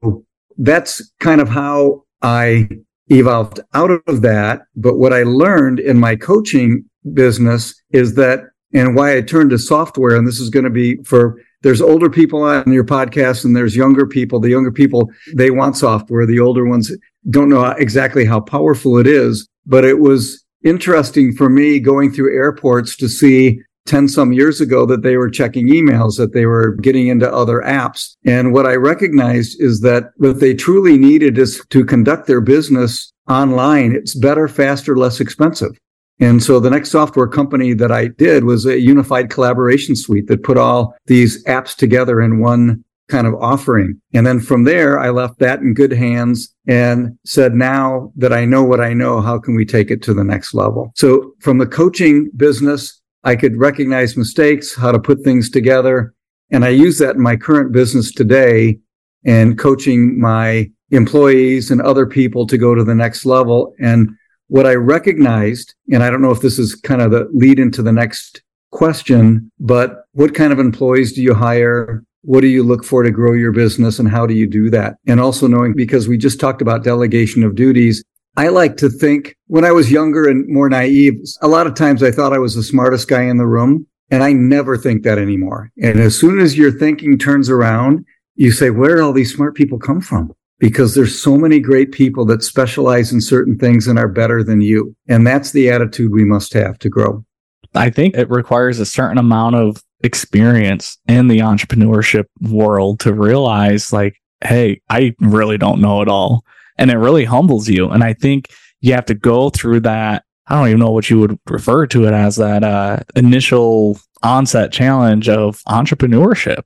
that's 0.58 1.12
kind 1.20 1.42
of 1.42 1.50
how 1.50 2.04
I 2.22 2.70
evolved 3.08 3.60
out 3.74 3.92
of 4.08 4.22
that. 4.22 4.62
But 4.76 4.98
what 4.98 5.12
I 5.12 5.24
learned 5.24 5.80
in 5.80 6.00
my 6.00 6.16
coaching 6.16 6.86
business 7.14 7.76
is 7.92 8.16
that, 8.16 8.42
and 8.74 8.96
why 8.96 9.18
I 9.18 9.22
turned 9.22 9.50
to 9.50 9.58
software, 9.58 10.16
and 10.16 10.26
this 10.26 10.40
is 10.40 10.50
going 10.50 10.64
to 10.64 10.70
be 10.70 10.96
for 11.04 11.36
there's 11.62 11.82
older 11.82 12.10
people 12.10 12.42
on 12.44 12.72
your 12.72 12.84
podcast 12.84 13.46
and 13.46 13.56
there's 13.56 13.76
younger 13.76 14.08
people. 14.08 14.40
The 14.40 14.50
younger 14.50 14.72
people, 14.72 15.10
they 15.36 15.52
want 15.52 15.78
software. 15.78 16.26
The 16.26 16.40
older 16.40 16.66
ones 16.66 16.92
don't 17.30 17.50
know 17.50 17.66
exactly 17.72 18.26
how 18.26 18.40
powerful 18.40 18.98
it 18.98 19.08
is, 19.08 19.48
but 19.66 19.86
it 19.86 20.00
was 20.00 20.44
interesting 20.64 21.34
for 21.34 21.50
me 21.50 21.80
going 21.80 22.12
through 22.12 22.36
airports 22.36 22.96
to 22.98 23.08
see 23.08 23.60
10 23.86 24.08
some 24.08 24.32
years 24.32 24.62
ago 24.62 24.86
that 24.86 25.02
they 25.02 25.18
were 25.18 25.30
checking 25.30 25.68
emails, 25.68 26.18
that 26.18 26.34
they 26.34 26.46
were 26.46 26.76
getting 26.78 27.08
into 27.08 27.32
other 27.32 27.62
apps. 27.62 28.16
And 28.26 28.54
what 28.54 28.68
I 28.68 28.76
recognized 28.76 29.60
is 29.60 29.82
that 29.82 30.12
what 30.18 30.40
they 30.40 30.54
truly 30.54 30.98
needed 30.98 31.38
is 31.38 31.64
to 31.70 31.84
conduct 31.84 32.28
their 32.28 32.42
business 32.42 33.12
online. 33.28 33.96
It's 33.96 34.16
better, 34.16 34.48
faster, 34.48 34.96
less 34.96 35.20
expensive. 35.20 35.78
And 36.22 36.42
so 36.42 36.60
the 36.60 36.70
next 36.70 36.92
software 36.92 37.28
company 37.28 37.74
that 37.74 37.92
I 37.92 38.08
did 38.08 38.44
was 38.44 38.66
a 38.66 38.80
unified 38.80 39.32
collaboration 39.32 39.96
suite 39.96 40.28
that 40.28 40.44
put 40.44 40.58
all 40.58 40.96
these 41.08 41.44
apps 41.46 41.76
together 41.76 42.22
in 42.22 42.40
one 42.40 42.86
kind 43.10 43.28
of 43.28 43.34
offering. 43.36 44.00
And 44.14 44.26
then 44.26 44.40
from 44.40 44.64
there, 44.64 45.00
I 45.00 45.10
left 45.10 45.40
that 45.40 45.60
in 45.60 45.74
good 45.74 45.92
hands 45.92 46.56
and 46.68 47.18
said, 47.26 47.56
now 47.56 48.14
that 48.16 48.32
I 48.32 48.46
know 48.46 48.64
what 48.64 48.80
I 48.80 48.94
know, 48.94 49.20
how 49.20 49.40
can 49.40 49.56
we 49.56 49.66
take 49.66 49.92
it 49.92 50.02
to 50.04 50.14
the 50.14 50.24
next 50.24 50.54
level? 50.54 50.94
So 50.96 51.34
from 51.40 51.58
the 51.58 51.66
coaching 51.66 52.30
business, 52.38 53.02
I 53.24 53.36
could 53.36 53.58
recognize 53.58 54.16
mistakes, 54.16 54.76
how 54.76 54.92
to 54.92 55.00
put 55.00 55.24
things 55.24 55.50
together. 55.50 56.14
And 56.52 56.64
I 56.64 56.70
use 56.70 57.00
that 57.00 57.16
in 57.16 57.22
my 57.22 57.36
current 57.36 57.72
business 57.72 58.12
today 58.12 58.80
and 59.26 59.58
coaching 59.58 60.20
my 60.20 60.70
employees 60.92 61.72
and 61.72 61.82
other 61.82 62.06
people 62.06 62.46
to 62.48 62.58
go 62.58 62.76
to 62.76 62.84
the 62.84 62.96
next 62.96 63.26
level. 63.26 63.74
And 63.80 64.10
what 64.52 64.68
I 64.68 64.76
recognized, 64.76 65.76
and 65.94 66.04
I 66.04 66.10
don't 66.10 66.22
know 66.22 66.32
if 66.32 66.42
this 66.42 66.60
is 66.60 66.76
kind 66.76 67.02
of 67.02 67.12
the 67.12 67.30
lead 67.34 67.58
into 67.58 67.82
the 67.82 67.94
next 67.94 68.44
question, 68.72 69.50
but 69.62 70.04
what 70.12 70.36
kind 70.36 70.52
of 70.52 70.60
employees 70.60 71.14
do 71.14 71.22
you 71.22 71.34
hire? 71.34 72.04
What 72.24 72.42
do 72.42 72.48
you 72.48 72.62
look 72.62 72.84
for 72.84 73.02
to 73.02 73.12
grow 73.12 73.32
your 73.32 73.54
business 73.54 73.98
and 73.98 74.10
how 74.10 74.28
do 74.28 74.34
you 74.34 74.46
do 74.46 74.70
that? 74.72 74.98
And 75.08 75.22
also 75.22 75.48
knowing 75.48 75.74
because 75.74 76.10
we 76.10 76.18
just 76.18 76.38
talked 76.38 76.62
about 76.62 76.84
delegation 76.84 77.44
of 77.44 77.56
duties. 77.56 78.04
I 78.36 78.50
like 78.50 78.76
to 78.78 78.90
think 78.90 79.38
when 79.48 79.64
I 79.64 79.72
was 79.72 79.90
younger 79.90 80.28
and 80.28 80.46
more 80.50 80.68
naive, 80.68 81.14
a 81.42 81.48
lot 81.48 81.66
of 81.66 81.74
times 81.74 82.04
I 82.04 82.12
thought 82.12 82.34
I 82.34 82.38
was 82.40 82.54
the 82.54 82.62
smartest 82.62 83.08
guy 83.08 83.24
in 83.24 83.38
the 83.38 83.48
room. 83.48 83.88
And 84.10 84.22
I 84.22 84.34
never 84.34 84.78
think 84.78 85.04
that 85.04 85.18
anymore. 85.18 85.72
And 85.82 85.98
as 85.98 86.20
soon 86.20 86.40
as 86.40 86.58
your 86.58 86.74
thinking 86.74 87.18
turns 87.18 87.50
around, 87.50 88.06
you 88.36 88.52
say, 88.52 88.70
where 88.70 88.98
do 88.98 89.04
all 89.04 89.14
these 89.14 89.34
smart 89.34 89.56
people 89.56 89.80
come 89.80 90.02
from? 90.02 90.34
Because 90.62 90.96
there's 90.96 91.22
so 91.22 91.38
many 91.38 91.60
great 91.60 91.92
people 91.92 92.24
that 92.28 92.44
specialize 92.44 93.12
in 93.12 93.20
certain 93.20 93.58
things 93.58 93.88
and 93.88 94.00
are 94.00 94.08
better 94.08 94.44
than 94.44 94.62
you. 94.62 94.96
And 95.10 95.28
that's 95.28 95.52
the 95.52 95.70
attitude 95.70 96.14
we 96.14 96.24
must 96.24 96.54
have 96.54 96.80
to 96.80 96.90
grow. 96.90 97.26
I 97.74 97.90
think 97.90 98.16
it 98.16 98.30
requires 98.30 98.80
a 98.80 98.86
certain 98.86 99.18
amount 99.18 99.56
of 99.56 99.84
experience 100.04 100.98
in 101.08 101.28
the 101.28 101.40
entrepreneurship 101.40 102.26
world 102.42 103.00
to 103.02 103.14
realize 103.14 103.92
like, 103.94 104.16
Hey, 104.44 104.82
I 104.90 105.16
really 105.20 105.58
don't 105.58 105.82
know 105.82 106.02
it 106.02 106.08
all. 106.08 106.44
And 106.78 106.90
it 106.90 106.98
really 106.98 107.26
humbles 107.26 107.70
you. 107.70 107.90
And 107.90 108.04
I 108.04 108.14
think 108.14 108.50
you 108.82 108.94
have 108.94 109.06
to 109.06 109.14
go 109.14 109.50
through 109.50 109.82
that. 109.82 110.24
I 110.48 110.56
don't 110.56 110.68
even 110.68 110.80
know 110.80 110.92
what 110.92 111.10
you 111.10 111.20
would 111.20 111.40
refer 111.48 111.86
to 111.88 112.06
it 112.06 112.14
as 112.14 112.38
that 112.38 112.64
uh, 112.64 113.00
initial 113.16 114.00
onset 114.24 114.72
challenge 114.72 115.30
of 115.30 115.62
entrepreneurship. 115.64 116.64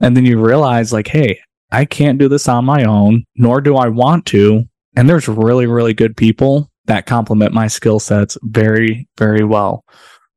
And 0.00 0.16
then 0.16 0.24
you 0.24 0.40
realize 0.40 0.92
like, 0.92 1.08
Hey, 1.08 1.40
I 1.70 1.84
can't 1.84 2.18
do 2.18 2.28
this 2.28 2.48
on 2.48 2.64
my 2.64 2.84
own, 2.84 3.24
nor 3.36 3.60
do 3.60 3.76
I 3.76 3.88
want 3.88 4.26
to. 4.26 4.64
And 4.96 5.08
there's 5.08 5.28
really, 5.28 5.66
really 5.66 5.94
good 5.94 6.16
people 6.16 6.70
that 6.86 7.06
complement 7.06 7.52
my 7.52 7.68
skill 7.68 8.00
sets 8.00 8.38
very, 8.42 9.06
very 9.18 9.44
well. 9.44 9.84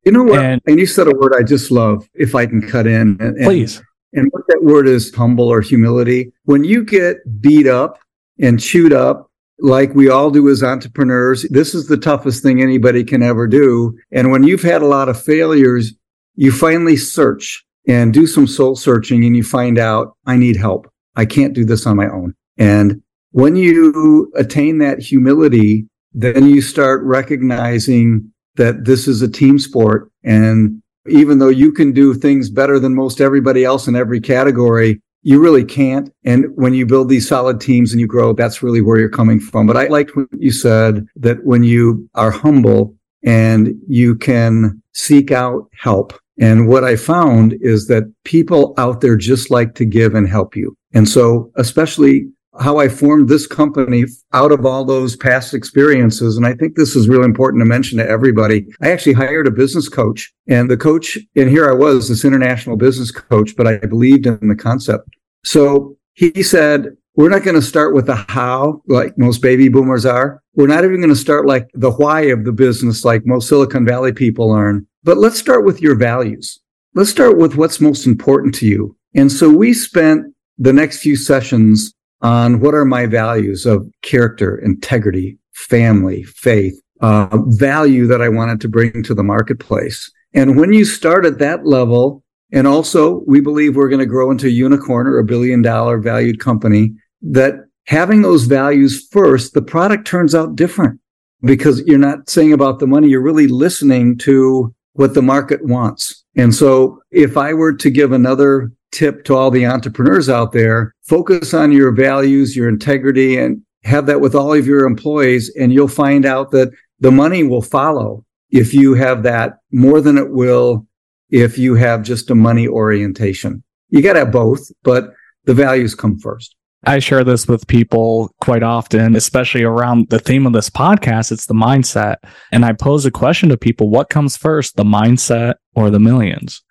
You 0.04 0.12
know 0.12 0.24
what? 0.24 0.40
And, 0.40 0.62
and, 0.66 0.80
you 0.80 0.86
said 0.86 1.08
a 1.08 1.12
word 1.12 1.34
I 1.38 1.44
just 1.44 1.72
love, 1.72 2.08
if 2.16 2.36
I 2.36 2.46
can 2.46 2.62
cut 2.68 2.88
in. 2.88 3.18
And, 3.20 3.38
please. 3.38 3.82
And 4.14 4.28
what 4.32 4.44
that 4.48 4.64
word 4.64 4.88
is 4.88 5.14
humble 5.14 5.48
or 5.48 5.62
humility. 5.62 6.32
When 6.44 6.64
you 6.64 6.84
get 6.84 7.18
beat 7.40 7.68
up 7.68 8.00
and 8.40 8.60
chewed 8.60 8.94
up, 8.94 9.30
like 9.60 9.94
we 9.94 10.10
all 10.10 10.32
do 10.32 10.50
as 10.50 10.64
entrepreneurs, 10.64 11.44
this 11.50 11.74
is 11.74 11.88
the 11.88 11.98
toughest 11.98 12.44
thing 12.44 12.62
anybody 12.62 13.04
can 13.04 13.22
ever 13.24 13.48
do. 13.48 13.98
And 14.12 14.32
when 14.32 14.44
you've 14.44 14.64
had 14.64 14.82
a 14.82 14.88
lot 14.88 15.08
of 15.08 15.22
failures, 15.22 15.94
you 16.36 16.52
finally 16.52 16.98
search 16.98 17.64
and 17.88 18.14
do 18.14 18.28
some 18.28 18.48
soul 18.48 18.76
searching 18.76 19.24
and 19.24 19.36
you 19.36 19.44
find 19.44 19.78
out, 19.78 20.18
I 20.26 20.36
need 20.36 20.58
help. 20.58 20.91
I 21.16 21.26
can't 21.26 21.54
do 21.54 21.66
this 21.66 21.86
on 21.86 21.98
my 21.98 22.08
own. 22.08 22.34
And 22.58 23.02
when 23.32 23.56
you 23.56 24.32
attain 24.36 24.80
that 24.80 25.00
humility, 25.00 25.88
then 26.14 26.48
you 26.48 26.62
start 26.62 27.04
recognizing 27.04 28.32
that 28.56 28.86
this 28.86 29.08
is 29.08 29.22
a 29.22 29.32
team 29.32 29.58
sport. 29.58 30.12
And 30.24 30.82
even 31.08 31.40
though 31.40 31.50
you 31.50 31.72
can 31.72 31.94
do 31.94 32.14
things 32.14 32.50
better 32.50 32.80
than 32.80 32.96
most 32.96 33.22
everybody 33.22 33.64
else 33.64 33.88
in 33.88 33.96
every 33.96 34.20
category, 34.20 35.02
you 35.24 35.40
really 35.40 35.64
can't. 35.64 36.12
And 36.26 36.46
when 36.56 36.74
you 36.74 36.86
build 36.86 37.10
these 37.10 37.28
solid 37.28 37.62
teams 37.62 37.92
and 37.92 38.02
you 38.02 38.08
grow, 38.08 38.34
that's 38.34 38.64
really 38.64 38.82
where 38.82 39.00
you're 39.00 39.10
coming 39.10 39.40
from. 39.40 39.68
But 39.68 39.78
I 39.78 39.88
liked 39.88 40.16
what 40.16 40.28
you 40.38 40.52
said 40.52 41.06
that 41.16 41.44
when 41.46 41.64
you 41.64 42.10
are 42.16 42.32
humble 42.32 42.96
and 43.24 43.76
you 43.88 44.16
can 44.16 44.82
seek 44.94 45.32
out 45.32 45.70
help. 45.80 46.14
And 46.42 46.68
what 46.68 46.84
I 46.84 46.96
found 46.98 47.54
is 47.62 47.88
that 47.88 48.12
people 48.26 48.74
out 48.78 49.00
there 49.00 49.16
just 49.16 49.52
like 49.52 49.76
to 49.76 49.86
give 49.86 50.16
and 50.16 50.28
help 50.28 50.56
you. 50.56 50.76
And 50.94 51.08
so, 51.08 51.52
especially 51.56 52.26
how 52.60 52.80
I 52.80 52.90
formed 52.90 53.30
this 53.30 53.48
company 53.48 54.06
out 54.34 54.52
of 54.52 54.66
all 54.66 54.84
those 54.84 55.16
past 55.16 55.54
experiences. 55.54 56.36
And 56.36 56.46
I 56.46 56.54
think 56.54 56.76
this 56.76 56.98
is 56.98 57.08
really 57.08 57.24
important 57.24 57.62
to 57.62 57.66
mention 57.66 57.98
to 58.00 58.10
everybody. 58.10 58.66
I 58.82 58.92
actually 58.92 59.14
hired 59.14 59.48
a 59.48 59.52
business 59.52 59.88
coach 59.88 60.34
and 60.48 60.70
the 60.70 60.76
coach, 60.76 61.18
and 61.36 61.50
here 61.50 61.70
I 61.70 61.74
was, 61.74 62.10
this 62.10 62.26
international 62.26 62.76
business 62.76 63.10
coach, 63.10 63.56
but 63.56 63.68
I 63.68 63.78
believed 63.78 64.26
in 64.26 64.50
the 64.50 64.56
concept. 64.56 65.08
So 65.46 65.96
he 66.14 66.44
said, 66.44 66.90
we're 67.16 67.30
not 67.30 67.44
going 67.44 67.56
to 67.56 67.62
start 67.62 67.94
with 67.94 68.08
the 68.08 68.16
how 68.16 68.82
like 68.88 69.18
most 69.18 69.42
baby 69.42 69.70
boomers 69.70 70.06
are. 70.06 70.42
We're 70.56 70.68
not 70.68 70.84
even 70.84 70.98
going 70.98 71.10
to 71.10 71.16
start 71.16 71.46
like 71.46 71.70
the 71.74 71.92
why 71.92 72.22
of 72.24 72.46
the 72.46 72.52
business 72.52 73.06
like 73.06 73.26
most 73.26 73.48
Silicon 73.48 73.86
Valley 73.86 74.12
people 74.12 74.50
learn, 74.50 74.88
but 75.04 75.18
let's 75.18 75.40
start 75.40 75.66
with 75.66 75.82
your 75.82 75.96
values. 75.96 76.60
Let's 76.94 77.10
start 77.10 77.38
with 77.38 77.56
what's 77.56 77.80
most 77.80 78.06
important 78.06 78.54
to 78.56 78.68
you. 78.68 78.96
And 79.16 79.32
so 79.32 79.50
we 79.50 79.74
spent 79.74 80.26
the 80.58 80.74
next 80.74 81.02
few 81.02 81.16
sessions 81.16 81.94
on 82.22 82.60
what 82.60 82.74
are 82.74 82.86
my 82.86 83.06
values 83.06 83.66
of 83.66 83.90
character, 84.04 84.58
integrity, 84.58 85.38
family, 85.54 86.24
faith, 86.24 86.80
uh, 87.02 87.38
value 87.48 88.06
that 88.08 88.22
I 88.22 88.30
wanted 88.30 88.62
to 88.62 88.70
bring 88.70 89.04
to 89.04 89.14
the 89.14 89.24
marketplace. 89.24 90.12
And 90.34 90.58
when 90.58 90.72
you 90.72 90.86
start 90.86 91.26
at 91.26 91.40
that 91.40 91.66
level, 91.66 92.24
and 92.52 92.68
also 92.68 93.24
we 93.26 93.40
believe 93.40 93.76
we're 93.76 93.90
going 93.90 94.00
to 94.00 94.06
grow 94.06 94.30
into 94.30 94.48
a 94.48 94.52
unicorn 94.52 95.08
or 95.08 95.18
a 95.18 95.26
billion 95.26 95.62
dollar 95.62 95.98
valued 95.98 96.40
company, 96.40 96.94
that 97.22 97.56
having 97.88 98.22
those 98.22 98.44
values 98.44 99.08
first, 99.12 99.54
the 99.54 99.62
product 99.62 100.06
turns 100.06 100.36
out 100.36 100.56
different 100.56 101.00
because 101.44 101.82
you're 101.88 101.98
not 101.98 102.30
saying 102.30 102.54
about 102.54 102.80
the 102.80 102.88
money. 102.88 103.10
You're 103.10 103.22
really 103.22 103.48
listening 103.48 104.18
to 104.20 104.74
what 104.94 105.14
the 105.14 105.22
market 105.22 105.64
wants. 105.66 106.24
And 106.36 106.54
so 106.54 107.02
if 107.12 107.38
I 107.38 107.54
were 107.54 107.74
to 107.74 107.90
give 107.90 108.12
another 108.12 108.72
tip 108.92 109.24
to 109.24 109.36
all 109.36 109.50
the 109.52 109.66
entrepreneurs 109.66 110.30
out 110.30 110.52
there 110.52 110.94
focus 111.04 111.54
on 111.54 111.72
your 111.72 111.92
values, 111.92 112.56
your 112.56 112.70
integrity, 112.70 113.38
and 113.38 113.62
have 113.84 114.06
that 114.06 114.22
with 114.22 114.36
all 114.36 114.54
of 114.54 114.68
your 114.68 114.86
employees. 114.86 115.54
And 115.60 115.74
you'll 115.74 115.88
find 115.88 116.26
out 116.26 116.52
that 116.52 116.72
the 117.00 117.12
money 117.12 117.44
will 117.44 117.62
follow 117.62 118.26
if 118.50 118.74
you 118.74 118.94
have 118.94 119.24
that 119.24 119.58
more 119.72 120.02
than 120.02 120.18
it 120.18 120.32
will 120.32 120.86
if 121.30 121.58
you 121.58 121.76
have 121.76 122.04
just 122.04 122.30
a 122.30 122.36
money 122.36 122.68
orientation. 122.68 123.64
You 123.90 124.02
got 124.02 124.14
to 124.14 124.20
have 124.20 124.32
both, 124.32 124.72
but 124.84 125.14
the 125.46 125.54
values 125.54 125.96
come 125.96 126.18
first. 126.20 126.56
I 126.84 126.98
share 127.00 127.24
this 127.24 127.48
with 127.48 127.68
people 127.68 128.34
quite 128.42 128.64
often, 128.64 129.16
especially 129.16 129.64
around 129.64 130.10
the 130.10 130.20
theme 130.20 130.48
of 130.48 130.54
this 130.54 130.70
podcast. 130.70 131.32
It's 131.32 131.46
the 131.46 131.54
mindset. 131.54 132.18
And 132.52 132.66
I 132.66 132.74
pose 132.74 133.06
a 133.06 133.12
question 133.12 133.50
to 133.50 133.58
people 133.58 133.90
what 133.90 134.10
comes 134.10 134.36
first, 134.36 134.76
the 134.78 134.84
mindset 134.84 135.56
or 135.76 135.90
the 135.92 136.00
millions? 136.00 136.64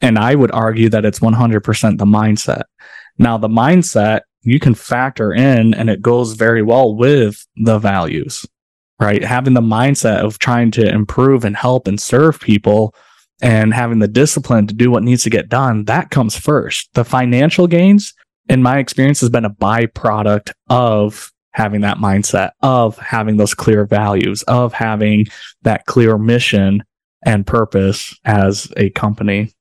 And 0.00 0.18
I 0.18 0.34
would 0.34 0.50
argue 0.50 0.88
that 0.88 1.04
it's 1.04 1.20
100% 1.20 1.98
the 1.98 2.04
mindset. 2.04 2.62
Now, 3.18 3.36
the 3.36 3.48
mindset 3.48 4.22
you 4.42 4.58
can 4.58 4.74
factor 4.74 5.32
in 5.32 5.74
and 5.74 5.90
it 5.90 6.02
goes 6.02 6.32
very 6.32 6.62
well 6.62 6.94
with 6.94 7.46
the 7.56 7.78
values, 7.78 8.46
right? 8.98 9.22
Having 9.22 9.54
the 9.54 9.60
mindset 9.60 10.24
of 10.24 10.38
trying 10.38 10.70
to 10.72 10.88
improve 10.88 11.44
and 11.44 11.56
help 11.56 11.86
and 11.86 12.00
serve 12.00 12.40
people 12.40 12.94
and 13.42 13.74
having 13.74 13.98
the 13.98 14.08
discipline 14.08 14.66
to 14.68 14.74
do 14.74 14.90
what 14.90 15.02
needs 15.02 15.22
to 15.24 15.30
get 15.30 15.48
done, 15.48 15.84
that 15.84 16.10
comes 16.10 16.36
first. 16.36 16.88
The 16.94 17.04
financial 17.04 17.66
gains, 17.66 18.14
in 18.48 18.62
my 18.62 18.78
experience, 18.78 19.20
has 19.20 19.30
been 19.30 19.44
a 19.44 19.50
byproduct 19.50 20.52
of 20.68 21.32
having 21.52 21.82
that 21.82 21.98
mindset, 21.98 22.50
of 22.62 22.98
having 22.98 23.36
those 23.36 23.54
clear 23.54 23.84
values, 23.84 24.42
of 24.44 24.72
having 24.72 25.26
that 25.62 25.86
clear 25.86 26.18
mission 26.18 26.82
and 27.24 27.46
purpose 27.46 28.18
as 28.24 28.72
a 28.76 28.90
company. 28.90 29.52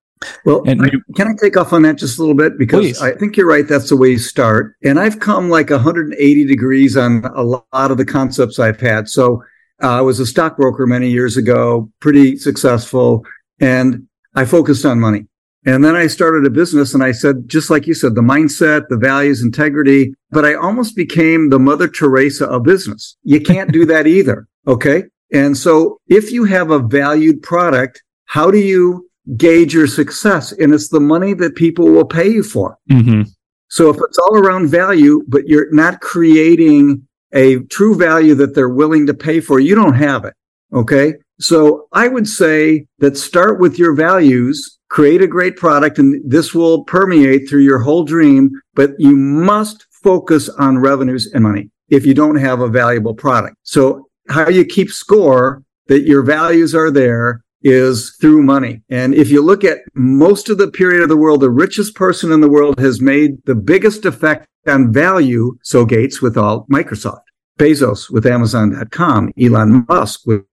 Well, 0.46 0.64
and 0.68 0.82
you, 0.92 1.02
can 1.16 1.28
I 1.28 1.34
take 1.42 1.58
off 1.58 1.74
on 1.74 1.82
that 1.82 1.98
just 1.98 2.18
a 2.18 2.22
little 2.22 2.36
bit? 2.36 2.58
Because 2.58 2.80
please. 2.80 3.02
I 3.02 3.14
think 3.14 3.38
you're 3.38 3.48
right. 3.48 3.68
That's 3.68 3.90
the 3.90 3.98
way 3.98 4.12
you 4.12 4.20
start. 4.20 4.76
And 4.84 5.00
I've 5.00 5.20
come 5.20 5.50
like 5.50 5.70
180 5.70 6.46
degrees 6.46 6.96
on 6.96 7.26
a 7.26 7.44
lot 7.44 7.92
of 7.92 7.98
the 7.98 8.06
concepts 8.06 8.60
I've 8.60 8.80
had. 8.80 9.10
So 9.10 9.44
uh, 9.82 9.98
I 9.98 10.02
was 10.02 10.20
a 10.20 10.26
stockbroker 10.26 10.86
many 10.86 11.10
years 11.10 11.38
ago, 11.38 11.92
pretty 12.00 12.38
successful, 12.38 13.26
and 13.60 14.08
I 14.36 14.46
focused 14.46 14.86
on 14.86 15.00
money. 15.00 15.26
And 15.66 15.86
then 15.86 15.96
I 15.96 16.08
started 16.08 16.46
a 16.46 16.50
business 16.50 16.94
and 16.94 17.04
I 17.04 17.12
said, 17.12 17.48
just 17.48 17.70
like 17.70 17.86
you 17.86 17.94
said, 17.94 18.16
the 18.16 18.22
mindset, 18.22 18.88
the 18.90 18.98
values, 18.98 19.44
integrity, 19.44 20.14
but 20.32 20.44
I 20.44 20.56
almost 20.56 20.96
became 20.96 21.50
the 21.50 21.60
Mother 21.60 21.88
Teresa 21.88 22.48
of 22.48 22.64
business. 22.64 23.16
You 23.24 23.42
can't 23.42 23.72
do 23.72 23.86
that 23.86 24.08
either. 24.18 24.48
Okay. 24.68 25.04
And 25.32 25.56
so 25.56 26.00
if 26.08 26.32
you 26.32 26.46
have 26.46 26.72
a 26.72 26.80
valued 26.80 27.44
product, 27.44 28.02
how 28.26 28.50
do 28.50 28.58
you 28.58 29.10
gauge 29.38 29.74
your 29.74 29.88
success. 29.88 30.52
And 30.52 30.74
it's 30.74 30.90
the 30.90 31.00
money 31.00 31.34
that 31.36 31.56
people 31.56 31.86
will 31.86 32.06
pay 32.06 32.30
you 32.30 32.44
for. 32.44 32.78
Mm-hmm. 32.90 33.24
So 33.70 33.90
if 33.90 33.98
it's 33.98 34.18
all 34.18 34.38
around 34.38 34.70
value, 34.70 35.24
but 35.28 35.48
you're 35.48 35.72
not 35.74 36.02
creating 36.02 37.08
a 37.34 37.60
true 37.66 37.96
value 37.96 38.36
that 38.36 38.56
they're 38.56 38.70
willing 38.70 39.08
to 39.08 39.14
pay 39.14 39.40
for, 39.40 39.60
you 39.60 39.76
don't 39.76 39.94
have 39.94 40.26
it. 40.26 40.34
Okay. 40.74 41.14
So 41.42 41.88
I 41.92 42.08
would 42.08 42.28
say 42.28 42.86
that 43.00 43.18
start 43.18 43.60
with 43.60 43.80
your 43.80 43.96
values, 43.96 44.78
create 44.90 45.22
a 45.22 45.28
great 45.28 45.58
product, 45.58 45.98
and 45.98 46.22
this 46.30 46.54
will 46.54 46.84
permeate 46.84 47.50
through 47.50 47.64
your 47.64 47.80
whole 47.80 48.04
dream, 48.04 48.52
but 48.76 48.92
you 49.00 49.16
must 49.16 49.88
focus 50.04 50.50
on 50.50 50.78
revenues 50.78 51.32
and 51.34 51.44
money 51.44 51.70
if 51.90 52.06
you 52.06 52.14
don't 52.14 52.38
have 52.38 52.62
a 52.62 52.68
valuable 52.68 53.14
product. 53.14 53.56
So 53.64 54.08
how 54.30 54.50
you 54.50 54.66
keep 54.66 54.90
score 54.90 55.64
that 55.88 56.04
your 56.04 56.24
values 56.24 56.74
are 56.74 56.92
there 56.92 57.44
is 57.64 58.16
through 58.20 58.44
money. 58.44 58.82
And 58.90 59.14
if 59.14 59.30
you 59.30 59.44
look 59.44 59.64
at 59.64 59.80
most 59.94 60.50
of 60.50 60.58
the 60.58 60.72
period 60.72 61.04
of 61.04 61.10
the 61.10 61.18
world, 61.18 61.42
the 61.42 61.50
richest 61.50 61.96
person 61.96 62.32
in 62.32 62.42
the 62.42 62.50
world 62.50 62.80
has 62.80 63.02
made 63.02 63.44
the 63.46 63.56
biggest 63.56 64.06
effect 64.06 64.48
on 64.68 64.94
value. 64.94 65.58
So 65.64 65.86
Gates 65.86 66.22
with 66.22 66.38
all 66.38 66.66
Microsoft, 66.72 67.22
Bezos 67.60 68.10
with 68.10 68.26
Amazon.com, 68.26 69.34
Elon 69.40 69.86
Musk 69.88 70.22
with, 70.26 70.46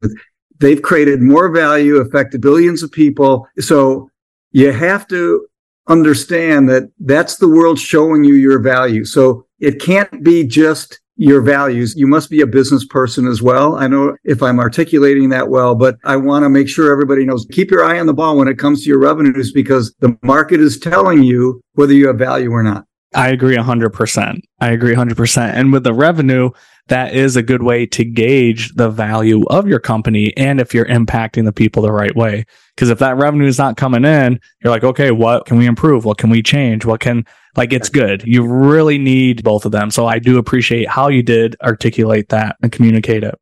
they've 0.59 0.83
created 0.83 1.23
more 1.23 1.49
value, 1.51 1.97
affected 1.97 2.41
billions 2.41 2.83
of 2.83 2.93
people. 2.93 3.49
So 3.59 4.11
you 4.53 4.73
have 4.73 5.07
to 5.09 5.47
understand 5.89 6.69
that 6.69 6.91
that's 7.01 7.37
the 7.37 7.49
world 7.49 7.79
showing 7.79 8.25
you 8.25 8.35
your 8.35 8.61
value. 8.61 9.05
So 9.05 9.47
it 9.59 9.81
can't 9.81 10.23
be 10.23 10.45
just 10.45 11.01
your 11.17 11.41
values. 11.41 11.97
You 11.97 12.07
must 12.07 12.31
be 12.31 12.41
a 12.43 12.47
business 12.47 12.85
person 12.85 13.27
as 13.27 13.43
well. 13.43 13.75
I 13.77 13.89
know 13.89 14.17
if 14.25 14.41
I'm 14.41 14.61
articulating 14.61 15.31
that 15.31 15.49
well, 15.49 15.75
but 15.75 15.97
I 16.05 16.15
want 16.15 16.45
to 16.45 16.49
make 16.49 16.69
sure 16.69 16.93
everybody 16.93 17.25
knows 17.25 17.45
keep 17.51 17.71
your 17.71 17.85
eye 17.85 17.99
on 17.99 18.07
the 18.07 18.15
ball 18.15 18.37
when 18.37 18.47
it 18.47 18.59
comes 18.59 18.85
to 18.85 18.89
your 18.89 19.01
revenues 19.01 19.51
because 19.53 19.93
the 19.99 20.17
market 20.23 20.61
is 20.61 20.79
telling 20.79 21.25
you 21.25 21.61
whether 21.73 21.93
you 21.93 22.07
have 22.07 22.19
value 22.19 22.51
or 22.51 22.63
not. 22.63 22.85
I 23.15 23.31
agree 23.31 23.57
100%. 23.57 24.41
I 24.61 24.71
agree 24.71 24.95
100%. 24.95 25.55
And 25.55 25.73
with 25.73 25.85
the 25.85 25.95
revenue, 25.95 26.51
that 26.89 27.15
is 27.15 27.37
a 27.37 27.43
good 27.43 27.63
way 27.63 27.87
to 27.87 28.05
gauge 28.05 28.75
the 28.75 28.91
value 28.91 29.45
of 29.49 29.67
your 29.67 29.81
company 29.81 30.35
and 30.37 30.61
if 30.61 30.75
you're 30.75 30.87
impacting 30.87 31.45
the 31.45 31.53
people 31.53 31.83
the 31.83 31.93
right 31.93 32.15
way. 32.17 32.45
Because 32.75 32.91
if 32.91 32.99
that 32.99 33.17
revenue 33.17 33.47
is 33.47 33.59
not 33.59 33.77
coming 33.77 34.05
in, 34.05 34.41
you're 34.63 34.71
like, 34.71 34.85
okay, 34.85 35.11
what 35.11 35.47
can 35.47 35.59
we 35.59 35.67
improve? 35.67 36.05
What 36.05 36.19
can 36.19 36.31
we 36.31 36.43
change? 36.43 36.85
What 36.85 37.01
can, 37.01 37.25
like, 37.57 37.73
it's 37.73 37.89
good. 37.89 38.23
You 38.27 38.47
really 38.47 38.99
need 38.99 39.43
both 39.43 39.65
of 39.65 39.73
them. 39.73 39.91
So 39.91 40.07
I 40.07 40.19
do 40.19 40.39
appreciate 40.39 40.89
how 40.89 41.09
you 41.09 41.23
did 41.23 41.57
articulate 41.63 42.29
that 42.29 42.57
and 42.63 42.73
communicate 42.73 43.25
it. 43.25 43.39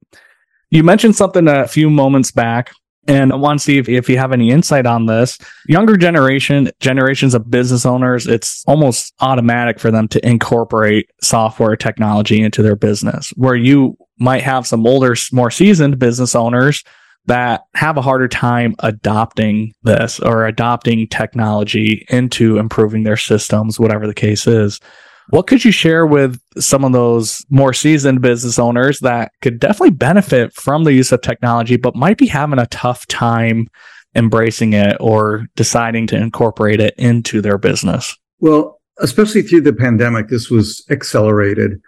You 0.70 0.82
mentioned 0.82 1.14
something 1.16 1.46
a 1.46 1.68
few 1.68 1.90
moments 1.90 2.30
back 2.30 2.72
and 3.08 3.32
I 3.32 3.36
want 3.36 3.60
to 3.60 3.64
see 3.64 3.78
if, 3.78 3.88
if 3.88 4.08
you 4.08 4.18
have 4.18 4.32
any 4.32 4.50
insight 4.50 4.86
on 4.86 5.06
this. 5.06 5.38
Younger 5.66 5.96
generation, 5.96 6.70
generations 6.80 7.34
of 7.34 7.50
business 7.50 7.86
owners, 7.86 8.26
it's 8.26 8.64
almost 8.66 9.14
automatic 9.20 9.78
for 9.78 9.90
them 9.90 10.08
to 10.08 10.26
incorporate 10.26 11.10
software 11.22 11.76
technology 11.76 12.42
into 12.42 12.62
their 12.62 12.76
business, 12.76 13.30
where 13.36 13.56
you 13.56 13.96
might 14.18 14.42
have 14.42 14.66
some 14.66 14.86
older, 14.86 15.14
more 15.32 15.50
seasoned 15.50 15.98
business 15.98 16.34
owners 16.34 16.82
that 17.26 17.64
have 17.74 17.96
a 17.96 18.02
harder 18.02 18.28
time 18.28 18.74
adopting 18.80 19.74
this 19.82 20.20
or 20.20 20.46
adopting 20.46 21.08
technology 21.08 22.06
into 22.08 22.58
improving 22.58 23.02
their 23.02 23.16
systems, 23.16 23.80
whatever 23.80 24.06
the 24.06 24.14
case 24.14 24.46
is. 24.46 24.80
What 25.30 25.46
could 25.46 25.64
you 25.64 25.72
share 25.72 26.06
with 26.06 26.40
some 26.58 26.84
of 26.84 26.92
those 26.92 27.44
more 27.50 27.72
seasoned 27.72 28.20
business 28.20 28.58
owners 28.58 29.00
that 29.00 29.32
could 29.42 29.58
definitely 29.58 29.90
benefit 29.90 30.52
from 30.54 30.84
the 30.84 30.92
use 30.92 31.10
of 31.12 31.20
technology, 31.20 31.76
but 31.76 31.96
might 31.96 32.18
be 32.18 32.26
having 32.26 32.58
a 32.58 32.66
tough 32.66 33.06
time 33.06 33.66
embracing 34.14 34.72
it 34.72 34.96
or 35.00 35.46
deciding 35.56 36.06
to 36.08 36.16
incorporate 36.16 36.80
it 36.80 36.94
into 36.96 37.40
their 37.40 37.58
business? 37.58 38.16
Well, 38.38 38.80
especially 38.98 39.42
through 39.42 39.62
the 39.62 39.72
pandemic, 39.72 40.28
this 40.28 40.50
was 40.50 40.84
accelerated. 40.90 41.80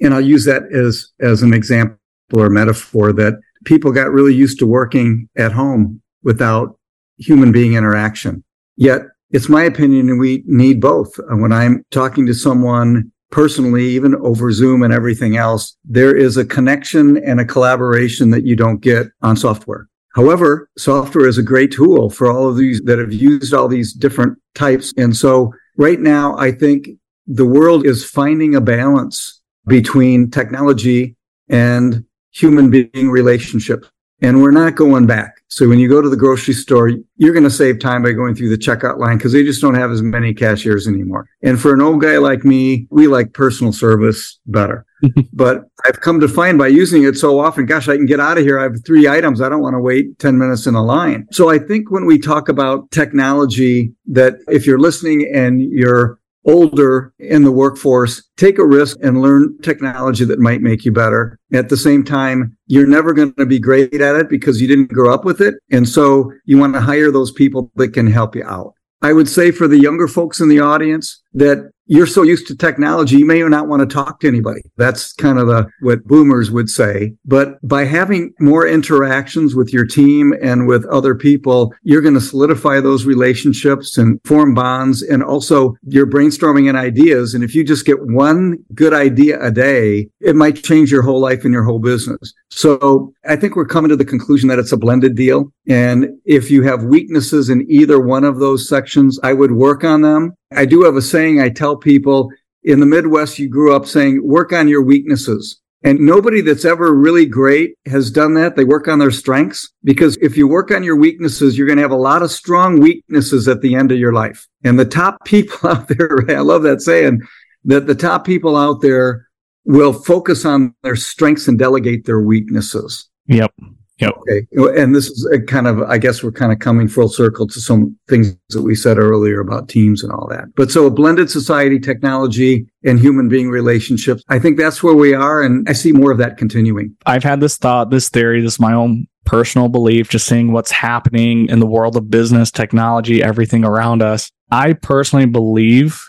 And 0.00 0.14
I'll 0.14 0.20
use 0.20 0.44
that 0.46 0.62
as, 0.72 1.12
as 1.20 1.42
an 1.42 1.52
example 1.52 1.98
or 2.32 2.48
metaphor 2.48 3.12
that 3.12 3.34
people 3.64 3.92
got 3.92 4.10
really 4.10 4.34
used 4.34 4.58
to 4.60 4.66
working 4.66 5.28
at 5.36 5.52
home 5.52 6.00
without 6.22 6.78
human 7.18 7.52
being 7.52 7.74
interaction. 7.74 8.42
Yet 8.76 9.02
it's 9.34 9.48
my 9.48 9.64
opinion 9.64 10.08
and 10.08 10.20
we 10.20 10.44
need 10.46 10.80
both. 10.80 11.12
When 11.28 11.52
I'm 11.52 11.84
talking 11.90 12.24
to 12.26 12.34
someone 12.34 13.10
personally, 13.32 13.84
even 13.86 14.14
over 14.14 14.52
Zoom 14.52 14.84
and 14.84 14.94
everything 14.94 15.36
else, 15.36 15.76
there 15.84 16.14
is 16.16 16.36
a 16.36 16.44
connection 16.44 17.16
and 17.16 17.40
a 17.40 17.44
collaboration 17.44 18.30
that 18.30 18.44
you 18.44 18.54
don't 18.54 18.80
get 18.80 19.08
on 19.22 19.36
software. 19.36 19.88
However, 20.14 20.70
software 20.78 21.26
is 21.26 21.36
a 21.36 21.42
great 21.42 21.72
tool 21.72 22.10
for 22.10 22.30
all 22.30 22.48
of 22.48 22.56
these 22.56 22.80
that 22.82 23.00
have 23.00 23.12
used 23.12 23.52
all 23.52 23.66
these 23.66 23.92
different 23.92 24.38
types. 24.54 24.94
And 24.96 25.16
so 25.16 25.52
right 25.76 25.98
now, 25.98 26.38
I 26.38 26.52
think 26.52 26.90
the 27.26 27.44
world 27.44 27.84
is 27.84 28.08
finding 28.08 28.54
a 28.54 28.60
balance 28.60 29.42
between 29.66 30.30
technology 30.30 31.16
and 31.48 32.04
human 32.30 32.70
being 32.70 33.10
relationships 33.10 33.88
and 34.22 34.40
we're 34.40 34.50
not 34.50 34.74
going 34.74 35.06
back. 35.06 35.34
So 35.48 35.68
when 35.68 35.78
you 35.78 35.88
go 35.88 36.02
to 36.02 36.08
the 36.08 36.16
grocery 36.16 36.54
store, 36.54 36.90
you're 37.16 37.32
going 37.32 37.44
to 37.44 37.50
save 37.50 37.78
time 37.78 38.02
by 38.02 38.12
going 38.12 38.34
through 38.34 38.48
the 38.48 38.58
checkout 38.58 38.98
line 38.98 39.18
because 39.18 39.32
they 39.32 39.44
just 39.44 39.60
don't 39.60 39.74
have 39.74 39.90
as 39.90 40.02
many 40.02 40.34
cashiers 40.34 40.88
anymore. 40.88 41.28
And 41.42 41.60
for 41.60 41.72
an 41.74 41.80
old 41.80 42.00
guy 42.00 42.18
like 42.18 42.44
me, 42.44 42.86
we 42.90 43.06
like 43.06 43.34
personal 43.34 43.72
service 43.72 44.40
better. 44.46 44.84
but 45.32 45.64
I've 45.84 46.00
come 46.00 46.18
to 46.20 46.28
find 46.28 46.58
by 46.58 46.68
using 46.68 47.04
it 47.04 47.16
so 47.16 47.38
often, 47.38 47.66
gosh, 47.66 47.88
I 47.88 47.96
can 47.96 48.06
get 48.06 48.18
out 48.18 48.38
of 48.38 48.44
here. 48.44 48.58
I 48.58 48.64
have 48.64 48.84
three 48.84 49.06
items. 49.06 49.40
I 49.40 49.48
don't 49.48 49.62
want 49.62 49.74
to 49.74 49.80
wait 49.80 50.18
10 50.18 50.38
minutes 50.38 50.66
in 50.66 50.74
a 50.74 50.82
line. 50.82 51.26
So 51.30 51.50
I 51.50 51.58
think 51.58 51.90
when 51.90 52.06
we 52.06 52.18
talk 52.18 52.48
about 52.48 52.90
technology, 52.90 53.92
that 54.06 54.36
if 54.48 54.66
you're 54.66 54.80
listening 54.80 55.30
and 55.32 55.60
you're 55.60 56.18
older 56.44 57.12
in 57.18 57.42
the 57.42 57.52
workforce, 57.52 58.22
take 58.36 58.58
a 58.58 58.66
risk 58.66 58.96
and 59.02 59.22
learn 59.22 59.56
technology 59.62 60.24
that 60.24 60.38
might 60.38 60.60
make 60.60 60.84
you 60.84 60.92
better. 60.92 61.38
At 61.52 61.68
the 61.68 61.76
same 61.76 62.04
time, 62.04 62.56
you're 62.66 62.86
never 62.86 63.12
going 63.12 63.34
to 63.34 63.46
be 63.46 63.58
great 63.58 64.00
at 64.00 64.16
it 64.16 64.28
because 64.28 64.60
you 64.60 64.68
didn't 64.68 64.92
grow 64.92 65.12
up 65.12 65.24
with 65.24 65.40
it. 65.40 65.54
And 65.70 65.88
so 65.88 66.32
you 66.44 66.58
want 66.58 66.74
to 66.74 66.80
hire 66.80 67.10
those 67.10 67.32
people 67.32 67.70
that 67.76 67.92
can 67.92 68.06
help 68.06 68.34
you 68.36 68.44
out. 68.44 68.74
I 69.02 69.12
would 69.12 69.28
say 69.28 69.50
for 69.50 69.68
the 69.68 69.78
younger 69.78 70.08
folks 70.08 70.40
in 70.40 70.48
the 70.48 70.60
audience 70.60 71.22
that 71.34 71.70
you're 71.86 72.06
so 72.06 72.22
used 72.22 72.46
to 72.46 72.56
technology, 72.56 73.16
you 73.16 73.26
may 73.26 73.42
not 73.42 73.68
want 73.68 73.80
to 73.80 73.94
talk 73.94 74.20
to 74.20 74.28
anybody. 74.28 74.62
That's 74.76 75.12
kind 75.12 75.38
of 75.38 75.46
the, 75.46 75.68
what 75.80 76.04
boomers 76.04 76.50
would 76.50 76.70
say. 76.70 77.14
But 77.24 77.60
by 77.66 77.84
having 77.84 78.32
more 78.40 78.66
interactions 78.66 79.54
with 79.54 79.72
your 79.72 79.86
team 79.86 80.34
and 80.42 80.66
with 80.66 80.86
other 80.86 81.14
people, 81.14 81.74
you're 81.82 82.00
going 82.00 82.14
to 82.14 82.20
solidify 82.20 82.80
those 82.80 83.04
relationships 83.04 83.98
and 83.98 84.20
form 84.24 84.54
bonds. 84.54 85.02
And 85.02 85.22
also 85.22 85.76
you're 85.82 86.06
brainstorming 86.06 86.68
in 86.68 86.76
ideas. 86.76 87.34
And 87.34 87.44
if 87.44 87.54
you 87.54 87.64
just 87.64 87.86
get 87.86 88.06
one 88.06 88.58
good 88.74 88.94
idea 88.94 89.40
a 89.42 89.50
day, 89.50 90.08
it 90.20 90.36
might 90.36 90.62
change 90.62 90.90
your 90.90 91.02
whole 91.02 91.20
life 91.20 91.44
and 91.44 91.52
your 91.52 91.64
whole 91.64 91.78
business. 91.78 92.32
So 92.50 93.12
I 93.28 93.36
think 93.36 93.56
we're 93.56 93.66
coming 93.66 93.90
to 93.90 93.96
the 93.96 94.04
conclusion 94.04 94.48
that 94.48 94.58
it's 94.58 94.72
a 94.72 94.76
blended 94.76 95.16
deal. 95.16 95.52
And 95.68 96.08
if 96.24 96.50
you 96.50 96.62
have 96.62 96.84
weaknesses 96.84 97.50
in 97.50 97.66
either 97.70 98.00
one 98.00 98.24
of 98.24 98.38
those 98.38 98.68
sections, 98.68 99.18
I 99.22 99.32
would 99.32 99.52
work 99.52 99.84
on 99.84 100.02
them 100.02 100.34
I 100.52 100.64
do 100.64 100.82
have 100.82 100.96
a 100.96 101.02
saying 101.02 101.40
I 101.40 101.48
tell 101.48 101.76
people 101.76 102.30
in 102.62 102.80
the 102.80 102.86
Midwest, 102.86 103.38
you 103.38 103.48
grew 103.48 103.74
up 103.74 103.86
saying, 103.86 104.26
work 104.26 104.52
on 104.52 104.68
your 104.68 104.82
weaknesses. 104.82 105.60
And 105.82 106.00
nobody 106.00 106.40
that's 106.40 106.64
ever 106.64 106.94
really 106.94 107.26
great 107.26 107.76
has 107.84 108.10
done 108.10 108.32
that. 108.34 108.56
They 108.56 108.64
work 108.64 108.88
on 108.88 108.98
their 108.98 109.10
strengths 109.10 109.70
because 109.84 110.16
if 110.22 110.34
you 110.34 110.48
work 110.48 110.70
on 110.70 110.82
your 110.82 110.96
weaknesses, 110.96 111.58
you're 111.58 111.66
going 111.66 111.76
to 111.76 111.82
have 111.82 111.90
a 111.90 111.96
lot 111.96 112.22
of 112.22 112.30
strong 112.30 112.80
weaknesses 112.80 113.48
at 113.48 113.60
the 113.60 113.74
end 113.74 113.92
of 113.92 113.98
your 113.98 114.14
life. 114.14 114.48
And 114.64 114.80
the 114.80 114.86
top 114.86 115.22
people 115.26 115.68
out 115.68 115.88
there, 115.88 116.24
I 116.30 116.40
love 116.40 116.62
that 116.62 116.80
saying 116.80 117.20
that 117.64 117.86
the 117.86 117.94
top 117.94 118.24
people 118.24 118.56
out 118.56 118.80
there 118.80 119.28
will 119.66 119.92
focus 119.92 120.46
on 120.46 120.74
their 120.82 120.96
strengths 120.96 121.48
and 121.48 121.58
delegate 121.58 122.06
their 122.06 122.20
weaknesses. 122.20 123.08
Yep. 123.26 123.52
Yep. 123.98 124.14
Okay. 124.18 124.46
And 124.80 124.94
this 124.94 125.08
is 125.08 125.30
uh, 125.32 125.38
kind 125.46 125.68
of, 125.68 125.80
I 125.82 125.98
guess 125.98 126.22
we're 126.22 126.32
kind 126.32 126.52
of 126.52 126.58
coming 126.58 126.88
full 126.88 127.08
circle 127.08 127.46
to 127.46 127.60
some 127.60 127.96
things 128.08 128.36
that 128.48 128.62
we 128.62 128.74
said 128.74 128.98
earlier 128.98 129.38
about 129.40 129.68
teams 129.68 130.02
and 130.02 130.12
all 130.12 130.26
that. 130.30 130.46
But 130.56 130.72
so 130.72 130.86
a 130.86 130.90
blended 130.90 131.30
society, 131.30 131.78
technology 131.78 132.66
and 132.82 132.98
human 132.98 133.28
being 133.28 133.50
relationships, 133.50 134.22
I 134.28 134.40
think 134.40 134.58
that's 134.58 134.82
where 134.82 134.94
we 134.96 135.14
are. 135.14 135.42
And 135.42 135.68
I 135.68 135.74
see 135.74 135.92
more 135.92 136.10
of 136.10 136.18
that 136.18 136.38
continuing. 136.38 136.96
I've 137.06 137.22
had 137.22 137.40
this 137.40 137.56
thought, 137.56 137.90
this 137.90 138.08
theory, 138.08 138.40
this 138.40 138.54
is 138.54 138.60
my 138.60 138.72
own 138.72 139.06
personal 139.26 139.68
belief, 139.68 140.08
just 140.08 140.26
seeing 140.26 140.52
what's 140.52 140.72
happening 140.72 141.48
in 141.48 141.60
the 141.60 141.66
world 141.66 141.96
of 141.96 142.10
business, 142.10 142.50
technology, 142.50 143.22
everything 143.22 143.64
around 143.64 144.02
us. 144.02 144.30
I 144.50 144.72
personally 144.72 145.26
believe 145.26 146.00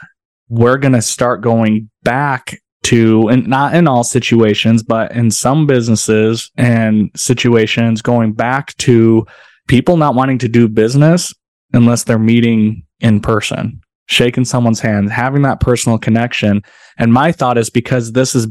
we're 0.49 0.77
going 0.77 0.93
to 0.93 1.01
start 1.01 1.41
going 1.41 1.89
back 2.03 2.59
to, 2.85 3.27
and 3.29 3.47
not 3.47 3.73
in 3.73 3.87
all 3.87 4.03
situations, 4.03 4.83
but 4.83 5.11
in 5.11 5.31
some 5.31 5.65
businesses 5.65 6.51
and 6.55 7.09
situations, 7.15 8.03
going 8.03 8.33
back 8.33 8.77
to 8.77 9.25
people 9.67 9.97
not 9.97 10.13
wanting 10.13 10.37
to 10.37 10.47
do 10.47 10.67
business 10.67 11.33
unless 11.73 12.03
they're 12.03 12.19
meeting 12.19 12.83
in 12.99 13.19
person, 13.19 13.81
shaking 14.05 14.45
someone's 14.45 14.79
hand, 14.79 15.11
having 15.11 15.41
that 15.41 15.59
personal 15.59 15.97
connection. 15.97 16.61
And 16.99 17.11
my 17.11 17.31
thought 17.31 17.57
is 17.57 17.71
because 17.71 18.11
this 18.11 18.35
is 18.35 18.47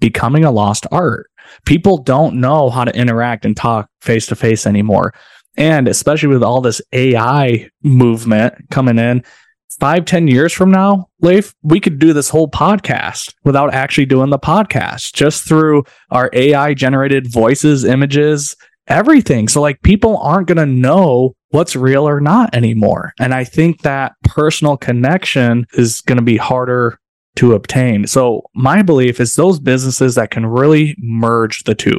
becoming 0.00 0.44
a 0.44 0.50
lost 0.50 0.84
art. 0.90 1.30
People 1.64 1.98
don't 1.98 2.40
know 2.40 2.70
how 2.70 2.84
to 2.84 2.96
interact 2.96 3.44
and 3.44 3.56
talk 3.56 3.88
face 4.00 4.26
to 4.26 4.36
face 4.36 4.66
anymore. 4.66 5.14
And 5.56 5.86
especially 5.86 6.28
with 6.28 6.42
all 6.42 6.60
this 6.60 6.82
AI 6.92 7.70
movement 7.84 8.54
coming 8.70 8.98
in, 8.98 9.22
five, 9.78 10.04
ten 10.04 10.28
years 10.28 10.52
from 10.52 10.70
now, 10.70 11.08
Leif, 11.20 11.54
we 11.62 11.80
could 11.80 11.98
do 11.98 12.12
this 12.12 12.28
whole 12.28 12.48
podcast 12.48 13.34
without 13.44 13.72
actually 13.74 14.06
doing 14.06 14.30
the 14.30 14.38
podcast, 14.38 15.12
just 15.14 15.46
through 15.46 15.84
our 16.10 16.30
AI 16.32 16.74
generated 16.74 17.30
voices, 17.30 17.84
images, 17.84 18.56
everything. 18.88 19.48
So 19.48 19.60
like 19.60 19.82
people 19.82 20.18
aren't 20.18 20.48
going 20.48 20.58
to 20.58 20.66
know 20.66 21.34
what's 21.50 21.76
real 21.76 22.08
or 22.08 22.20
not 22.20 22.54
anymore. 22.54 23.12
And 23.18 23.34
I 23.34 23.44
think 23.44 23.82
that 23.82 24.12
personal 24.24 24.76
connection 24.76 25.66
is 25.74 26.00
going 26.02 26.18
to 26.18 26.24
be 26.24 26.36
harder 26.36 26.98
to 27.36 27.54
obtain. 27.54 28.06
So 28.06 28.42
my 28.54 28.82
belief 28.82 29.20
is 29.20 29.34
those 29.34 29.60
businesses 29.60 30.14
that 30.14 30.30
can 30.30 30.46
really 30.46 30.96
merge 30.98 31.64
the 31.64 31.74
two, 31.74 31.98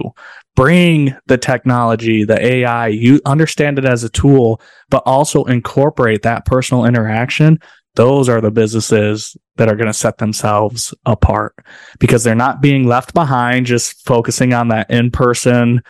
bring 0.57 1.15
the 1.27 1.37
technology, 1.37 2.25
the 2.25 2.43
AI, 2.43 2.87
you 2.87 3.21
understand 3.25 3.77
it 3.77 3.85
as 3.85 4.03
a 4.03 4.09
tool, 4.09 4.59
but 4.89 5.03
also 5.05 5.45
incorporate 5.45 6.23
that 6.23 6.45
personal 6.45 6.83
interaction. 6.83 7.59
Those 7.93 8.27
are 8.27 8.41
the 8.41 8.51
businesses 8.51 9.37
that 9.57 9.69
are 9.69 9.75
going 9.75 9.87
to 9.87 9.93
set 9.93 10.17
themselves 10.17 10.95
apart 11.05 11.55
because 11.99 12.23
they're 12.23 12.35
not 12.35 12.59
being 12.59 12.87
left 12.87 13.13
behind, 13.13 13.67
just 13.67 14.03
focusing 14.03 14.51
on 14.53 14.69
that 14.69 14.89
in 14.89 15.11
person 15.11 15.81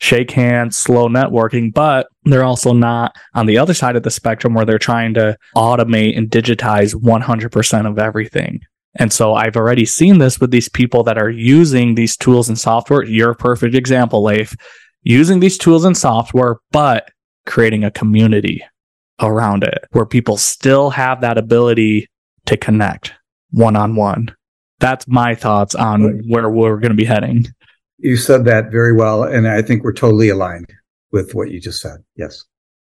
shake 0.00 0.30
hands, 0.30 0.76
slow 0.76 1.08
networking, 1.08 1.72
but 1.72 2.08
they're 2.24 2.44
also 2.44 2.72
not 2.72 3.14
on 3.34 3.46
the 3.46 3.58
other 3.58 3.74
side 3.74 3.96
of 3.96 4.02
the 4.02 4.10
spectrum 4.10 4.54
where 4.54 4.64
they're 4.64 4.78
trying 4.78 5.14
to 5.14 5.36
automate 5.54 6.16
and 6.16 6.30
digitize 6.30 6.94
100% 6.94 7.90
of 7.90 7.98
everything. 7.98 8.60
And 8.96 9.12
so 9.12 9.34
I've 9.34 9.56
already 9.56 9.84
seen 9.84 10.18
this 10.18 10.40
with 10.40 10.50
these 10.50 10.68
people 10.68 11.04
that 11.04 11.18
are 11.18 11.30
using 11.30 11.94
these 11.94 12.16
tools 12.16 12.48
and 12.48 12.58
software. 12.58 13.04
You're 13.04 13.30
a 13.30 13.36
perfect 13.36 13.74
example, 13.74 14.22
Leif, 14.22 14.54
using 15.02 15.40
these 15.40 15.56
tools 15.56 15.84
and 15.84 15.96
software, 15.96 16.56
but 16.72 17.10
creating 17.46 17.84
a 17.84 17.90
community 17.90 18.62
around 19.20 19.64
it 19.64 19.84
where 19.92 20.06
people 20.06 20.36
still 20.36 20.90
have 20.90 21.20
that 21.20 21.38
ability 21.38 22.08
to 22.46 22.56
connect 22.56 23.12
one 23.50 23.76
on 23.76 23.94
one. 23.94 24.34
That's 24.80 25.06
my 25.06 25.34
thoughts 25.34 25.74
on 25.74 26.22
where 26.28 26.48
we're 26.48 26.78
going 26.78 26.90
to 26.90 26.96
be 26.96 27.04
heading. 27.04 27.44
You 27.98 28.16
said 28.16 28.44
that 28.46 28.70
very 28.70 28.94
well. 28.94 29.24
And 29.24 29.46
I 29.46 29.62
think 29.62 29.84
we're 29.84 29.92
totally 29.92 30.30
aligned 30.30 30.72
with 31.12 31.34
what 31.34 31.50
you 31.50 31.60
just 31.60 31.80
said. 31.80 31.98
Yes. 32.16 32.44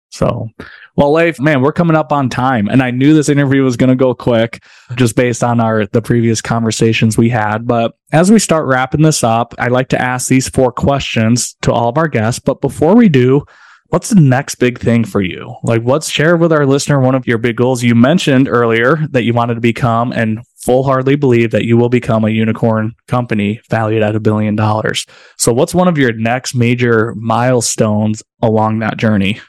So, 0.10 0.50
well, 0.96 1.14
Leif, 1.14 1.40
man, 1.40 1.62
we're 1.62 1.74
coming 1.74 1.98
up 1.98 2.14
on 2.14 2.30
time, 2.30 2.70
and 2.70 2.82
I 2.82 2.92
knew 2.92 3.14
this 3.14 3.28
interview 3.28 3.64
was 3.64 3.76
going 3.76 3.90
to 3.90 3.96
go 3.96 4.14
quick, 4.14 4.64
just 4.96 5.16
based 5.16 5.44
on 5.44 5.60
our 5.60 5.86
the 5.88 6.02
previous 6.02 6.42
conversations 6.42 7.18
we 7.18 7.30
had. 7.30 7.68
But 7.68 7.98
as 8.14 8.32
we 8.32 8.40
start 8.40 8.66
wrapping 8.66 9.02
this 9.02 9.24
up, 9.24 9.54
I'd 9.60 9.74
like 9.74 9.90
to 9.90 10.02
ask 10.02 10.30
these 10.30 10.48
four 10.48 10.72
questions 10.72 11.56
to 11.64 11.74
all 11.74 11.90
of 11.90 11.98
our 11.98 12.08
guests. 12.08 12.40
But 12.40 12.62
before 12.62 12.96
we 12.96 13.10
do, 13.10 13.44
what's 13.88 14.10
the 14.10 14.22
next 14.22 14.56
big 14.56 14.80
thing 14.80 15.04
for 15.04 15.22
you? 15.22 15.56
Like, 15.64 15.82
what's 15.82 16.10
share 16.10 16.38
with 16.38 16.54
our 16.54 16.66
listener 16.66 17.02
one 17.02 17.16
of 17.16 17.28
your 17.28 17.40
big 17.40 17.58
goals? 17.58 17.84
You 17.84 17.94
mentioned 17.94 18.48
earlier 18.48 19.06
that 19.12 19.24
you 19.24 19.34
wanted 19.34 19.56
to 19.56 19.62
become 19.62 20.14
and 20.14 20.40
full 20.56 20.84
heartedly 20.84 21.16
believe 21.18 21.52
that 21.52 21.66
you 21.66 21.76
will 21.76 21.90
become 21.90 22.24
a 22.24 22.30
unicorn 22.30 22.96
company 23.08 23.60
valued 23.70 24.02
at 24.02 24.16
a 24.16 24.20
billion 24.22 24.56
dollars. 24.56 25.06
So, 25.38 25.52
what's 25.54 25.76
one 25.76 25.90
of 25.90 25.98
your 25.98 26.14
next 26.14 26.56
major 26.56 27.14
milestones 27.16 28.24
along 28.42 28.80
that 28.80 28.98
journey? 28.98 29.42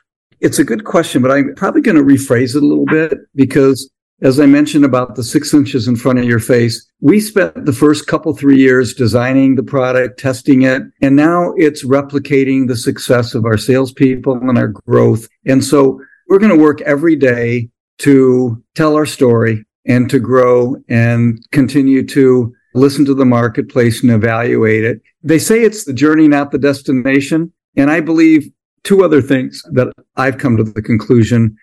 It's 0.46 0.60
a 0.60 0.64
good 0.64 0.84
question, 0.84 1.22
but 1.22 1.32
I'm 1.32 1.56
probably 1.56 1.80
going 1.80 1.96
to 1.96 2.04
rephrase 2.04 2.54
it 2.54 2.62
a 2.62 2.66
little 2.66 2.86
bit 2.86 3.18
because 3.34 3.90
as 4.22 4.38
I 4.38 4.46
mentioned 4.46 4.84
about 4.84 5.16
the 5.16 5.24
six 5.24 5.52
inches 5.52 5.88
in 5.88 5.96
front 5.96 6.20
of 6.20 6.24
your 6.24 6.38
face, 6.38 6.88
we 7.00 7.18
spent 7.18 7.66
the 7.66 7.72
first 7.72 8.06
couple, 8.06 8.32
three 8.32 8.56
years 8.56 8.94
designing 8.94 9.56
the 9.56 9.64
product, 9.64 10.20
testing 10.20 10.62
it, 10.62 10.82
and 11.02 11.16
now 11.16 11.52
it's 11.56 11.84
replicating 11.84 12.68
the 12.68 12.76
success 12.76 13.34
of 13.34 13.44
our 13.44 13.58
salespeople 13.58 14.34
and 14.34 14.56
our 14.56 14.68
growth. 14.68 15.26
And 15.46 15.64
so 15.64 16.00
we're 16.28 16.38
going 16.38 16.56
to 16.56 16.62
work 16.62 16.80
every 16.82 17.16
day 17.16 17.68
to 17.98 18.62
tell 18.76 18.94
our 18.94 19.04
story 19.04 19.64
and 19.84 20.08
to 20.10 20.20
grow 20.20 20.76
and 20.88 21.44
continue 21.50 22.06
to 22.06 22.54
listen 22.72 23.04
to 23.06 23.14
the 23.14 23.24
marketplace 23.24 24.00
and 24.00 24.12
evaluate 24.12 24.84
it. 24.84 25.02
They 25.24 25.40
say 25.40 25.62
it's 25.62 25.86
the 25.86 25.92
journey, 25.92 26.28
not 26.28 26.52
the 26.52 26.58
destination. 26.58 27.52
And 27.76 27.90
I 27.90 27.98
believe 27.98 28.48
two 28.86 29.04
other 29.04 29.20
things 29.20 29.62
that 29.72 29.92
I've 30.16 30.38
come 30.38 30.56
to 30.56 30.62
the 30.62 30.80
conclusion. 30.80 31.56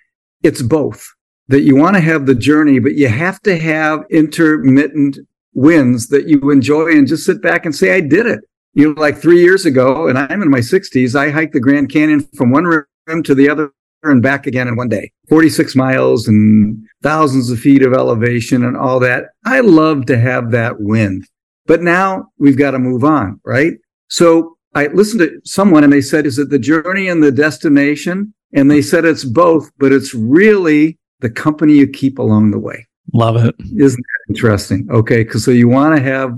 It's 0.43 0.61
both 0.61 1.07
that 1.47 1.61
you 1.61 1.75
want 1.75 1.95
to 1.95 2.01
have 2.01 2.25
the 2.25 2.35
journey, 2.35 2.79
but 2.79 2.95
you 2.95 3.07
have 3.07 3.41
to 3.43 3.57
have 3.57 4.03
intermittent 4.11 5.17
wins 5.53 6.07
that 6.09 6.27
you 6.27 6.51
enjoy 6.51 6.89
and 6.91 7.07
just 7.07 7.25
sit 7.25 7.41
back 7.41 7.65
and 7.65 7.73
say, 7.73 7.95
I 7.95 8.01
did 8.01 8.25
it. 8.25 8.41
You 8.73 8.93
know, 8.93 9.01
like 9.01 9.17
three 9.17 9.39
years 9.39 9.65
ago, 9.65 10.07
and 10.07 10.17
I'm 10.17 10.41
in 10.41 10.49
my 10.49 10.59
60s, 10.59 11.15
I 11.15 11.29
hiked 11.29 11.53
the 11.53 11.59
Grand 11.59 11.91
Canyon 11.91 12.21
from 12.35 12.51
one 12.51 12.65
rim 12.65 13.23
to 13.23 13.33
the 13.35 13.49
other 13.49 13.71
and 14.03 14.21
back 14.21 14.45
again 14.45 14.67
in 14.67 14.75
one 14.75 14.89
day 14.89 15.13
46 15.29 15.77
miles 15.77 16.27
and 16.27 16.85
thousands 17.03 17.49
of 17.49 17.59
feet 17.59 17.83
of 17.83 17.93
elevation 17.93 18.65
and 18.65 18.75
all 18.75 18.99
that. 18.99 19.27
I 19.45 19.61
love 19.61 20.07
to 20.07 20.19
have 20.19 20.51
that 20.51 20.81
win. 20.81 21.23
But 21.67 21.81
now 21.81 22.25
we've 22.37 22.57
got 22.57 22.71
to 22.71 22.79
move 22.79 23.05
on, 23.05 23.39
right? 23.45 23.73
So 24.09 24.57
I 24.75 24.87
listened 24.87 25.21
to 25.21 25.39
someone 25.43 25.83
and 25.83 25.93
they 25.93 26.01
said, 26.01 26.25
is 26.25 26.39
it 26.39 26.49
the 26.49 26.59
journey 26.59 27.07
and 27.07 27.23
the 27.23 27.31
destination? 27.31 28.33
And 28.53 28.69
they 28.69 28.81
said 28.81 29.05
it's 29.05 29.23
both, 29.23 29.71
but 29.77 29.91
it's 29.91 30.13
really 30.13 30.97
the 31.19 31.29
company 31.29 31.73
you 31.73 31.87
keep 31.87 32.19
along 32.19 32.51
the 32.51 32.59
way. 32.59 32.87
Love 33.13 33.35
it. 33.37 33.55
Isn't 33.77 34.01
that 34.01 34.33
interesting? 34.33 34.87
Okay. 34.91 35.23
Cause 35.25 35.43
so 35.43 35.51
you 35.51 35.67
want 35.67 35.95
to 35.95 36.01
have 36.01 36.37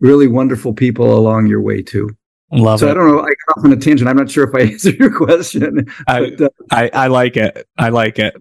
really 0.00 0.28
wonderful 0.28 0.72
people 0.72 1.16
along 1.16 1.46
your 1.46 1.60
way 1.60 1.82
too. 1.82 2.10
Love 2.52 2.78
it. 2.78 2.80
so 2.80 2.88
it. 2.88 2.90
I 2.90 2.94
don't 2.94 3.08
know. 3.08 3.20
I 3.20 3.28
got 3.28 3.58
off 3.58 3.64
on 3.64 3.72
a 3.72 3.76
tangent. 3.76 4.08
I'm 4.08 4.16
not 4.16 4.30
sure 4.30 4.48
if 4.48 4.54
I 4.54 4.60
answered 4.72 4.98
your 4.98 5.16
question. 5.16 5.86
I, 6.06 6.30
but, 6.30 6.40
uh, 6.40 6.48
I, 6.70 6.90
I 6.92 7.06
like 7.06 7.36
it. 7.36 7.66
I 7.78 7.90
like 7.90 8.18
it. 8.18 8.34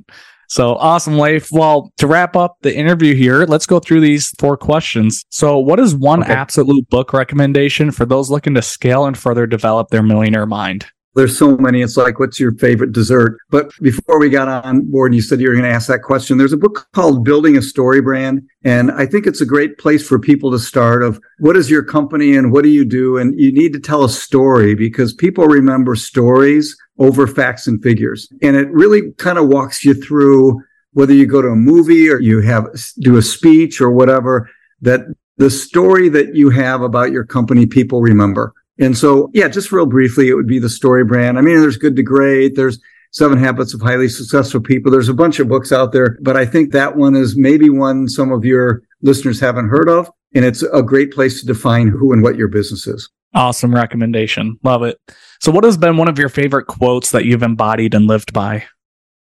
So 0.50 0.76
awesome, 0.76 1.18
Leif. 1.18 1.52
Well, 1.52 1.93
to 1.97 2.08
wrap 2.08 2.36
up 2.36 2.58
the 2.62 2.76
interview 2.76 3.16
here, 3.16 3.45
let's 3.45 3.68
go 3.68 3.80
through 3.80 4.02
these 4.02 4.32
four 4.39 4.58
questions. 4.58 5.24
So, 5.30 5.60
what 5.60 5.80
is 5.80 5.93
one 5.93 6.24
okay. 6.24 6.34
absolute 6.34 6.89
book 6.89 7.14
recommendation 7.14 7.91
for 7.91 8.06
those 8.06 8.32
looking 8.32 8.56
to 8.56 8.62
scale 8.64 9.06
and 9.06 9.16
further 9.16 9.45
develop 9.45 9.89
their 9.89 10.02
millionaire 10.02 10.47
mind? 10.47 10.88
There's 11.16 11.38
so 11.38 11.58
many. 11.58 11.82
It's 11.82 11.97
like, 11.97 12.20
what's 12.20 12.39
your 12.39 12.54
favorite 12.54 12.91
dessert? 12.91 13.39
But 13.50 13.72
before 13.82 14.20
we 14.20 14.30
got 14.30 14.47
on 14.47 14.89
board, 14.91 15.14
you 15.14 15.22
said 15.22 15.41
you 15.41 15.50
were 15.50 15.56
going 15.56 15.66
to 15.66 15.70
ask 15.70 15.88
that 15.88 16.04
question. 16.04 16.38
There's 16.38 16.54
a 16.54 16.58
book 16.58 16.88
called 16.93 17.26
Building 17.26 17.58
a 17.58 17.62
StoryBrand. 17.62 18.45
And 18.64 18.91
I 18.91 19.06
think 19.06 19.26
it's 19.26 19.41
a 19.41 19.45
great 19.45 19.80
place 19.80 20.08
for 20.08 20.20
people 20.20 20.52
to 20.52 20.60
start 20.60 21.04
of 21.04 21.20
what 21.39 21.58
is 21.58 21.70
your 21.70 21.84
company 21.84 22.36
and 22.36 22.52
what 22.52 22.64
do 22.64 22.70
you 22.70 22.86
do? 22.86 23.18
And 23.18 23.39
you 23.39 23.52
need 23.52 23.74
to 23.74 23.80
tell 23.80 24.04
a 24.04 24.10
story 24.10 24.76
because 24.76 25.14
people 25.14 25.45
remember 25.45 25.95
stories 25.95 26.78
over 27.00 27.26
facts 27.26 27.68
and 27.68 27.82
figures. 27.82 28.28
And 28.41 28.56
it 28.56 28.70
really 28.70 29.12
kind 29.14 29.38
of 29.38 29.47
walks 29.47 29.84
you 29.84 29.93
through 29.93 30.62
whether 30.93 31.14
you 31.14 31.26
go 31.26 31.41
to 31.41 31.50
a 31.50 31.56
movie 31.56 32.10
or 32.10 32.20
you 32.20 32.41
have 32.41 32.68
do 33.00 33.18
a 33.18 33.22
speech 33.22 33.80
or 33.82 33.91
whatever 33.91 34.50
that 34.82 35.02
the 35.38 35.50
story 35.50 36.10
that 36.10 36.36
you 36.36 36.50
have 36.50 36.82
about 36.82 37.12
your 37.12 37.26
company 37.26 37.66
people 37.66 38.02
remember 38.02 38.54
and 38.80 38.97
so, 38.97 39.30
yeah, 39.34 39.50
just 39.50 39.72
real 39.72 39.86
briefly, 39.86 40.30
it 40.30 40.36
would 40.36 40.47
be 40.47 40.58
the 40.58 40.70
story 40.70 41.04
brand. 41.04 41.38
I 41.38 41.41
mean, 41.41 41.60
there's 41.60 41.78
good 41.78 41.97
to 41.97 42.04
great. 42.04 42.56
There's 42.56 42.80
seven 43.12 43.38
habits 43.38 43.74
of 43.74 43.82
highly 43.82 44.08
successful 44.08 44.62
people. 44.62 44.91
There's 44.91 45.10
a 45.10 45.14
bunch 45.14 45.39
of 45.39 45.50
books 45.50 45.72
out 45.72 45.91
there, 45.91 46.18
but 46.22 46.38
I 46.38 46.45
think 46.45 46.72
that 46.72 46.95
one 46.95 47.16
is 47.16 47.38
maybe 47.38 47.70
one 47.70 48.08
some 48.08 48.32
of 48.32 48.45
your 48.45 48.82
listeners 49.02 49.39
haven't 49.39 49.68
heard 49.68 49.89
of. 49.89 50.10
And 50.34 50.46
it's 50.46 50.62
a 50.62 50.84
great 50.84 51.12
place 51.12 51.40
to 51.40 51.48
define 51.48 51.88
who 51.88 52.14
and 52.14 52.22
what 52.22 52.36
your 52.36 52.48
business 52.48 52.86
is. 52.88 53.10
Awesome 53.34 53.74
recommendation. 53.74 54.60
Love 54.64 54.84
it. 54.84 55.00
So 55.40 55.52
what 55.52 55.64
has 55.64 55.78
been 55.78 55.98
one 55.98 56.08
of 56.08 56.18
your 56.18 56.30
favorite 56.30 56.66
quotes 56.66 57.12
that 57.12 57.26
you've 57.26 57.44
embodied 57.44 57.94
and 57.94 58.06
lived 58.06 58.34
by? 58.34 58.66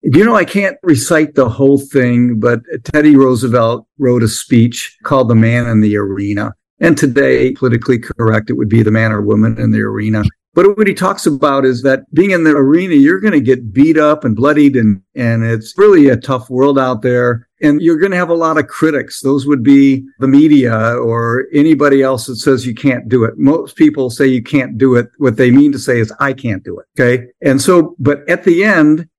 You 0.03 0.25
know, 0.25 0.37
I 0.37 0.45
can't 0.45 0.77
recite 0.83 1.35
the 1.35 1.49
whole 1.49 1.79
thing, 1.79 2.39
but 2.39 2.61
Teddy 2.85 3.17
Roosevelt 3.17 3.87
wrote 3.99 4.23
a 4.23 4.29
speech 4.29 4.97
called 5.03 5.29
The 5.29 5.35
Man 5.35 5.67
in 5.67 5.81
the 5.81 5.97
Arena. 5.97 6.55
And 6.79 6.97
today, 6.97 7.53
politically 7.53 7.99
correct, 7.99 8.51
it 8.51 8.55
would 8.55 8.69
be 8.69 8.83
the 8.83 8.91
man 8.91 9.11
or 9.11 9.23
woman 9.23 9.59
in 9.59 9.71
the 9.71 9.81
arena. 9.81 10.25
But 10.57 10.75
what 10.79 10.87
he 10.87 10.95
talks 10.95 11.27
about 11.27 11.67
is 11.67 11.83
that 11.83 12.13
being 12.15 12.31
in 12.31 12.45
the 12.45 12.53
arena, 12.53 12.95
you're 12.95 13.21
going 13.21 13.35
to 13.35 13.41
get 13.41 13.75
beat 13.75 13.99
up 13.99 14.25
and 14.25 14.35
bloodied 14.35 14.75
and, 14.75 15.03
and 15.15 15.45
it's 15.45 15.77
really 15.77 16.09
a 16.09 16.17
tough 16.17 16.49
world 16.49 16.79
out 16.79 17.03
there. 17.03 17.47
And 17.61 17.83
you're 17.83 17.99
going 17.99 18.13
to 18.13 18.17
have 18.17 18.31
a 18.31 18.35
lot 18.35 18.57
of 18.57 18.67
critics. 18.67 19.21
Those 19.21 19.47
would 19.47 19.63
be 19.63 20.03
the 20.19 20.27
media 20.27 20.75
or 20.97 21.45
anybody 21.53 22.03
else 22.03 22.25
that 22.25 22.37
says 22.37 22.67
you 22.67 22.75
can't 22.75 23.07
do 23.07 23.25
it. 23.25 23.35
Most 23.37 23.77
people 23.77 24.09
say 24.09 24.27
you 24.27 24.43
can't 24.43 24.79
do 24.79 24.95
it. 24.95 25.09
What 25.19 25.37
they 25.37 25.51
mean 25.51 25.73
to 25.73 25.79
say 25.79 26.01
is 26.01 26.11
I 26.21 26.33
can't 26.33 26.65
do 26.65 26.79
it. 26.79 26.87
Okay. 26.99 27.27
And 27.43 27.61
so, 27.61 27.95
but 27.99 28.27
at 28.27 28.45
the 28.45 28.65
end, 28.65 29.11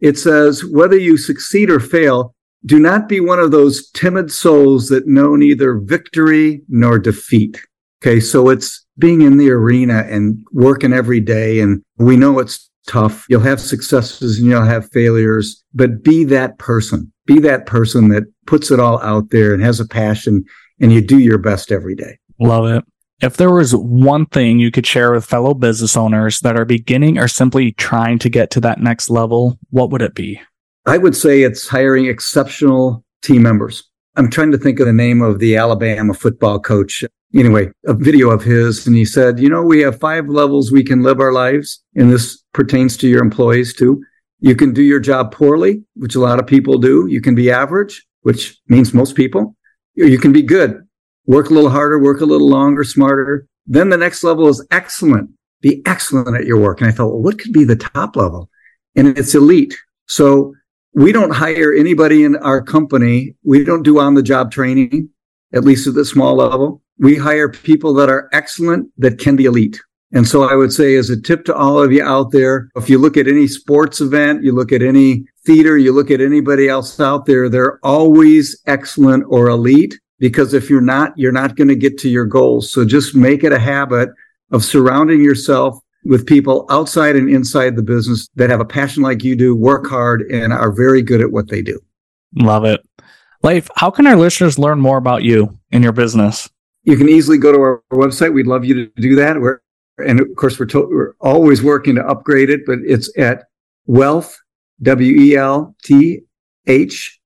it 0.00 0.16
says 0.16 0.64
whether 0.64 0.96
you 0.96 1.18
succeed 1.18 1.68
or 1.68 1.78
fail, 1.78 2.34
do 2.64 2.78
not 2.78 3.06
be 3.06 3.20
one 3.20 3.38
of 3.38 3.50
those 3.50 3.90
timid 3.90 4.32
souls 4.32 4.88
that 4.88 5.06
know 5.06 5.36
neither 5.36 5.74
victory 5.74 6.62
nor 6.70 6.98
defeat. 6.98 7.60
Okay. 8.02 8.20
So 8.20 8.48
it's 8.48 8.84
being 8.98 9.22
in 9.22 9.36
the 9.36 9.50
arena 9.50 10.04
and 10.08 10.38
working 10.52 10.92
every 10.92 11.20
day. 11.20 11.60
And 11.60 11.82
we 11.98 12.16
know 12.16 12.38
it's 12.38 12.70
tough. 12.86 13.26
You'll 13.28 13.40
have 13.40 13.60
successes 13.60 14.38
and 14.38 14.46
you'll 14.46 14.64
have 14.64 14.90
failures, 14.90 15.62
but 15.74 16.02
be 16.02 16.24
that 16.24 16.58
person. 16.58 17.12
Be 17.26 17.40
that 17.40 17.66
person 17.66 18.08
that 18.08 18.24
puts 18.46 18.70
it 18.70 18.80
all 18.80 19.02
out 19.02 19.30
there 19.30 19.52
and 19.52 19.62
has 19.62 19.80
a 19.80 19.88
passion 19.88 20.44
and 20.80 20.92
you 20.92 21.00
do 21.00 21.18
your 21.18 21.38
best 21.38 21.72
every 21.72 21.94
day. 21.94 22.18
Love 22.38 22.66
it. 22.66 22.84
If 23.22 23.38
there 23.38 23.52
was 23.52 23.74
one 23.74 24.26
thing 24.26 24.58
you 24.58 24.70
could 24.70 24.86
share 24.86 25.12
with 25.12 25.24
fellow 25.24 25.54
business 25.54 25.96
owners 25.96 26.40
that 26.40 26.58
are 26.58 26.66
beginning 26.66 27.18
or 27.18 27.28
simply 27.28 27.72
trying 27.72 28.18
to 28.18 28.28
get 28.28 28.50
to 28.50 28.60
that 28.60 28.78
next 28.78 29.08
level, 29.08 29.58
what 29.70 29.90
would 29.90 30.02
it 30.02 30.14
be? 30.14 30.40
I 30.84 30.98
would 30.98 31.16
say 31.16 31.42
it's 31.42 31.66
hiring 31.66 32.06
exceptional 32.06 33.04
team 33.22 33.42
members. 33.42 33.82
I'm 34.16 34.30
trying 34.30 34.52
to 34.52 34.58
think 34.58 34.80
of 34.80 34.86
the 34.86 34.92
name 34.92 35.22
of 35.22 35.38
the 35.38 35.56
Alabama 35.56 36.12
football 36.12 36.60
coach. 36.60 37.04
Anyway, 37.34 37.70
a 37.86 37.94
video 37.94 38.30
of 38.30 38.42
his, 38.42 38.86
and 38.86 38.96
he 38.96 39.04
said, 39.04 39.38
You 39.38 39.48
know, 39.48 39.62
we 39.62 39.80
have 39.80 39.98
five 39.98 40.28
levels 40.28 40.70
we 40.70 40.84
can 40.84 41.02
live 41.02 41.20
our 41.20 41.32
lives, 41.32 41.82
and 41.94 42.10
this 42.10 42.42
pertains 42.52 42.96
to 42.98 43.08
your 43.08 43.22
employees 43.22 43.74
too. 43.74 44.02
You 44.40 44.54
can 44.54 44.72
do 44.72 44.82
your 44.82 45.00
job 45.00 45.32
poorly, 45.32 45.82
which 45.94 46.14
a 46.14 46.20
lot 46.20 46.38
of 46.38 46.46
people 46.46 46.78
do. 46.78 47.06
You 47.08 47.20
can 47.20 47.34
be 47.34 47.50
average, 47.50 48.06
which 48.22 48.58
means 48.68 48.94
most 48.94 49.16
people. 49.16 49.56
You 49.94 50.18
can 50.18 50.32
be 50.32 50.42
good, 50.42 50.86
work 51.26 51.50
a 51.50 51.54
little 51.54 51.70
harder, 51.70 51.98
work 51.98 52.20
a 52.20 52.26
little 52.26 52.48
longer, 52.48 52.84
smarter. 52.84 53.46
Then 53.66 53.88
the 53.88 53.96
next 53.96 54.22
level 54.22 54.48
is 54.48 54.64
excellent, 54.70 55.30
be 55.62 55.82
excellent 55.86 56.36
at 56.36 56.46
your 56.46 56.58
work. 56.60 56.80
And 56.80 56.88
I 56.88 56.92
thought, 56.92 57.08
well, 57.08 57.22
what 57.22 57.38
could 57.38 57.52
be 57.52 57.64
the 57.64 57.76
top 57.76 58.14
level? 58.14 58.50
And 58.94 59.18
it's 59.18 59.34
elite. 59.34 59.74
So 60.06 60.54
we 60.94 61.12
don't 61.12 61.32
hire 61.32 61.74
anybody 61.74 62.24
in 62.24 62.36
our 62.36 62.62
company. 62.62 63.34
We 63.42 63.64
don't 63.64 63.82
do 63.82 63.98
on 63.98 64.14
the 64.14 64.22
job 64.22 64.50
training, 64.52 65.10
at 65.52 65.64
least 65.64 65.86
at 65.86 65.94
the 65.94 66.04
small 66.04 66.36
level. 66.36 66.82
We 66.98 67.16
hire 67.16 67.48
people 67.50 67.92
that 67.94 68.08
are 68.08 68.28
excellent 68.32 68.90
that 68.98 69.18
can 69.18 69.36
be 69.36 69.44
elite. 69.44 69.80
And 70.12 70.26
so 70.26 70.44
I 70.44 70.54
would 70.54 70.72
say 70.72 70.94
as 70.94 71.10
a 71.10 71.20
tip 71.20 71.44
to 71.46 71.54
all 71.54 71.82
of 71.82 71.92
you 71.92 72.02
out 72.02 72.30
there, 72.30 72.70
if 72.76 72.88
you 72.88 72.98
look 72.98 73.16
at 73.16 73.28
any 73.28 73.46
sports 73.48 74.00
event, 74.00 74.44
you 74.44 74.52
look 74.52 74.72
at 74.72 74.82
any 74.82 75.26
theater, 75.44 75.76
you 75.76 75.92
look 75.92 76.10
at 76.10 76.20
anybody 76.20 76.68
else 76.68 76.98
out 77.00 77.26
there, 77.26 77.48
they're 77.48 77.78
always 77.84 78.60
excellent 78.66 79.24
or 79.28 79.48
elite 79.48 79.98
because 80.18 80.54
if 80.54 80.70
you're 80.70 80.80
not, 80.80 81.12
you're 81.18 81.32
not 81.32 81.56
going 81.56 81.68
to 81.68 81.76
get 81.76 81.98
to 81.98 82.08
your 82.08 82.24
goals. 82.24 82.72
So 82.72 82.84
just 82.84 83.14
make 83.14 83.44
it 83.44 83.52
a 83.52 83.58
habit 83.58 84.10
of 84.52 84.64
surrounding 84.64 85.22
yourself 85.22 85.78
with 86.04 86.26
people 86.26 86.66
outside 86.70 87.16
and 87.16 87.28
inside 87.28 87.74
the 87.74 87.82
business 87.82 88.28
that 88.36 88.48
have 88.48 88.60
a 88.60 88.64
passion 88.64 89.02
like 89.02 89.24
you 89.24 89.34
do, 89.34 89.56
work 89.56 89.86
hard, 89.86 90.22
and 90.30 90.52
are 90.52 90.72
very 90.72 91.02
good 91.02 91.20
at 91.20 91.32
what 91.32 91.48
they 91.48 91.62
do. 91.62 91.80
Love 92.36 92.64
it. 92.64 92.80
Leif, 93.42 93.68
how 93.76 93.90
can 93.90 94.06
our 94.06 94.16
listeners 94.16 94.58
learn 94.58 94.80
more 94.80 94.98
about 94.98 95.24
you 95.24 95.58
and 95.72 95.82
your 95.82 95.92
business? 95.92 96.48
You 96.86 96.96
can 96.96 97.08
easily 97.08 97.36
go 97.36 97.50
to 97.50 97.58
our 97.58 97.82
website. 97.92 98.32
We'd 98.32 98.46
love 98.46 98.64
you 98.64 98.74
to 98.74 98.86
do 99.00 99.16
that. 99.16 99.40
We're, 99.40 99.58
and 99.98 100.20
of 100.20 100.28
course, 100.36 100.58
we're, 100.58 100.66
to, 100.66 100.88
we're 100.88 101.14
always 101.20 101.62
working 101.62 101.96
to 101.96 102.06
upgrade 102.06 102.48
it, 102.48 102.60
but 102.64 102.78
it's 102.84 103.10
at 103.18 103.44
wealth, 103.86 104.38
W 104.82 105.20
E 105.20 105.36
L 105.36 105.74
T 105.82 106.20
H 106.68 107.20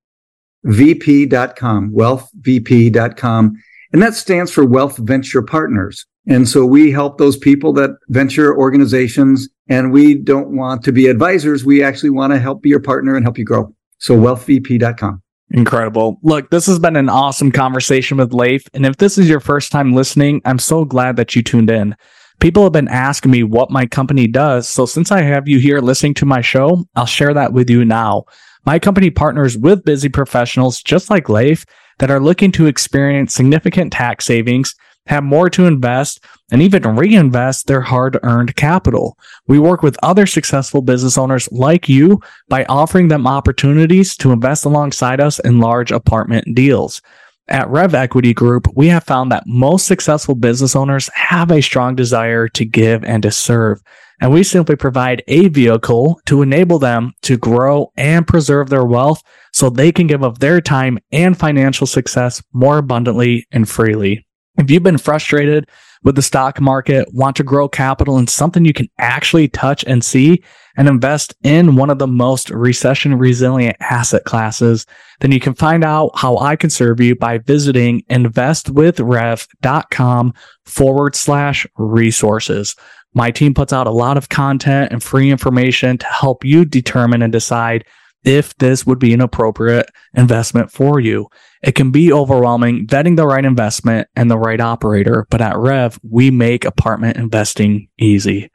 V 0.64 0.94
P 0.94 1.26
W 1.26 1.46
E 1.46 1.50
L 1.50 1.58
T 1.58 1.84
H, 1.84 1.84
VP.com, 1.84 1.92
wealthvp.com. 1.92 3.62
And 3.92 4.02
that 4.02 4.14
stands 4.14 4.50
for 4.50 4.64
Wealth 4.64 4.96
Venture 4.96 5.42
Partners. 5.42 6.06
And 6.26 6.48
so 6.48 6.64
we 6.64 6.90
help 6.90 7.18
those 7.18 7.36
people 7.36 7.72
that 7.74 7.90
venture 8.08 8.56
organizations 8.56 9.48
and 9.68 9.92
we 9.92 10.14
don't 10.14 10.56
want 10.56 10.84
to 10.84 10.92
be 10.92 11.08
advisors. 11.08 11.64
We 11.64 11.82
actually 11.82 12.10
want 12.10 12.32
to 12.32 12.38
help 12.38 12.62
be 12.62 12.68
your 12.68 12.80
partner 12.80 13.14
and 13.14 13.24
help 13.24 13.36
you 13.36 13.44
grow. 13.44 13.74
So 13.98 14.16
wealthvp.com. 14.16 15.22
Incredible. 15.52 16.18
Look, 16.22 16.50
this 16.50 16.66
has 16.66 16.78
been 16.78 16.96
an 16.96 17.08
awesome 17.08 17.50
conversation 17.50 18.18
with 18.18 18.32
Leif. 18.32 18.64
And 18.72 18.86
if 18.86 18.98
this 18.98 19.18
is 19.18 19.28
your 19.28 19.40
first 19.40 19.72
time 19.72 19.92
listening, 19.92 20.40
I'm 20.44 20.58
so 20.58 20.84
glad 20.84 21.16
that 21.16 21.34
you 21.34 21.42
tuned 21.42 21.70
in. 21.70 21.96
People 22.38 22.62
have 22.62 22.72
been 22.72 22.88
asking 22.88 23.32
me 23.32 23.42
what 23.42 23.70
my 23.70 23.84
company 23.84 24.26
does. 24.26 24.68
So 24.68 24.86
since 24.86 25.10
I 25.10 25.22
have 25.22 25.48
you 25.48 25.58
here 25.58 25.80
listening 25.80 26.14
to 26.14 26.26
my 26.26 26.40
show, 26.40 26.84
I'll 26.94 27.04
share 27.04 27.34
that 27.34 27.52
with 27.52 27.68
you 27.68 27.84
now. 27.84 28.24
My 28.64 28.78
company 28.78 29.10
partners 29.10 29.58
with 29.58 29.84
busy 29.84 30.08
professionals 30.08 30.82
just 30.82 31.10
like 31.10 31.28
Leif 31.28 31.66
that 31.98 32.10
are 32.10 32.20
looking 32.20 32.52
to 32.52 32.66
experience 32.66 33.34
significant 33.34 33.92
tax 33.92 34.24
savings 34.24 34.74
have 35.10 35.24
more 35.24 35.50
to 35.50 35.66
invest, 35.66 36.24
and 36.52 36.62
even 36.62 36.94
reinvest 36.94 37.66
their 37.66 37.80
hard 37.80 38.16
earned 38.22 38.54
capital. 38.54 39.18
We 39.48 39.58
work 39.58 39.82
with 39.82 39.98
other 40.04 40.24
successful 40.24 40.82
business 40.82 41.18
owners 41.18 41.50
like 41.50 41.88
you 41.88 42.20
by 42.48 42.64
offering 42.66 43.08
them 43.08 43.26
opportunities 43.26 44.16
to 44.18 44.30
invest 44.30 44.64
alongside 44.64 45.20
us 45.20 45.40
in 45.40 45.58
large 45.58 45.90
apartment 45.90 46.54
deals. 46.54 47.02
At 47.48 47.68
Rev 47.68 47.92
Equity 47.92 48.32
Group, 48.32 48.68
we 48.76 48.86
have 48.86 49.02
found 49.02 49.32
that 49.32 49.42
most 49.48 49.88
successful 49.88 50.36
business 50.36 50.76
owners 50.76 51.10
have 51.12 51.50
a 51.50 51.60
strong 51.60 51.96
desire 51.96 52.46
to 52.46 52.64
give 52.64 53.02
and 53.02 53.20
to 53.24 53.32
serve. 53.32 53.82
And 54.20 54.32
we 54.32 54.44
simply 54.44 54.76
provide 54.76 55.24
a 55.26 55.48
vehicle 55.48 56.20
to 56.26 56.42
enable 56.42 56.78
them 56.78 57.14
to 57.22 57.36
grow 57.36 57.90
and 57.96 58.28
preserve 58.28 58.68
their 58.68 58.84
wealth 58.84 59.24
so 59.52 59.70
they 59.70 59.90
can 59.90 60.06
give 60.06 60.22
of 60.22 60.38
their 60.38 60.60
time 60.60 61.00
and 61.10 61.36
financial 61.36 61.88
success 61.88 62.40
more 62.52 62.78
abundantly 62.78 63.48
and 63.50 63.68
freely. 63.68 64.24
If 64.60 64.70
you've 64.70 64.82
been 64.82 64.98
frustrated 64.98 65.70
with 66.02 66.16
the 66.16 66.22
stock 66.22 66.60
market, 66.60 67.08
want 67.14 67.34
to 67.36 67.42
grow 67.42 67.66
capital 67.66 68.18
in 68.18 68.26
something 68.26 68.66
you 68.66 68.74
can 68.74 68.90
actually 68.98 69.48
touch 69.48 69.82
and 69.84 70.04
see 70.04 70.44
and 70.76 70.86
invest 70.86 71.34
in 71.42 71.76
one 71.76 71.88
of 71.88 71.98
the 71.98 72.06
most 72.06 72.50
recession 72.50 73.16
resilient 73.16 73.78
asset 73.80 74.24
classes, 74.24 74.84
then 75.20 75.32
you 75.32 75.40
can 75.40 75.54
find 75.54 75.82
out 75.82 76.10
how 76.14 76.36
I 76.36 76.56
can 76.56 76.68
serve 76.68 77.00
you 77.00 77.16
by 77.16 77.38
visiting 77.38 78.02
investwithrev.com 78.10 80.34
forward 80.66 81.16
slash 81.16 81.66
resources. 81.76 82.76
My 83.14 83.30
team 83.30 83.54
puts 83.54 83.72
out 83.72 83.86
a 83.86 83.92
lot 83.92 84.18
of 84.18 84.28
content 84.28 84.92
and 84.92 85.02
free 85.02 85.30
information 85.30 85.96
to 85.96 86.06
help 86.06 86.44
you 86.44 86.66
determine 86.66 87.22
and 87.22 87.32
decide 87.32 87.86
if 88.24 88.56
this 88.58 88.86
would 88.86 88.98
be 88.98 89.14
an 89.14 89.20
appropriate 89.20 89.88
investment 90.14 90.70
for 90.70 91.00
you. 91.00 91.26
It 91.62 91.74
can 91.74 91.90
be 91.90 92.12
overwhelming 92.12 92.86
vetting 92.86 93.16
the 93.16 93.26
right 93.26 93.44
investment 93.44 94.08
and 94.16 94.30
the 94.30 94.38
right 94.38 94.60
operator, 94.60 95.26
but 95.30 95.40
at 95.40 95.56
Rev, 95.56 95.98
we 96.08 96.30
make 96.30 96.64
apartment 96.64 97.16
investing 97.16 97.88
easy. 97.98 98.50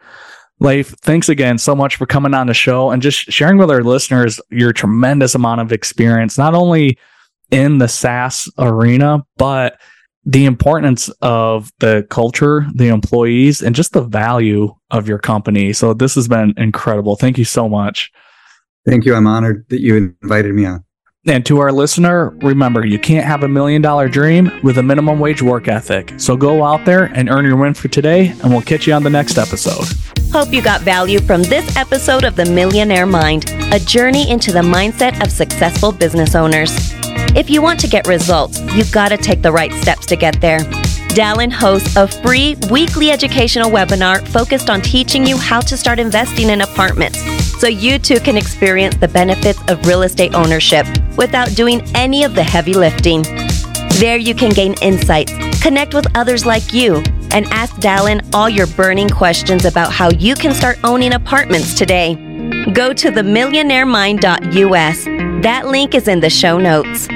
Leif, 0.60 0.90
thanks 1.02 1.28
again 1.28 1.58
so 1.58 1.76
much 1.76 1.98
for 1.98 2.06
coming 2.06 2.34
on 2.34 2.48
the 2.48 2.54
show 2.54 2.90
and 2.92 3.02
just 3.02 3.32
sharing 3.32 3.58
with 3.58 3.70
our 3.70 3.84
listeners 3.84 4.40
your 4.50 4.72
tremendous 4.72 5.36
amount 5.36 5.62
of 5.62 5.72
experience, 5.72 6.38
not 6.38 6.54
only 6.54 6.98
in 7.52 7.78
the 7.78 7.88
SaaS 7.88 8.50
arena, 8.58 9.26
but 9.38 9.80
the 10.26 10.46
importance 10.46 11.10
of 11.22 11.72
the 11.80 12.08
culture, 12.10 12.66
the 12.74 12.88
employees, 12.88 13.62
and 13.62 13.76
just 13.76 13.94
the 13.94 14.02
value 14.02 14.74
of 14.90 15.08
your 15.08 15.20
company. 15.20 15.72
So 15.74 15.94
this 15.94 16.16
has 16.16 16.28
been 16.28 16.54
incredible. 16.58 17.16
Thank 17.16 17.38
you 17.38 17.46
so 17.46 17.70
much. 17.70 18.12
Thank 18.86 19.06
you. 19.06 19.16
I'm 19.16 19.28
honored 19.28 19.66
that 19.70 19.82
you 19.82 19.96
invited 20.22 20.54
me 20.54 20.66
on. 20.66 20.84
And 21.28 21.44
to 21.48 21.60
our 21.60 21.72
listener, 21.72 22.30
remember, 22.42 22.86
you 22.86 23.00
can't 23.00 23.26
have 23.26 23.42
a 23.42 23.48
million 23.48 23.82
dollar 23.82 24.08
dream 24.08 24.52
with 24.62 24.78
a 24.78 24.84
minimum 24.84 25.20
wage 25.20 25.42
work 25.42 25.68
ethic. 25.68 26.14
So 26.18 26.38
go 26.38 26.64
out 26.64 26.86
there 26.86 27.06
and 27.06 27.30
earn 27.30 27.46
your 27.46 27.56
win 27.56 27.74
for 27.74 27.88
today, 27.88 28.28
and 28.44 28.52
we'll 28.52 28.62
catch 28.62 28.86
you 28.86 28.94
on 28.94 29.02
the 29.02 29.10
next 29.10 29.40
episode. 29.40 29.88
Hope 30.32 30.54
you 30.54 30.62
got 30.62 30.82
value 30.82 31.20
from 31.20 31.42
this 31.42 31.76
episode 31.78 32.26
of 32.26 32.36
The 32.36 32.46
Millionaire 32.46 33.08
Mind, 33.08 33.50
a 33.72 33.80
journey 33.80 34.30
into 34.30 34.52
the 34.52 34.60
mindset 34.60 35.24
of 35.24 35.32
successful 35.32 35.92
business 35.92 36.36
owners. 36.36 36.72
If 37.36 37.50
you 37.50 37.62
want 37.62 37.80
to 37.80 37.88
get 37.88 38.06
results, 38.06 38.62
you've 38.76 38.92
got 38.92 39.10
to 39.10 39.18
take 39.18 39.42
the 39.42 39.52
right 39.52 39.74
steps 39.74 40.06
to 40.08 40.16
get 40.16 40.40
there. 40.42 40.60
Dallon 41.16 41.50
hosts 41.50 41.96
a 41.96 42.08
free 42.10 42.58
weekly 42.70 43.10
educational 43.10 43.72
webinar 43.72 44.28
focused 44.28 44.70
on 44.70 44.82
teaching 44.82 45.26
you 45.26 45.38
how 45.38 45.62
to 45.62 45.78
start 45.78 45.98
investing 45.98 46.50
in 46.50 46.60
apartments 46.60 47.22
so 47.58 47.68
you 47.68 47.98
too 47.98 48.20
can 48.20 48.36
experience 48.36 48.98
the 48.98 49.08
benefits 49.08 49.62
of 49.70 49.88
real 49.88 50.02
estate 50.02 50.36
ownership 50.36 50.86
without 51.16 51.56
doing 51.56 51.82
any 51.96 52.26
of 52.26 52.36
the 52.36 52.44
heavy 52.44 52.74
lifting. 52.74 53.22
There 53.92 54.18
you 54.18 54.36
can 54.36 54.50
gain 54.50 54.76
insights, 54.82 55.32
connect 55.62 55.94
with 55.94 56.06
others 56.18 56.46
like 56.46 56.74
you, 56.74 56.98
and 57.32 57.46
ask 57.46 57.78
Dallon 57.78 58.22
all 58.34 58.50
your 58.50 58.68
burning 58.68 59.08
questions 59.08 59.64
about 59.64 59.94
how 59.94 60.10
you 60.10 60.36
can 60.36 60.54
start 60.54 60.80
owning 60.84 61.14
apartments 61.14 61.76
today. 61.76 62.16
Go 62.74 62.92
to 62.92 63.10
themillionairemind.us. 63.10 65.44
That 65.44 65.68
link 65.68 65.96
is 65.96 66.10
in 66.10 66.20
the 66.20 66.30
show 66.30 66.58
notes. 66.58 67.08